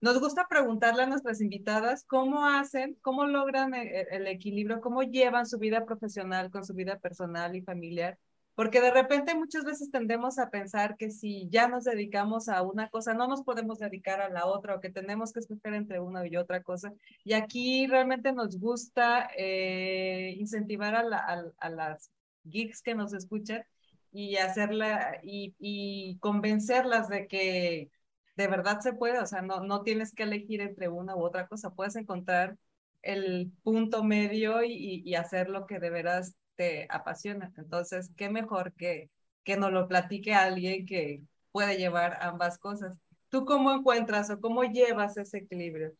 Nos 0.00 0.18
gusta 0.18 0.46
preguntarle 0.48 1.04
a 1.04 1.06
nuestras 1.06 1.40
invitadas 1.40 2.04
cómo 2.04 2.46
hacen, 2.46 2.98
cómo 3.00 3.26
logran 3.26 3.74
el, 3.74 3.86
e, 3.86 4.08
el 4.10 4.26
equilibrio, 4.26 4.80
cómo 4.80 5.02
llevan 5.02 5.46
su 5.46 5.58
vida 5.58 5.84
profesional 5.86 6.50
con 6.50 6.64
su 6.64 6.74
vida 6.74 6.98
personal 6.98 7.54
y 7.54 7.62
familiar 7.62 8.18
porque 8.54 8.80
de 8.80 8.90
repente 8.92 9.34
muchas 9.34 9.64
veces 9.64 9.90
tendemos 9.90 10.38
a 10.38 10.50
pensar 10.50 10.96
que 10.96 11.10
si 11.10 11.48
ya 11.50 11.66
nos 11.68 11.84
dedicamos 11.84 12.48
a 12.48 12.62
una 12.62 12.88
cosa, 12.88 13.12
no 13.12 13.26
nos 13.26 13.42
podemos 13.42 13.78
dedicar 13.78 14.20
a 14.20 14.28
la 14.28 14.46
otra 14.46 14.76
o 14.76 14.80
que 14.80 14.90
tenemos 14.90 15.32
que 15.32 15.40
escoger 15.40 15.74
entre 15.74 15.98
una 16.00 16.26
y 16.26 16.36
otra 16.36 16.62
cosa. 16.62 16.92
Y 17.24 17.32
aquí 17.32 17.86
realmente 17.88 18.32
nos 18.32 18.58
gusta 18.60 19.28
eh, 19.36 20.36
incentivar 20.38 20.94
a, 20.94 21.02
la, 21.02 21.52
a, 21.58 21.70
las 21.70 22.10
geeks 22.44 22.82
que 22.82 22.94
nos 22.94 23.12
escuchan 23.12 23.64
y 24.12 24.36
hacerla 24.36 25.20
y, 25.22 26.16
convencerlas 26.20 27.08
de 27.08 27.26
que 27.26 27.90
de 28.36 28.46
verdad 28.48 28.80
se 28.80 28.92
puede, 28.92 29.18
o 29.18 29.26
sea, 29.26 29.42
no, 29.42 29.60
no 29.60 29.82
tienes 29.82 30.12
que 30.12 30.24
elegir 30.24 30.60
entre 30.60 30.88
una 30.88 31.16
u 31.16 31.24
otra 31.24 31.48
cosa, 31.48 31.74
puedes 31.74 31.96
encontrar 31.96 32.56
el 33.02 33.52
punto 33.62 34.04
medio 34.04 34.62
y, 34.64 35.02
y 35.04 35.14
hacer 35.16 35.48
lo 35.50 35.66
que 35.66 35.78
de 35.78 35.90
veras 35.90 36.36
te 36.56 36.86
apasiona. 36.90 37.52
Entonces, 37.56 38.10
qué 38.16 38.30
mejor 38.30 38.72
que, 38.74 39.10
que 39.44 39.56
nos 39.56 39.72
lo 39.72 39.88
platique 39.88 40.34
alguien 40.34 40.86
que 40.86 41.22
puede 41.52 41.76
llevar 41.76 42.18
ambas 42.20 42.58
cosas. 42.58 42.98
¿Tú 43.28 43.44
cómo 43.44 43.72
encuentras 43.72 44.30
o 44.30 44.40
cómo 44.40 44.64
llevas 44.64 45.16
ese 45.16 45.38
equilibrio? 45.38 45.94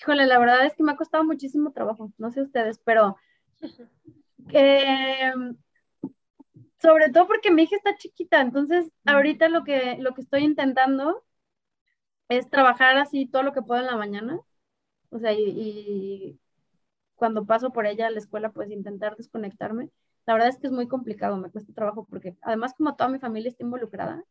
Híjole, 0.00 0.26
la 0.26 0.38
verdad 0.38 0.66
es 0.66 0.74
que 0.74 0.82
me 0.82 0.92
ha 0.92 0.96
costado 0.96 1.24
muchísimo 1.24 1.72
trabajo, 1.72 2.12
no 2.18 2.30
sé 2.30 2.42
ustedes, 2.42 2.78
pero 2.84 3.16
sobre 6.78 7.10
todo 7.10 7.26
porque 7.26 7.50
mi 7.50 7.62
hija 7.62 7.76
está 7.76 7.96
chiquita, 7.96 8.40
entonces 8.40 8.90
ahorita 9.04 9.48
lo 9.48 9.64
que, 9.64 9.96
lo 9.98 10.14
que 10.14 10.20
estoy 10.20 10.44
intentando 10.44 11.24
es 12.28 12.48
trabajar 12.50 12.96
así 12.98 13.26
todo 13.26 13.42
lo 13.42 13.52
que 13.52 13.62
puedo 13.62 13.80
en 13.80 13.86
la 13.86 13.96
mañana, 13.96 14.40
o 15.10 15.18
sea, 15.18 15.32
y 15.32 16.38
cuando 17.16 17.46
paso 17.46 17.70
por 17.72 17.86
ella 17.86 18.06
a 18.06 18.10
la 18.10 18.18
escuela, 18.18 18.50
pues 18.52 18.70
intentar 18.70 19.16
desconectarme. 19.16 19.90
La 20.26 20.34
verdad 20.34 20.48
es 20.50 20.58
que 20.58 20.66
es 20.68 20.72
muy 20.72 20.88
complicado, 20.88 21.36
me 21.36 21.50
cuesta 21.50 21.72
trabajo 21.72 22.06
porque 22.08 22.36
además 22.42 22.74
como 22.76 22.96
toda 22.96 23.10
mi 23.10 23.18
familia 23.18 23.48
está 23.50 23.64
involucrada, 23.64 24.24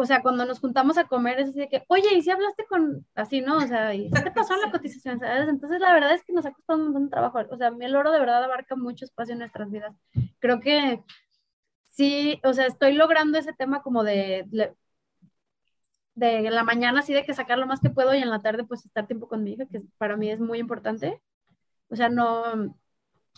o 0.00 0.06
sea, 0.06 0.22
cuando 0.22 0.46
nos 0.46 0.60
juntamos 0.60 0.96
a 0.96 1.08
comer 1.08 1.40
es 1.40 1.48
así 1.48 1.58
de 1.58 1.68
que, 1.68 1.84
oye, 1.88 2.14
¿y 2.14 2.22
si 2.22 2.30
hablaste 2.30 2.64
con, 2.66 3.04
así, 3.16 3.40
no? 3.40 3.56
O 3.56 3.66
sea, 3.66 3.92
¿y 3.94 4.08
te 4.10 4.30
pasó 4.30 4.54
la 4.56 4.70
cotización? 4.72 5.18
¿sabes? 5.18 5.48
Entonces, 5.48 5.80
la 5.80 5.92
verdad 5.92 6.12
es 6.14 6.22
que 6.22 6.32
nos 6.32 6.46
ha 6.46 6.52
costado 6.52 6.78
un 6.78 6.84
montón 6.84 7.04
de 7.06 7.10
trabajo. 7.10 7.40
O 7.50 7.56
sea, 7.56 7.72
el 7.80 7.96
oro 7.96 8.12
de 8.12 8.20
verdad 8.20 8.44
abarca 8.44 8.76
mucho 8.76 9.04
espacio 9.04 9.32
en 9.32 9.40
nuestras 9.40 9.68
vidas. 9.72 9.96
Creo 10.38 10.60
que 10.60 11.02
sí, 11.86 12.40
o 12.44 12.54
sea, 12.54 12.66
estoy 12.66 12.92
logrando 12.92 13.38
ese 13.38 13.52
tema 13.52 13.82
como 13.82 14.04
de, 14.04 14.46
de 16.18 16.50
la 16.50 16.64
mañana, 16.64 17.00
así 17.00 17.12
de 17.14 17.24
que 17.24 17.34
sacar 17.34 17.58
lo 17.58 17.66
más 17.66 17.80
que 17.80 17.90
puedo 17.90 18.14
y 18.14 18.18
en 18.18 18.30
la 18.30 18.42
tarde, 18.42 18.64
pues 18.64 18.84
estar 18.84 19.06
tiempo 19.06 19.28
con 19.28 19.44
mi 19.44 19.52
hija, 19.52 19.66
que 19.66 19.82
para 19.98 20.16
mí 20.16 20.30
es 20.30 20.40
muy 20.40 20.58
importante. 20.58 21.22
O 21.90 21.96
sea, 21.96 22.08
no, 22.08 22.74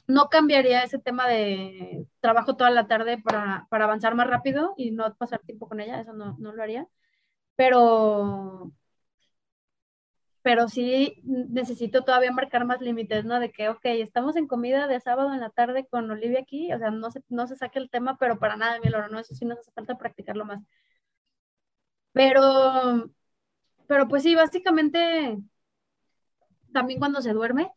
no 0.06 0.28
cambiaría 0.28 0.82
ese 0.84 0.98
tema 0.98 1.28
de 1.28 2.06
trabajo 2.20 2.56
toda 2.56 2.70
la 2.70 2.86
tarde 2.88 3.18
para, 3.18 3.66
para, 3.70 3.84
avanzar 3.84 4.14
más 4.14 4.28
rápido 4.28 4.74
y 4.76 4.90
no 4.92 5.14
pasar 5.16 5.40
tiempo 5.40 5.68
con 5.68 5.80
ella, 5.80 6.00
eso 6.00 6.12
no, 6.12 6.36
no 6.38 6.52
lo 6.52 6.62
haría. 6.62 6.88
Pero, 7.56 8.72
pero 10.42 10.68
sí 10.68 11.22
necesito 11.24 12.02
todavía 12.04 12.32
marcar 12.32 12.64
más 12.64 12.80
límites, 12.80 13.24
¿no? 13.24 13.40
De 13.40 13.52
que, 13.52 13.68
ok, 13.68 13.80
estamos 13.84 14.36
en 14.36 14.46
comida 14.46 14.86
de 14.86 15.00
sábado 15.00 15.34
en 15.34 15.40
la 15.40 15.50
tarde 15.50 15.86
con 15.86 16.10
Olivia 16.10 16.40
aquí, 16.40 16.72
o 16.72 16.78
sea, 16.78 16.90
no 16.90 17.10
se, 17.10 17.22
no 17.28 17.46
se 17.46 17.56
saque 17.56 17.78
el 17.78 17.90
tema, 17.90 18.16
pero 18.18 18.38
para 18.38 18.56
nada, 18.56 18.78
mi 18.80 18.88
oro, 18.88 19.08
¿no? 19.08 19.18
Eso 19.18 19.34
sí 19.34 19.44
nos 19.44 19.58
hace 19.58 19.72
falta 19.72 19.98
practicarlo 19.98 20.44
más. 20.46 20.60
Pero, 22.12 23.10
pero 23.86 24.08
pues 24.08 24.22
sí, 24.22 24.34
básicamente, 24.34 25.38
también 26.72 26.98
cuando 26.98 27.20
se 27.20 27.32
duerme, 27.32 27.70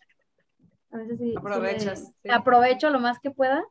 a 0.92 0.98
veces 0.98 1.20
sí. 1.20 1.34
Aprovechas. 1.38 2.12
Aprovecho 2.30 2.90
lo 2.90 3.00
más 3.00 3.20
que 3.20 3.32
pueda. 3.32 3.64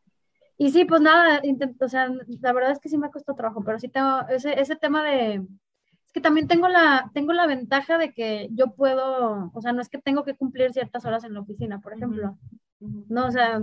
Y 0.59 0.71
sí, 0.71 0.85
pues 0.85 1.01
nada, 1.01 1.41
intento, 1.43 1.87
o 1.87 1.89
sea, 1.89 2.09
la 2.41 2.53
verdad 2.53 2.73
es 2.73 2.79
que 2.79 2.89
sí 2.89 2.99
me 2.99 3.07
ha 3.07 3.11
costado 3.11 3.37
trabajo, 3.37 3.63
pero 3.65 3.79
sí 3.79 3.89
tengo 3.89 4.21
ese, 4.29 4.61
ese 4.61 4.77
tema 4.77 5.03
de, 5.03 5.35
es 5.35 6.13
que 6.13 6.21
también 6.21 6.47
tengo 6.47 6.69
la, 6.69 7.11
tengo 7.15 7.33
la 7.33 7.47
ventaja 7.47 7.99
de 7.99 8.13
que 8.13 8.49
yo 8.53 8.75
puedo, 8.75 9.51
o 9.53 9.61
sea, 9.61 9.73
no 9.73 9.81
es 9.81 9.89
que 9.89 9.99
tengo 9.99 10.25
que 10.25 10.37
cumplir 10.37 10.73
ciertas 10.73 11.05
horas 11.05 11.25
en 11.25 11.35
la 11.35 11.41
oficina, 11.41 11.81
por 11.81 11.95
ejemplo. 11.95 12.39
No, 12.81 13.27
o 13.27 13.31
sea, 13.31 13.63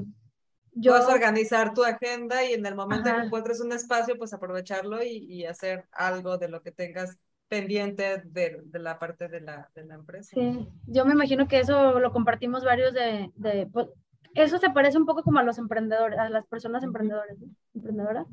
yo... 0.73 0.91
Puedes 0.91 1.07
organizar 1.07 1.73
tu 1.73 1.83
agenda 1.83 2.43
y 2.43 2.53
en 2.53 2.65
el 2.65 2.75
momento 2.75 3.09
que 3.13 3.25
encuentres 3.25 3.59
un 3.61 3.71
espacio, 3.71 4.17
pues 4.17 4.33
aprovecharlo 4.33 5.03
y, 5.03 5.25
y, 5.29 5.45
hacer 5.45 5.85
algo 5.91 6.37
de 6.37 6.49
lo 6.49 6.61
que 6.61 6.71
tengas 6.71 7.17
pendiente 7.47 8.21
de, 8.25 8.61
de 8.63 8.79
la 8.79 8.99
parte 8.99 9.27
de 9.27 9.41
la, 9.41 9.69
de 9.73 9.85
la, 9.85 9.95
empresa. 9.95 10.29
Sí, 10.33 10.67
yo 10.85 11.05
me 11.05 11.13
imagino 11.13 11.47
que 11.47 11.59
eso 11.59 11.99
lo 11.99 12.11
compartimos 12.11 12.63
varios 12.63 12.93
de, 12.93 13.31
de 13.35 13.67
pues, 13.67 13.87
eso 14.35 14.59
se 14.59 14.69
parece 14.69 14.97
un 14.97 15.05
poco 15.05 15.23
como 15.23 15.39
a 15.39 15.43
los 15.43 15.57
emprendedores, 15.57 16.19
a 16.19 16.29
las 16.29 16.45
personas 16.45 16.83
emprendedoras, 16.83 17.37
emprendedoras, 17.73 18.27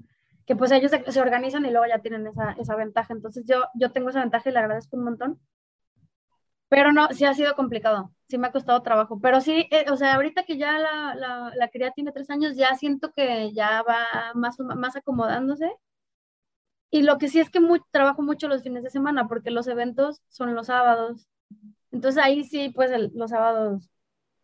que 0.47 0.55
pues 0.55 0.70
ellos 0.70 0.91
se, 0.91 1.11
se, 1.11 1.20
organizan 1.20 1.64
y 1.64 1.70
luego 1.70 1.87
ya 1.87 2.01
tienen 2.01 2.26
esa, 2.26 2.53
esa 2.53 2.76
ventaja. 2.76 3.12
Entonces 3.14 3.45
yo, 3.47 3.64
yo 3.74 3.91
tengo 3.91 4.11
esa 4.11 4.20
ventaja 4.20 4.49
y 4.49 4.53
le 4.53 4.59
agradezco 4.59 4.97
un 4.97 5.05
montón. 5.05 5.41
Pero 6.68 6.93
no, 6.93 7.09
sí 7.09 7.24
ha 7.24 7.34
sido 7.34 7.55
complicado, 7.55 8.12
sí 8.28 8.38
me 8.38 8.48
ha 8.48 8.52
costado 8.52 8.82
trabajo, 8.82 9.20
pero 9.20 9.40
sí, 9.40 9.68
eh, 9.70 9.86
o 9.90 9.96
sea, 9.96 10.14
ahorita 10.14 10.44
que 10.44 10.58
ya 10.58 10.78
la, 10.78 11.14
la, 11.14 11.52
la, 11.54 11.68
cría 11.68 11.92
tiene 11.92 12.12
tres 12.12 12.30
años, 12.30 12.56
ya 12.56 12.74
siento 12.74 13.12
que 13.12 13.52
ya 13.52 13.82
va 13.82 14.32
más, 14.34 14.58
más 14.60 14.96
acomodándose 14.96 15.72
y 16.90 17.02
lo 17.02 17.18
que 17.18 17.28
sí 17.28 17.40
es 17.40 17.50
que 17.50 17.60
trabajo 17.90 18.22
mucho 18.22 18.48
los 18.48 18.62
fines 18.62 18.82
de 18.82 18.90
semana 18.90 19.28
porque 19.28 19.50
los 19.50 19.66
eventos 19.66 20.22
son 20.28 20.54
los 20.54 20.68
sábados. 20.68 21.28
Entonces 21.90 22.22
ahí 22.22 22.44
sí, 22.44 22.70
pues 22.74 22.90
los 23.14 23.30
sábados 23.30 23.90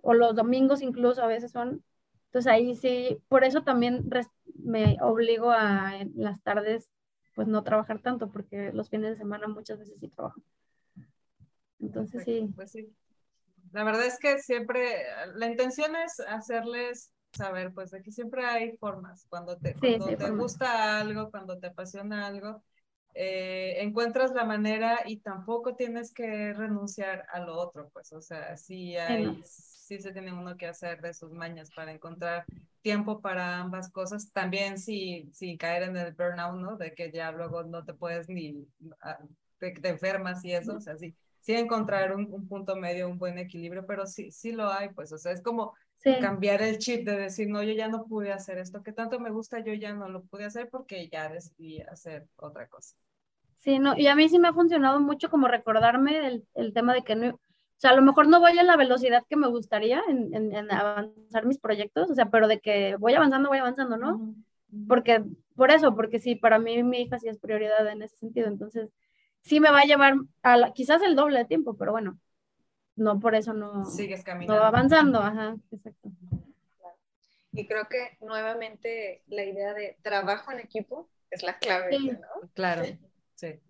o 0.02 0.14
los 0.14 0.34
domingos 0.34 0.82
incluso 0.82 1.22
a 1.22 1.26
veces 1.26 1.52
son. 1.52 1.84
Entonces 2.26 2.52
ahí 2.52 2.74
sí, 2.74 3.22
por 3.28 3.44
eso 3.44 3.62
también 3.62 4.08
me 4.56 4.96
obligo 5.00 5.50
a 5.50 5.96
en 5.98 6.12
las 6.16 6.42
tardes 6.42 6.90
pues 7.34 7.48
no 7.48 7.62
trabajar 7.62 8.00
tanto 8.00 8.30
porque 8.30 8.72
los 8.72 8.90
fines 8.90 9.10
de 9.10 9.16
semana 9.16 9.48
muchas 9.48 9.78
veces 9.78 9.98
sí 10.00 10.08
trabajo. 10.08 10.40
Entonces 11.80 12.24
sí. 12.24 12.52
Pues 12.54 12.72
sí. 12.72 12.92
La 13.72 13.84
verdad 13.84 14.06
es 14.06 14.18
que 14.18 14.38
siempre 14.38 15.04
la 15.34 15.46
intención 15.46 15.96
es 15.96 16.20
hacerles 16.20 17.12
saber, 17.32 17.72
pues 17.72 17.94
aquí 17.94 18.12
siempre 18.12 18.44
hay 18.44 18.76
formas. 18.76 19.26
Cuando 19.28 19.56
te, 19.58 19.78
cuando 19.78 20.14
te 20.16 20.30
gusta 20.30 21.00
algo, 21.00 21.30
cuando 21.30 21.58
te 21.58 21.68
apasiona 21.68 22.26
algo, 22.26 22.62
eh, 23.14 23.76
encuentras 23.82 24.32
la 24.32 24.44
manera 24.44 25.00
y 25.06 25.18
tampoco 25.18 25.74
tienes 25.74 26.12
que 26.12 26.52
renunciar 26.54 27.26
a 27.32 27.40
lo 27.40 27.58
otro, 27.58 27.90
pues, 27.92 28.12
o 28.12 28.22
sea, 28.22 28.56
sí 28.56 28.96
hay, 28.96 29.42
sí 29.44 29.98
se 29.98 30.12
tiene 30.12 30.32
uno 30.32 30.56
que 30.56 30.66
hacer 30.66 31.00
de 31.02 31.12
sus 31.12 31.32
mañas 31.32 31.70
para 31.70 31.92
encontrar 31.92 32.46
tiempo 32.80 33.20
para 33.20 33.58
ambas 33.58 33.90
cosas, 33.90 34.32
también 34.32 34.78
si, 34.78 35.28
si 35.32 35.56
caer 35.58 35.84
en 35.84 35.96
el 35.96 36.12
burnout, 36.14 36.56
¿no? 36.60 36.76
De 36.76 36.94
que 36.94 37.10
ya 37.12 37.32
luego 37.32 37.62
no 37.64 37.84
te 37.84 37.94
puedes 37.94 38.28
ni, 38.28 38.66
ah, 39.02 39.18
te, 39.58 39.72
te 39.72 39.88
enfermas 39.90 40.44
y 40.44 40.52
eso, 40.52 40.76
o 40.76 40.80
sea, 40.80 40.96
sí, 40.96 41.14
sí 41.42 41.52
encontrar 41.54 42.14
un, 42.14 42.32
un, 42.32 42.48
punto 42.48 42.76
medio, 42.76 43.08
un 43.08 43.18
buen 43.18 43.36
equilibrio, 43.36 43.84
pero 43.86 44.06
sí, 44.06 44.30
sí 44.30 44.52
lo 44.52 44.70
hay, 44.72 44.88
pues, 44.90 45.12
o 45.12 45.18
sea, 45.18 45.32
es 45.32 45.42
como 45.42 45.74
cambiar 46.20 46.62
el 46.62 46.78
chip 46.78 47.06
de 47.06 47.16
decir, 47.16 47.48
no, 47.48 47.62
yo 47.62 47.72
ya 47.72 47.88
no 47.88 48.06
pude 48.06 48.32
hacer 48.32 48.58
esto, 48.58 48.82
que 48.82 48.92
tanto 48.92 49.20
me 49.20 49.30
gusta, 49.30 49.60
yo 49.60 49.72
ya 49.74 49.92
no 49.92 50.08
lo 50.08 50.22
pude 50.22 50.44
hacer 50.44 50.68
porque 50.68 51.08
ya 51.08 51.28
decidí 51.28 51.80
hacer 51.82 52.26
otra 52.36 52.66
cosa. 52.66 52.96
Sí, 53.58 53.78
no, 53.78 53.96
y 53.96 54.08
a 54.08 54.16
mí 54.16 54.28
sí 54.28 54.38
me 54.38 54.48
ha 54.48 54.52
funcionado 54.52 54.98
mucho 54.98 55.30
como 55.30 55.46
recordarme 55.46 56.26
el, 56.26 56.44
el 56.54 56.72
tema 56.72 56.94
de 56.94 57.02
que 57.02 57.14
no, 57.14 57.28
o 57.28 57.38
sea, 57.76 57.90
a 57.90 57.96
lo 57.96 58.02
mejor 58.02 58.28
no 58.28 58.40
voy 58.40 58.56
a 58.58 58.62
la 58.62 58.76
velocidad 58.76 59.24
que 59.28 59.36
me 59.36 59.48
gustaría 59.48 60.00
en, 60.08 60.34
en, 60.34 60.70
avanzar 60.70 61.46
mis 61.46 61.58
proyectos, 61.58 62.10
o 62.10 62.14
sea, 62.14 62.30
pero 62.30 62.46
de 62.46 62.60
que 62.60 62.96
voy 62.96 63.14
avanzando, 63.14 63.48
voy 63.48 63.58
avanzando, 63.58 63.96
¿no? 63.96 64.34
Porque, 64.88 65.24
por 65.56 65.70
eso, 65.70 65.94
porque 65.94 66.18
sí, 66.18 66.36
para 66.36 66.58
mí 66.58 66.82
mi 66.82 67.02
hija 67.02 67.18
sí 67.18 67.28
es 67.28 67.38
prioridad 67.38 67.86
en 67.88 68.02
ese 68.02 68.16
sentido, 68.16 68.46
entonces 68.46 68.90
sí 69.42 69.60
me 69.60 69.70
va 69.70 69.80
a 69.80 69.84
llevar 69.84 70.14
a 70.42 70.72
quizás 70.72 71.02
el 71.02 71.16
doble 71.16 71.38
de 71.38 71.44
tiempo, 71.44 71.76
pero 71.76 71.92
bueno, 71.92 72.18
no 72.96 73.20
por 73.20 73.34
eso 73.34 73.52
no, 73.52 73.84
Sigues 73.84 74.22
caminando. 74.24 74.54
no 74.54 74.60
va 74.60 74.68
avanzando, 74.68 75.18
ajá, 75.20 75.56
exacto. 75.70 76.10
Y 77.52 77.66
creo 77.66 77.86
que 77.88 78.16
nuevamente 78.20 79.22
la 79.26 79.44
idea 79.44 79.74
de 79.74 79.98
trabajo 80.02 80.52
en 80.52 80.60
equipo 80.60 81.08
es 81.30 81.42
la 81.42 81.58
clave, 81.58 81.98
sí. 81.98 82.10
¿no? 82.10 82.48
Claro, 82.54 82.84
sí. 83.34 83.60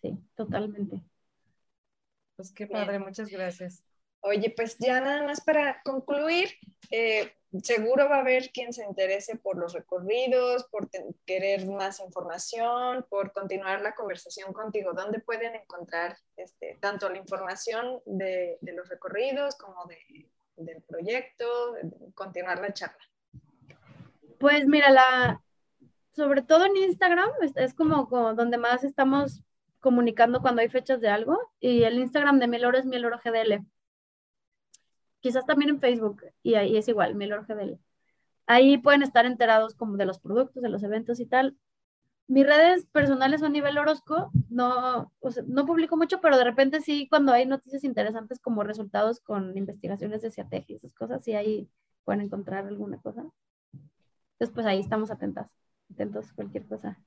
Sí, 0.00 0.16
totalmente. 0.36 1.02
Pues 2.36 2.52
qué 2.52 2.68
padre, 2.68 2.98
Bien. 2.98 3.02
muchas 3.02 3.28
gracias. 3.28 3.82
Oye, 4.20 4.52
pues 4.56 4.76
ya 4.78 5.00
nada 5.00 5.22
más 5.22 5.40
para 5.40 5.80
concluir, 5.82 6.50
eh, 6.90 7.32
seguro 7.62 8.08
va 8.08 8.16
a 8.16 8.20
haber 8.20 8.50
quien 8.50 8.72
se 8.72 8.84
interese 8.84 9.36
por 9.36 9.56
los 9.56 9.72
recorridos, 9.72 10.64
por 10.64 10.88
querer 11.24 11.66
más 11.66 12.00
información, 12.00 13.06
por 13.08 13.32
continuar 13.32 13.80
la 13.80 13.94
conversación 13.94 14.52
contigo. 14.52 14.92
¿Dónde 14.92 15.20
pueden 15.20 15.54
encontrar 15.54 16.16
este, 16.36 16.76
tanto 16.80 17.08
la 17.08 17.18
información 17.18 18.00
de, 18.06 18.58
de 18.60 18.72
los 18.72 18.88
recorridos 18.88 19.56
como 19.56 19.86
de, 19.86 20.28
del 20.56 20.82
proyecto, 20.82 21.46
continuar 22.14 22.60
la 22.60 22.72
charla? 22.72 22.98
Pues 24.40 24.66
mira, 24.66 24.90
la, 24.90 25.42
sobre 26.10 26.42
todo 26.42 26.64
en 26.64 26.76
Instagram 26.76 27.30
es, 27.42 27.56
es 27.56 27.72
como, 27.72 28.08
como, 28.08 28.34
donde 28.34 28.58
más 28.58 28.82
estamos 28.84 29.42
comunicando 29.80 30.42
cuando 30.42 30.60
hay 30.60 30.68
fechas 30.68 31.00
de 31.00 31.08
algo 31.08 31.38
y 31.60 31.84
el 31.84 31.98
Instagram 31.98 32.40
de 32.40 32.48
Mieloro 32.48 32.78
es 32.78 32.84
Mieloro 32.84 33.20
GDL 33.24 33.64
quizás 35.20 35.46
también 35.46 35.70
en 35.70 35.80
Facebook, 35.80 36.22
y 36.42 36.54
ahí 36.54 36.76
es 36.76 36.88
igual, 36.88 37.14
Milor 37.14 37.46
GDL. 37.46 37.78
Ahí 38.46 38.78
pueden 38.78 39.02
estar 39.02 39.26
enterados 39.26 39.74
como 39.74 39.96
de 39.96 40.06
los 40.06 40.20
productos, 40.20 40.62
de 40.62 40.68
los 40.70 40.82
eventos 40.82 41.20
y 41.20 41.26
tal. 41.26 41.56
Mis 42.28 42.46
redes 42.46 42.86
personales 42.86 43.40
son 43.40 43.52
nivel 43.52 43.78
Orozco, 43.78 44.30
no, 44.50 45.12
no 45.46 45.66
publico 45.66 45.96
mucho, 45.96 46.20
pero 46.20 46.36
de 46.36 46.44
repente 46.44 46.80
sí, 46.80 47.08
cuando 47.08 47.32
hay 47.32 47.46
noticias 47.46 47.84
interesantes 47.84 48.40
como 48.40 48.64
resultados 48.64 49.20
con 49.20 49.56
investigaciones 49.56 50.22
de 50.22 50.30
CIATEG 50.30 50.64
y 50.68 50.74
esas 50.76 50.94
cosas, 50.94 51.24
sí 51.24 51.34
ahí 51.34 51.68
pueden 52.04 52.22
encontrar 52.22 52.66
alguna 52.66 52.98
cosa. 53.00 53.26
Entonces, 54.32 54.54
pues 54.54 54.66
ahí 54.66 54.80
estamos 54.80 55.10
atentas, 55.10 55.50
atentos 55.92 56.30
a 56.30 56.34
cualquier 56.34 56.66
cosa. 56.66 56.98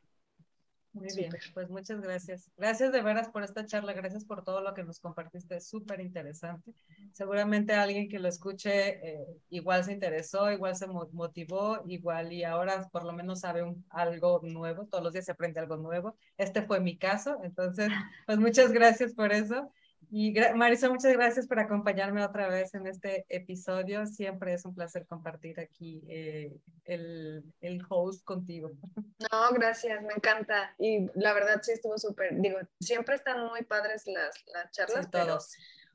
Muy 0.93 1.07
bien, 1.15 1.31
pues 1.53 1.69
muchas 1.69 2.01
gracias. 2.01 2.51
Gracias 2.57 2.91
de 2.91 3.01
veras 3.01 3.29
por 3.29 3.43
esta 3.43 3.65
charla, 3.65 3.93
gracias 3.93 4.25
por 4.25 4.43
todo 4.43 4.59
lo 4.61 4.73
que 4.73 4.83
nos 4.83 4.99
compartiste, 4.99 5.55
es 5.55 5.67
súper 5.67 6.01
interesante. 6.01 6.73
Seguramente 7.13 7.73
alguien 7.73 8.09
que 8.09 8.19
lo 8.19 8.27
escuche 8.27 8.99
eh, 9.07 9.25
igual 9.49 9.85
se 9.85 9.93
interesó, 9.93 10.51
igual 10.51 10.75
se 10.75 10.87
motivó, 10.87 11.81
igual 11.87 12.33
y 12.33 12.43
ahora 12.43 12.89
por 12.91 13.05
lo 13.05 13.13
menos 13.13 13.39
sabe 13.39 13.63
un, 13.63 13.85
algo 13.89 14.41
nuevo, 14.43 14.85
todos 14.85 15.03
los 15.03 15.13
días 15.13 15.25
se 15.25 15.31
aprende 15.31 15.61
algo 15.61 15.77
nuevo. 15.77 16.17
Este 16.37 16.61
fue 16.61 16.81
mi 16.81 16.97
caso, 16.97 17.39
entonces, 17.43 17.89
pues 18.25 18.37
muchas 18.37 18.73
gracias 18.73 19.13
por 19.13 19.31
eso. 19.31 19.71
Y 20.13 20.33
Marisa, 20.55 20.89
muchas 20.89 21.13
gracias 21.13 21.47
por 21.47 21.57
acompañarme 21.57 22.21
otra 22.25 22.49
vez 22.49 22.73
en 22.73 22.85
este 22.85 23.25
episodio. 23.29 24.05
Siempre 24.05 24.53
es 24.53 24.65
un 24.65 24.75
placer 24.75 25.07
compartir 25.07 25.57
aquí 25.57 26.03
eh, 26.09 26.53
el, 26.83 27.45
el, 27.61 27.81
host 27.87 28.25
contigo. 28.25 28.71
No, 29.31 29.53
gracias, 29.53 30.01
me 30.01 30.13
encanta. 30.13 30.75
Y 30.79 31.07
la 31.13 31.31
verdad 31.31 31.61
sí 31.61 31.71
estuvo 31.71 31.97
súper, 31.97 32.35
digo, 32.41 32.57
siempre 32.81 33.15
están 33.15 33.45
muy 33.45 33.63
padres 33.63 34.03
las, 34.07 34.35
las 34.47 34.71
charlas, 34.71 35.05
sí, 35.05 35.09
pero 35.11 35.37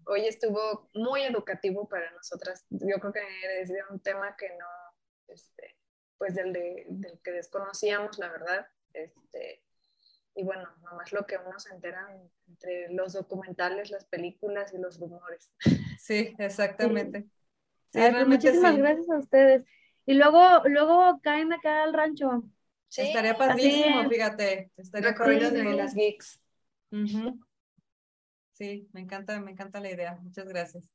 hoy 0.07 0.27
estuvo 0.27 0.89
muy 0.95 1.23
educativo 1.23 1.87
para 1.87 2.11
nosotras. 2.12 2.64
Yo 2.71 2.99
creo 3.01 3.12
que 3.12 3.21
es 3.61 3.69
de 3.69 3.81
un 3.91 4.01
tema 4.01 4.35
que 4.37 4.49
no, 4.49 5.35
este, 5.35 5.77
pues 6.17 6.35
del, 6.37 6.55
de, 6.55 6.87
del 6.89 7.21
que 7.23 7.33
desconocíamos, 7.33 8.17
la 8.19 8.31
verdad. 8.31 8.67
Este, 8.95 9.66
y 10.37 10.45
bueno, 10.45 10.68
nomás 10.84 11.12
lo 11.12 11.26
que 11.26 11.39
uno 11.39 11.59
se 11.59 11.74
entera 11.74 12.14
entre 12.47 12.93
los 12.93 13.14
documentales, 13.14 13.91
las 13.91 14.05
películas 14.05 14.72
y 14.74 14.78
los 14.78 15.01
rumores. 15.01 15.53
Sí, 15.99 16.37
exactamente. 16.39 17.22
Sí, 17.91 18.01
pues 18.12 18.28
muchísimas 18.28 18.76
gracias 18.76 19.11
a 19.11 19.18
ustedes. 19.18 19.64
Y 20.05 20.14
luego, 20.14 20.62
luego 20.66 21.18
caen 21.22 21.53
acá 21.53 21.82
al 21.82 21.95
rancho. 21.95 22.45
Sí, 22.87 23.03
estaría 23.03 23.37
padrísimo, 23.37 24.09
fíjate. 24.09 24.70
Estaría 24.76 25.11
Recorrido 25.11 25.51
de 25.51 25.64
las 25.64 25.95
geeks. 25.95 26.41
Sí, 28.53 28.89
me 28.93 29.01
encanta, 29.01 29.41
me 29.41 29.51
encanta 29.51 29.80
la 29.80 29.91
idea. 29.91 30.16
Muchas 30.22 30.47
gracias. 30.47 30.89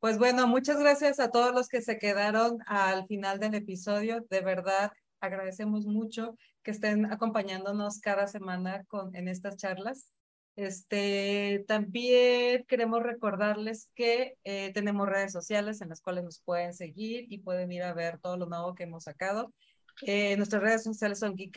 Pues 0.00 0.18
bueno, 0.18 0.46
muchas 0.46 0.78
gracias 0.78 1.20
a 1.20 1.30
todos 1.30 1.54
los 1.54 1.68
que 1.68 1.80
se 1.80 1.98
quedaron 1.98 2.58
al 2.66 3.06
final 3.06 3.38
del 3.38 3.54
episodio. 3.54 4.26
De 4.28 4.40
verdad, 4.40 4.92
agradecemos 5.20 5.86
mucho 5.86 6.36
que 6.62 6.70
estén 6.70 7.10
acompañándonos 7.12 8.00
cada 8.00 8.26
semana 8.26 8.84
con, 8.84 9.14
en 9.14 9.28
estas 9.28 9.56
charlas. 9.56 10.12
Este, 10.56 11.64
también 11.68 12.64
queremos 12.68 13.02
recordarles 13.02 13.88
que 13.94 14.36
eh, 14.44 14.72
tenemos 14.74 15.08
redes 15.08 15.32
sociales 15.32 15.80
en 15.80 15.88
las 15.88 16.00
cuales 16.00 16.24
nos 16.24 16.40
pueden 16.40 16.74
seguir 16.74 17.32
y 17.32 17.38
pueden 17.38 17.72
ir 17.72 17.82
a 17.82 17.94
ver 17.94 18.18
todo 18.18 18.36
lo 18.36 18.46
nuevo 18.46 18.74
que 18.74 18.82
hemos 18.82 19.04
sacado. 19.04 19.54
Eh, 20.02 20.36
nuestras 20.36 20.62
redes 20.62 20.82
sociales 20.82 21.18
son 21.18 21.34
Geek 21.34 21.56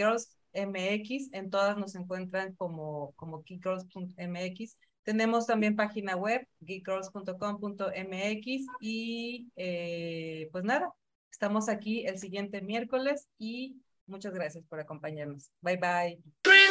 MX, 0.53 1.33
en 1.33 1.49
todas 1.49 1.77
nos 1.77 1.95
encuentran 1.95 2.53
como, 2.55 3.13
como 3.15 3.43
geekgirls.mx. 3.43 4.77
Tenemos 5.03 5.47
también 5.47 5.75
página 5.75 6.15
web, 6.15 6.47
geekgirls.com.mx 6.61 8.65
y 8.79 9.51
eh, 9.55 10.49
pues 10.51 10.63
nada, 10.63 10.93
estamos 11.33 11.67
aquí 11.67 12.05
el 12.05 12.19
siguiente 12.19 12.61
miércoles 12.61 13.27
y 13.39 13.81
muchas 14.05 14.33
gracias 14.33 14.63
por 14.65 14.79
acompañarnos. 14.79 15.51
Bye 15.61 15.77
bye. 15.77 16.62